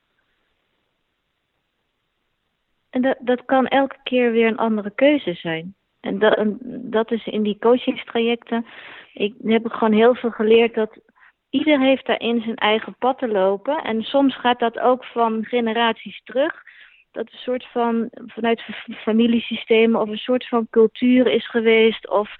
En 2.90 3.02
dat, 3.02 3.16
dat 3.20 3.44
kan 3.44 3.66
elke 3.66 3.96
keer 4.02 4.32
weer 4.32 4.46
een 4.46 4.56
andere 4.56 4.90
keuze 4.90 5.34
zijn. 5.34 5.74
En 6.00 6.18
dat, 6.18 6.36
en 6.36 6.58
dat 6.90 7.10
is 7.10 7.26
in 7.26 7.42
die 7.42 7.58
coachingstrajecten. 7.58 8.66
Ik 9.12 9.34
heb 9.42 9.66
gewoon 9.66 9.92
heel 9.92 10.14
veel 10.14 10.30
geleerd 10.30 10.74
dat 10.74 10.98
ieder 11.50 11.80
heeft 11.80 12.06
daarin 12.06 12.40
zijn 12.40 12.56
eigen 12.56 12.96
pad 12.98 13.18
te 13.18 13.28
lopen. 13.28 13.82
En 13.82 14.02
soms 14.02 14.36
gaat 14.36 14.58
dat 14.58 14.78
ook 14.78 15.04
van 15.04 15.44
generaties 15.44 16.20
terug. 16.24 16.62
Dat 17.12 17.26
een 17.32 17.38
soort 17.38 17.66
van 17.72 18.08
vanuit 18.26 18.62
familiesystemen 18.88 20.00
of 20.00 20.08
een 20.08 20.18
soort 20.18 20.48
van 20.48 20.66
cultuur 20.70 21.26
is 21.26 21.50
geweest. 21.50 22.08
Of 22.08 22.36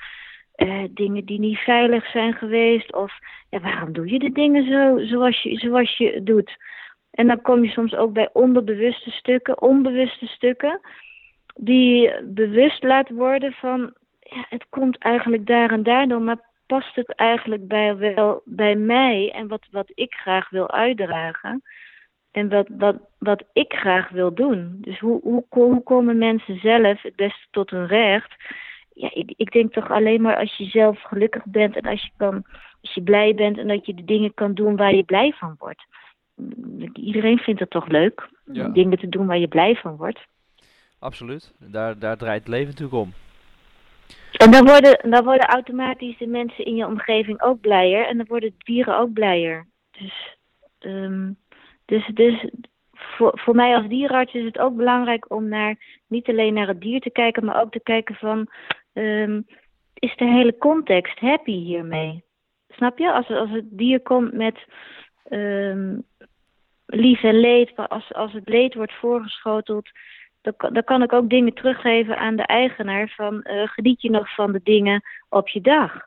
uh, 0.57 0.85
dingen 0.91 1.25
die 1.25 1.39
niet 1.39 1.59
veilig 1.59 2.11
zijn 2.11 2.33
geweest. 2.35 2.95
Of 2.95 3.13
ja, 3.51 3.61
waarom 3.61 3.93
doe 3.93 4.11
je 4.11 4.19
de 4.19 4.33
dingen 4.33 4.67
zo 4.67 5.07
zoals 5.07 5.43
je, 5.43 5.59
zoals 5.59 5.97
je 5.97 6.23
doet? 6.23 6.57
En 7.11 7.27
dan 7.27 7.43
kom 7.43 7.65
je 7.65 7.71
soms 7.71 7.95
ook 7.95 8.13
bij 8.13 8.31
onderbewuste 8.33 9.11
stukken, 9.11 9.63
onbewuste 9.63 10.27
stukken. 10.27 10.81
Die 11.55 12.13
bewust 12.25 12.83
laat 12.83 13.11
worden 13.11 13.53
van, 13.53 13.95
ja, 14.21 14.45
het 14.49 14.67
komt 14.69 14.99
eigenlijk 14.99 15.47
daar 15.47 15.71
en 15.71 15.83
daardoor, 15.83 16.21
maar 16.21 16.48
past 16.69 16.95
het 16.95 17.15
eigenlijk 17.15 17.69
bij, 17.69 17.97
wel 17.97 18.43
bij 18.45 18.77
mij 18.77 19.33
en 19.35 19.49
wat, 19.49 19.67
wat 19.71 19.91
ik 19.95 20.15
graag 20.15 20.51
wil 20.51 20.71
uitdragen. 20.71 21.63
En 22.31 22.49
wat, 22.49 22.69
wat, 22.71 22.97
wat 23.19 23.45
ik 23.53 23.73
graag 23.73 24.09
wil 24.09 24.35
doen. 24.35 24.79
Dus 24.81 24.99
hoe, 24.99 25.21
hoe, 25.23 25.45
hoe 25.49 25.83
komen 25.83 26.19
mensen 26.19 26.59
zelf 26.59 27.03
het 27.03 27.17
beste 27.17 27.47
tot 27.51 27.71
hun 27.71 27.87
recht? 27.87 28.35
Ja, 28.93 29.11
ik, 29.13 29.33
ik 29.37 29.53
denk 29.53 29.73
toch 29.73 29.91
alleen 29.91 30.21
maar 30.21 30.37
als 30.37 30.57
je 30.57 30.65
zelf 30.65 31.03
gelukkig 31.03 31.45
bent 31.45 31.77
en 31.77 31.87
als 31.87 32.03
je, 32.03 32.11
kan, 32.17 32.45
als 32.81 32.95
je 32.95 33.03
blij 33.03 33.35
bent 33.35 33.59
en 33.59 33.69
dat 33.69 33.87
je 33.87 33.95
de 33.95 34.05
dingen 34.05 34.35
kan 34.35 34.55
doen 34.55 34.77
waar 34.77 34.95
je 34.95 35.05
blij 35.05 35.33
van 35.33 35.55
wordt. 35.59 35.85
Iedereen 36.93 37.39
vindt 37.39 37.61
het 37.61 37.71
toch 37.71 37.87
leuk, 37.87 38.29
ja. 38.45 38.69
dingen 38.69 38.99
te 38.99 39.09
doen 39.09 39.27
waar 39.27 39.39
je 39.39 39.49
blij 39.49 39.75
van 39.75 39.97
wordt. 39.97 40.27
Absoluut, 40.99 41.55
daar, 41.59 41.99
daar 41.99 42.17
draait 42.17 42.41
het 42.41 42.49
leven 42.49 42.67
natuurlijk 42.67 42.99
om. 42.99 43.13
En 44.33 44.51
dan 44.51 44.67
worden, 44.67 45.11
dan 45.11 45.25
worden 45.25 45.47
automatisch 45.47 46.19
de 46.19 46.27
mensen 46.27 46.65
in 46.65 46.77
je 46.77 46.87
omgeving 46.87 47.43
ook 47.43 47.61
blijer 47.61 48.07
en 48.07 48.17
dan 48.17 48.27
worden 48.27 48.55
dieren 48.59 48.99
ook 48.99 49.13
blijer. 49.13 49.67
Dus, 49.91 50.37
um, 50.81 51.37
dus, 51.85 52.07
dus 52.15 52.51
voor, 52.93 53.39
voor 53.39 53.55
mij 53.55 53.77
als 53.77 53.89
dierenarts 53.89 54.35
is 54.35 54.45
het 54.45 54.59
ook 54.59 54.77
belangrijk 54.77 55.31
om 55.31 55.49
naar, 55.49 55.77
niet 56.07 56.29
alleen 56.29 56.55
naar 56.55 56.69
het 56.69 56.81
dier 56.81 57.01
te 57.01 57.11
kijken, 57.11 57.45
maar 57.45 57.61
ook 57.61 57.73
te 57.73 57.83
kijken 57.83 58.15
van, 58.15 58.47
um, 58.93 59.47
is 59.95 60.17
de 60.17 60.25
hele 60.25 60.59
context 60.59 61.19
happy 61.19 61.53
hiermee? 61.53 62.25
Snap 62.69 62.99
je? 62.99 63.13
Als, 63.13 63.29
als 63.29 63.51
het 63.51 63.65
dier 63.71 64.01
komt 64.01 64.33
met 64.33 64.67
um, 65.31 66.03
lief 66.87 67.23
en 67.23 67.41
leed, 67.41 67.73
als, 67.77 68.13
als 68.15 68.33
het 68.33 68.49
leed 68.49 68.75
wordt 68.75 68.93
voorgeschoteld, 68.93 69.91
dan, 70.57 70.85
kan 70.85 71.03
ik 71.03 71.13
ook 71.13 71.31
dingen 71.31 71.55
teruggeven 71.55 72.19
aan 72.19 72.37
de 72.37 72.43
eigenaar 72.43 73.13
van 73.17 73.45
uh, 73.45 73.69
geniet 73.69 74.03
je 74.03 74.11
nog 74.11 74.35
van 74.35 74.53
de 74.53 74.61
dingen 74.63 75.03
op 75.29 75.49
je 75.49 75.61
dag? 75.61 76.07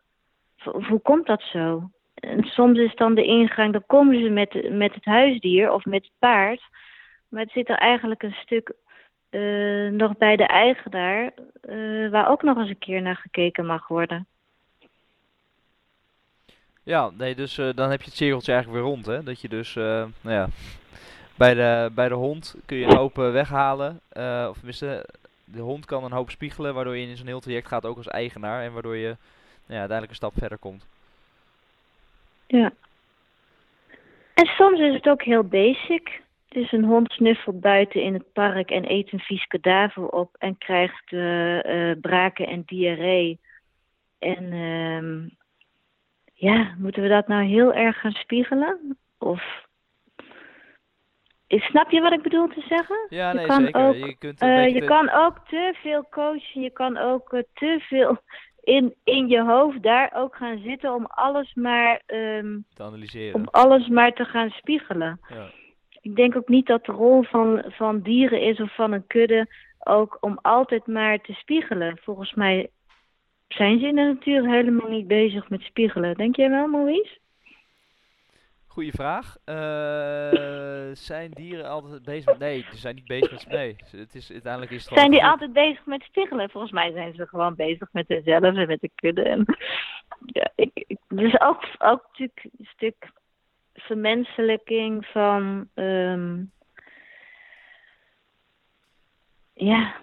hoe 0.64 1.00
komt 1.02 1.28
dat 1.28 1.42
zo? 1.42 1.90
En 2.14 2.44
soms 2.44 2.80
is 2.80 2.96
dan 2.96 3.16
de 3.16 3.24
ingang, 3.24 3.72
dan 3.72 3.84
komen 3.86 4.22
ze 4.22 4.30
met, 4.30 4.72
met 4.72 4.94
het 4.94 5.06
huisdier 5.06 5.72
of 5.72 5.86
met 5.86 6.04
het 6.04 6.12
paard. 6.20 6.62
Maar 7.30 7.42
het 7.42 7.52
zit 7.52 7.70
er 7.70 7.78
eigenlijk 7.78 8.24
een 8.24 8.36
stuk 8.42 8.74
uh, 9.30 9.92
nog 9.92 10.18
bij 10.18 10.36
de 10.36 10.46
eigenaar, 10.46 11.32
uh, 11.70 12.10
waar 12.10 12.30
ook 12.30 12.44
nog 12.44 12.58
eens 12.58 12.70
een 12.70 12.78
keer 12.78 13.02
naar 13.02 13.16
gekeken 13.16 13.66
mag 13.66 13.88
worden. 13.88 14.28
Ja, 16.84 17.10
nee, 17.18 17.36
dus 17.36 17.56
dan 17.56 17.90
heb 17.90 18.00
je 18.02 18.06
het 18.06 18.16
cirkeltje 18.16 18.54
eigenlijk 18.54 18.84
weer 18.84 18.92
rond, 18.92 19.06
hè? 19.06 19.24
Dat 19.24 19.42
je 19.42 19.50
dus, 19.50 19.74
nou 19.76 20.12
ja, 20.22 20.48
bij 21.42 21.54
de, 21.54 21.92
bij 21.96 22.10
de 22.10 22.16
hond 22.16 22.56
kun 22.66 22.78
je 22.78 22.86
een 22.86 22.98
hoop 22.98 23.16
weghalen. 23.16 24.00
Uh, 24.14 24.46
of 24.50 24.56
tenminste, 24.56 25.06
de 25.46 25.62
hond 25.62 25.86
kan 25.86 26.04
een 26.04 26.12
hoop 26.12 26.30
spiegelen, 26.30 26.74
waardoor 26.74 26.98
je 26.98 27.08
in 27.08 27.18
zo'n 27.18 27.28
heel 27.28 27.40
traject 27.40 27.68
gaat 27.68 27.86
ook 27.86 27.98
als 27.98 28.08
eigenaar. 28.08 28.64
En 28.64 28.74
waardoor 28.74 28.96
je 28.96 29.08
nou 29.08 29.80
ja, 29.80 29.80
uiteindelijk 29.80 30.10
een 30.10 30.16
stap 30.16 30.34
verder 30.38 30.58
komt. 30.58 30.88
Ja. 32.48 32.72
En 34.34 34.46
soms 34.46 34.80
is 34.80 34.94
het 34.94 35.10
ook 35.10 35.24
heel 35.24 35.44
basic. 35.44 36.22
Dus 36.48 36.72
een 36.72 36.84
hond 36.84 37.12
snuffelt 37.12 37.60
buiten 37.60 38.02
in 38.02 38.14
het 38.14 38.34
park 38.34 38.70
en 38.70 38.92
eet 38.92 39.14
een 39.14 39.20
vies 39.20 39.48
kadaver 39.48 40.10
op 40.10 40.36
en 40.38 40.58
krijgt 40.58 41.12
uh, 41.12 41.92
braken 42.02 42.48
en 42.48 42.64
diarree. 42.66 43.40
En 44.20 44.44
uh, 44.44 45.30
ja, 46.34 46.76
moeten 46.78 47.02
we 47.02 47.10
dat 47.10 47.28
nou 47.28 47.44
heel 47.44 47.74
erg 47.74 48.00
gaan 48.00 48.12
spiegelen? 48.12 48.98
Of 49.18 49.70
Snap 51.60 51.92
je 51.92 52.02
wat 52.02 52.14
ik 52.14 52.22
bedoel 52.22 52.48
te 52.48 52.62
zeggen? 52.70 53.08
Ja, 53.10 53.34
nee, 53.34 53.52
zeker. 53.52 53.88
Ook, 53.88 53.96
je 53.96 54.16
kunt 54.18 54.44
uh, 54.44 54.74
je 54.74 54.84
kan 54.84 55.10
ook 55.10 55.38
te 55.48 55.74
veel 55.82 56.08
coachen. 56.10 56.62
Je 56.62 56.70
kan 56.70 56.98
ook 56.98 57.34
uh, 57.34 57.42
te 57.54 57.80
veel 57.80 58.18
in, 58.64 58.96
in 59.04 59.28
je 59.28 59.44
hoofd 59.44 59.84
daar 59.84 60.12
ook 60.16 60.36
gaan 60.36 60.60
zitten 60.60 60.94
om 60.94 61.06
alles 61.06 61.54
maar... 61.54 62.02
Um, 62.08 62.66
te 62.74 62.84
analyseren. 62.84 63.36
Om 63.36 63.48
alles 63.52 63.88
maar 63.88 64.14
te 64.14 64.26
gaan 64.26 64.50
spiegelen. 64.50 65.20
Ja. 65.30 65.50
Ik 66.02 66.16
denk 66.16 66.36
ook 66.36 66.48
niet 66.48 66.66
dat 66.66 66.86
de 66.86 66.92
rol 66.92 67.24
van, 67.24 67.64
van 67.68 68.02
dieren 68.02 68.42
is 68.42 68.60
of 68.60 68.76
van 68.76 68.92
een 68.92 69.08
kudde 69.08 69.48
ook 69.80 70.18
om 70.22 70.40
altijd 70.42 70.88
maar 70.88 71.22
te 71.22 71.34
spiegelen. 71.34 71.98
Volgens 72.02 72.34
mij 72.34 72.70
zijn 73.48 73.80
ze 73.80 73.88
in 73.88 73.96
de 73.96 74.02
natuur 74.02 74.50
helemaal 74.50 74.90
niet 74.90 75.08
bezig 75.08 75.50
met 75.50 75.62
spiegelen. 75.62 76.16
Denk 76.16 76.36
jij 76.36 76.50
wel, 76.50 76.68
Maurice? 76.68 77.20
Goeie 78.72 78.92
vraag. 78.92 79.38
Uh, 79.46 80.92
zijn 81.10 81.32
dieren 81.32 81.70
altijd 81.70 82.04
bezig 82.04 82.26
met... 82.26 82.40
Nee, 82.40 82.66
ze 82.72 82.78
zijn 82.78 82.96
niet 82.96 83.08
bezig 83.08 83.32
met... 83.32 83.48
Nee, 83.48 83.76
het 83.92 84.16
is, 84.16 84.32
uiteindelijk 84.32 84.72
is 84.72 84.86
het 84.86 84.98
Zijn 84.98 85.12
die 85.12 85.26
altijd 85.26 85.54
bezig 85.54 85.86
met 85.86 86.04
spiegelen? 86.04 86.50
Volgens 86.50 86.74
mij 86.74 86.92
zijn 86.92 87.14
ze 87.14 87.28
gewoon 87.28 87.56
bezig 87.56 87.90
met 87.92 88.06
zichzelf 88.08 88.42
en 88.44 88.68
met 88.68 88.82
de 88.82 88.90
kudde. 88.96 89.22
En, 89.22 89.46
ja, 90.38 90.52
ik, 90.56 90.72
ik, 90.74 90.98
dus 91.08 91.40
ook, 91.40 91.64
ook 91.78 92.02
natuurlijk 92.08 92.44
een 92.44 92.68
stuk 92.76 93.12
vermenselijking 93.74 95.06
van... 95.06 95.70
Um, 95.76 96.52
ja, 99.54 99.96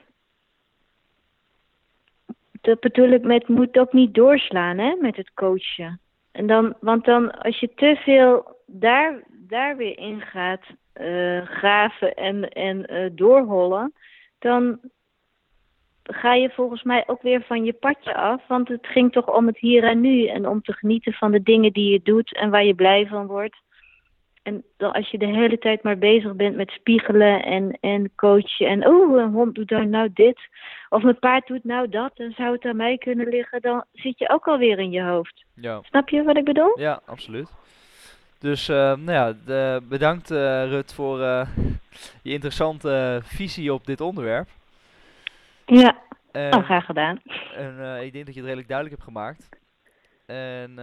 dat 2.61 2.81
bedoel 2.81 3.09
ik 3.09 3.23
met 3.23 3.49
moet 3.49 3.79
ook 3.79 3.93
niet 3.93 4.15
doorslaan 4.15 4.79
hè, 4.79 4.95
met 4.95 5.17
het 5.17 5.35
coachen. 5.35 6.01
En 6.39 6.47
dan, 6.47 6.75
want 6.81 7.05
dan 7.05 7.31
als 7.39 7.59
je 7.59 7.75
te 7.75 7.97
veel 7.97 8.57
daar, 8.67 9.23
daar 9.29 9.77
weer 9.77 9.99
in 9.99 10.21
gaat 10.21 10.63
uh, 11.01 11.47
graven 11.47 12.15
en, 12.15 12.49
en 12.49 12.93
uh, 12.93 13.11
doorhollen, 13.13 13.93
dan 14.39 14.81
ga 16.03 16.35
je 16.35 16.51
volgens 16.51 16.83
mij 16.83 17.05
ook 17.07 17.23
weer 17.23 17.43
van 17.43 17.65
je 17.65 17.73
padje 17.73 18.15
af. 18.15 18.47
Want 18.47 18.69
het 18.69 18.87
ging 18.87 19.13
toch 19.13 19.35
om 19.37 19.47
het 19.47 19.59
hier 19.59 19.85
en 19.85 20.01
nu 20.01 20.27
en 20.27 20.49
om 20.49 20.63
te 20.63 20.73
genieten 20.73 21.13
van 21.13 21.31
de 21.31 21.43
dingen 21.43 21.73
die 21.73 21.93
je 21.93 22.01
doet 22.03 22.37
en 22.37 22.51
waar 22.51 22.65
je 22.65 22.75
blij 22.75 23.07
van 23.07 23.27
wordt. 23.27 23.57
En 24.49 24.65
dan 24.77 24.93
als 24.93 25.11
je 25.11 25.19
de 25.19 25.27
hele 25.27 25.59
tijd 25.59 25.83
maar 25.83 25.99
bezig 25.99 26.35
bent 26.35 26.57
met 26.57 26.71
spiegelen 26.71 27.43
en, 27.43 27.79
en 27.81 28.11
coachen 28.17 28.67
en 28.67 28.87
oh, 28.87 29.21
een 29.21 29.33
hond 29.33 29.55
doet 29.55 29.69
dan 29.69 29.91
nou 29.91 30.11
dit. 30.13 30.39
Of 30.89 31.03
mijn 31.03 31.19
paard 31.19 31.47
doet 31.47 31.65
nou 31.65 31.89
dat 31.89 32.13
en 32.15 32.33
zou 32.37 32.53
het 32.53 32.65
aan 32.65 32.77
mij 32.77 32.99
kunnen 32.99 33.29
liggen, 33.29 33.61
dan 33.61 33.85
zit 33.93 34.19
je 34.19 34.29
ook 34.31 34.47
alweer 34.47 34.79
in 34.79 34.91
je 34.91 35.03
hoofd. 35.03 35.45
Ja. 35.55 35.81
Snap 35.83 36.09
je 36.09 36.23
wat 36.23 36.37
ik 36.37 36.45
bedoel? 36.45 36.81
Ja, 36.81 37.01
absoluut. 37.07 37.49
Dus 38.39 38.69
uh, 38.69 38.77
nou 38.77 39.13
ja, 39.13 39.33
de, 39.47 39.83
bedankt 39.89 40.31
uh, 40.31 40.65
Rut 40.65 40.95
voor 40.95 41.19
uh, 41.21 41.49
je 42.23 42.33
interessante 42.33 43.21
visie 43.23 43.73
op 43.73 43.87
dit 43.87 44.01
onderwerp. 44.01 44.49
Ja, 45.67 45.97
oh, 46.33 46.65
graag 46.65 46.85
gedaan. 46.85 47.21
En 47.57 48.03
ik 48.05 48.13
denk 48.13 48.25
dat 48.27 48.35
je 48.35 48.41
het 48.41 48.49
redelijk 48.49 48.69
duidelijk 48.69 48.97
hebt 48.97 49.09
gemaakt. 49.09 49.58
En 50.29 50.75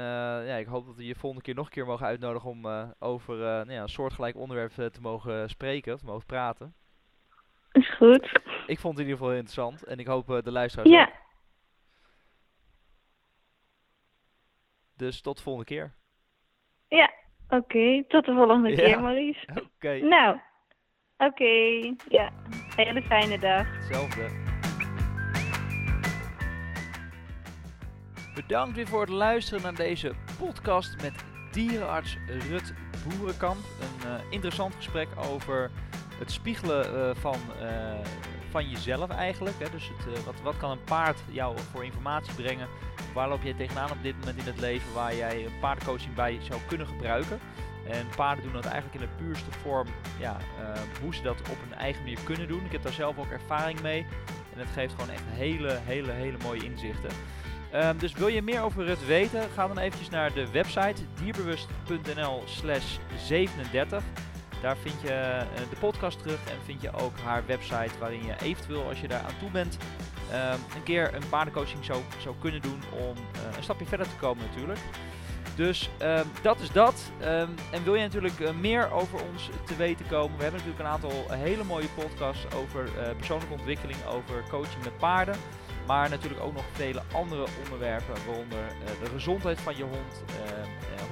ja, 0.45 0.55
ik 0.55 0.67
hoop 0.67 0.85
dat 0.85 0.95
we 0.95 1.05
je 1.05 1.15
volgende 1.15 1.45
keer 1.45 1.55
nog 1.55 1.65
een 1.65 1.71
keer 1.71 1.85
mogen 1.85 2.05
uitnodigen 2.05 2.49
om 2.49 2.65
over 2.99 3.37
nou 3.37 3.71
ja, 3.71 3.81
een 3.81 3.89
soortgelijk 3.89 4.35
onderwerp 4.35 4.71
te 4.71 5.01
mogen 5.01 5.49
spreken, 5.49 5.97
te 5.97 6.05
mogen 6.05 6.25
praten. 6.25 6.73
Is 7.71 7.95
goed. 7.95 8.39
Ik 8.67 8.79
vond 8.79 8.97
het 8.97 9.05
in 9.05 9.11
ieder 9.11 9.17
geval 9.17 9.31
interessant 9.31 9.83
en 9.83 9.97
ik 9.97 10.07
hoop 10.07 10.41
de 10.43 10.51
luisteraars 10.51 10.89
ja. 10.89 11.03
ook. 11.03 11.23
Dus 14.97 15.21
tot 15.21 15.37
de 15.37 15.43
volgende 15.43 15.67
keer. 15.67 15.93
Ja, 16.87 17.13
oké. 17.49 18.03
Tot 18.07 18.25
de 18.25 18.33
volgende 18.33 18.69
ja. 18.69 18.75
keer, 18.75 19.01
Maurice. 19.01 19.47
Oké. 19.75 19.97
Nou, 19.97 20.39
oké. 21.17 21.93
Ja, 22.09 22.31
hele 22.75 23.01
fijne 23.01 23.39
dag. 23.39 23.75
Hetzelfde. 23.75 24.44
Bedankt 28.35 28.75
weer 28.75 28.87
voor 28.87 29.01
het 29.01 29.09
luisteren 29.09 29.61
naar 29.61 29.75
deze 29.75 30.13
podcast 30.37 30.95
met 31.01 31.13
dierenarts 31.51 32.17
Rut 32.49 32.73
Boerenkamp. 33.07 33.57
Een 33.79 34.07
uh, 34.07 34.13
interessant 34.29 34.75
gesprek 34.75 35.07
over 35.15 35.71
het 36.17 36.31
spiegelen 36.31 36.95
uh, 36.95 37.15
van, 37.15 37.37
uh, 37.61 37.69
van 38.49 38.69
jezelf 38.69 39.09
eigenlijk. 39.09 39.55
Hè. 39.59 39.69
Dus 39.69 39.91
het, 39.97 40.23
wat, 40.23 40.41
wat 40.43 40.57
kan 40.57 40.71
een 40.71 40.83
paard 40.83 41.19
jou 41.31 41.57
voor 41.71 41.85
informatie 41.85 42.33
brengen? 42.33 42.67
Waar 43.13 43.29
loop 43.29 43.43
jij 43.43 43.53
tegenaan 43.53 43.91
op 43.91 44.03
dit 44.03 44.19
moment 44.19 44.37
in 44.37 44.45
het 44.45 44.59
leven 44.59 44.93
waar 44.93 45.15
jij 45.15 45.47
paardencoaching 45.61 46.13
bij 46.13 46.37
zou 46.41 46.61
kunnen 46.67 46.87
gebruiken? 46.87 47.39
En 47.87 48.07
paarden 48.15 48.43
doen 48.43 48.53
dat 48.53 48.65
eigenlijk 48.65 48.95
in 48.95 49.09
de 49.09 49.23
puurste 49.23 49.51
vorm, 49.51 49.87
ja, 50.19 50.37
hoe 51.01 51.15
ze 51.15 51.21
dat 51.21 51.39
op 51.39 51.57
hun 51.67 51.73
eigen 51.73 52.01
manier 52.01 52.19
kunnen 52.23 52.47
doen. 52.47 52.65
Ik 52.65 52.71
heb 52.71 52.83
daar 52.83 52.91
zelf 52.91 53.17
ook 53.17 53.31
ervaring 53.31 53.81
mee. 53.81 54.05
En 54.53 54.59
het 54.59 54.69
geeft 54.69 54.93
gewoon 54.93 55.09
echt 55.09 55.23
hele, 55.25 55.79
hele, 55.85 56.11
hele 56.11 56.37
mooie 56.43 56.63
inzichten. 56.63 57.09
Um, 57.75 57.97
dus 57.97 58.13
wil 58.13 58.27
je 58.27 58.41
meer 58.41 58.61
over 58.61 58.87
het 58.87 59.05
weten, 59.05 59.49
ga 59.53 59.67
dan 59.67 59.77
eventjes 59.77 60.09
naar 60.09 60.33
de 60.33 60.51
website 60.51 61.01
dierbewust.nl 61.21 62.43
slash 62.45 62.97
37. 63.17 64.03
Daar 64.61 64.77
vind 64.77 65.01
je 65.01 65.07
uh, 65.07 65.69
de 65.69 65.75
podcast 65.79 66.19
terug 66.19 66.39
en 66.49 66.57
vind 66.65 66.81
je 66.81 66.93
ook 66.93 67.19
haar 67.23 67.43
website 67.45 67.99
waarin 67.99 68.25
je 68.25 68.35
eventueel 68.41 68.87
als 68.87 69.01
je 69.01 69.07
daar 69.07 69.21
aan 69.21 69.37
toe 69.39 69.51
bent 69.51 69.77
um, 70.31 70.59
een 70.75 70.83
keer 70.83 71.13
een 71.13 71.29
paardencoaching 71.29 71.85
zou, 71.85 72.01
zou 72.17 72.35
kunnen 72.39 72.61
doen 72.61 72.79
om 72.91 73.15
uh, 73.15 73.57
een 73.57 73.63
stapje 73.63 73.85
verder 73.85 74.07
te 74.07 74.15
komen 74.15 74.45
natuurlijk. 74.47 74.79
Dus 75.55 75.89
um, 76.01 76.31
dat 76.41 76.59
is 76.59 76.71
dat. 76.71 77.11
En 77.71 77.83
wil 77.83 77.95
je 77.95 78.01
natuurlijk 78.01 78.39
uh, 78.39 78.49
meer 78.51 78.91
over 78.91 79.19
ons 79.31 79.49
te 79.65 79.75
weten 79.75 80.07
komen? 80.07 80.37
We 80.37 80.43
hebben 80.43 80.61
natuurlijk 80.61 80.89
een 80.89 80.93
aantal 80.93 81.25
hele 81.29 81.63
mooie 81.63 81.87
podcasts 81.95 82.45
over 82.55 82.89
persoonlijke 83.17 83.53
ontwikkeling, 83.53 83.97
over 84.05 84.43
coaching 84.49 84.83
met 84.83 84.97
paarden. 84.97 85.35
Maar 85.87 86.09
natuurlijk 86.09 86.41
ook 86.41 86.53
nog 86.53 86.63
vele 86.71 87.01
andere 87.13 87.45
onderwerpen, 87.63 88.15
waaronder 88.25 88.59
uh, 88.59 89.03
de 89.03 89.09
gezondheid 89.09 89.61
van 89.61 89.77
je 89.77 89.83
hond. 89.83 90.23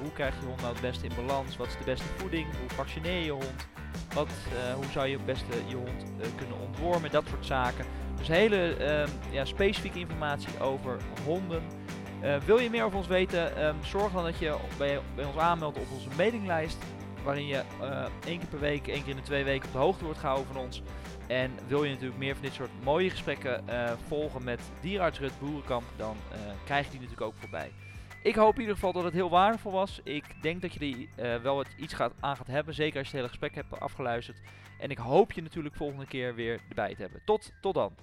hoe 0.00 0.12
krijg 0.12 0.34
je 0.40 0.46
hond 0.46 0.60
nou 0.60 0.72
het 0.72 0.82
beste 0.82 1.06
in 1.06 1.12
balans? 1.16 1.56
Wat 1.56 1.66
is 1.66 1.76
de 1.78 1.84
beste 1.84 2.06
voeding? 2.16 2.46
Hoe 2.60 2.70
vaccineer 2.70 3.24
je 3.24 3.30
hond? 3.30 3.68
Wat, 4.14 4.28
hoe 4.74 4.90
zou 4.92 5.06
je 5.06 5.16
het 5.16 5.26
beste 5.26 5.46
je 5.66 5.76
hond 5.76 6.04
kunnen 6.36 6.58
ontwormen? 6.58 7.10
Dat 7.10 7.24
soort 7.28 7.46
zaken. 7.46 7.84
Dus 8.16 8.28
hele 8.28 8.76
uh, 8.78 9.32
ja, 9.32 9.44
specifieke 9.44 9.98
informatie 9.98 10.60
over 10.60 10.96
honden. 11.24 11.62
Wil 12.44 12.58
je 12.58 12.70
meer 12.70 12.84
over 12.84 12.98
ons 12.98 13.06
weten? 13.06 13.64
Um, 13.66 13.76
zorg 13.82 14.12
dan 14.12 14.24
dat 14.24 14.38
je 14.38 14.56
bij, 14.78 15.00
bij, 15.14 15.24
ons 15.24 15.36
aanmeldt 15.36 15.78
op 15.78 15.86
onze 15.94 16.08
mailinglijst. 16.16 16.78
Waarin 17.24 17.46
je 17.46 17.62
één 18.26 18.38
keer 18.38 18.48
per 18.48 18.60
week, 18.60 18.88
één 18.88 19.02
keer 19.02 19.10
in 19.10 19.16
de 19.16 19.22
twee 19.22 19.44
weken 19.44 19.66
op 19.66 19.72
de 19.72 19.78
hoogte 19.78 20.04
wordt 20.04 20.18
gehouden 20.18 20.46
van 20.52 20.62
ons. 20.62 20.82
En 21.26 21.50
wil 21.66 21.84
je 21.84 21.90
natuurlijk 21.90 22.18
meer 22.18 22.34
van 22.34 22.42
dit 22.42 22.52
soort 22.52 22.70
mooie 22.82 23.10
gesprekken 23.10 23.64
uh, 23.68 23.92
volgen 24.06 24.44
met 24.44 24.60
dierenarts 24.80 25.18
Rut 25.18 25.38
Boerenkamp, 25.38 25.84
dan 25.96 26.16
krijg 26.64 26.84
je 26.84 26.90
die 26.90 27.00
natuurlijk 27.00 27.26
ook 27.26 27.38
voorbij. 27.38 27.70
Ik 28.22 28.34
hoop 28.34 28.54
in 28.54 28.60
ieder 28.60 28.74
geval 28.74 28.92
dat 28.92 29.04
het 29.04 29.12
heel 29.12 29.30
waardevol 29.30 29.72
was. 29.72 30.00
Ik 30.04 30.24
denk 30.42 30.62
dat 30.62 30.74
je 30.74 31.08
er 31.16 31.42
wel 31.42 31.54
wat 31.54 31.66
iets 31.76 31.94
gaat, 31.94 32.12
aan 32.20 32.36
gaat 32.36 32.46
hebben. 32.46 32.74
Zeker 32.74 32.98
als 32.98 33.10
je 33.10 33.16
het 33.16 33.26
hele 33.26 33.28
gesprek 33.28 33.54
hebt 33.54 33.80
afgeluisterd. 33.80 34.40
En 34.78 34.90
ik 34.90 34.98
hoop 34.98 35.32
je 35.32 35.42
natuurlijk 35.42 35.74
volgende 35.74 36.06
keer 36.06 36.34
weer 36.34 36.60
erbij 36.68 36.94
te 36.94 37.02
hebben. 37.02 37.20
Tot, 37.24 37.52
tot 37.60 37.74
dan. 37.74 37.94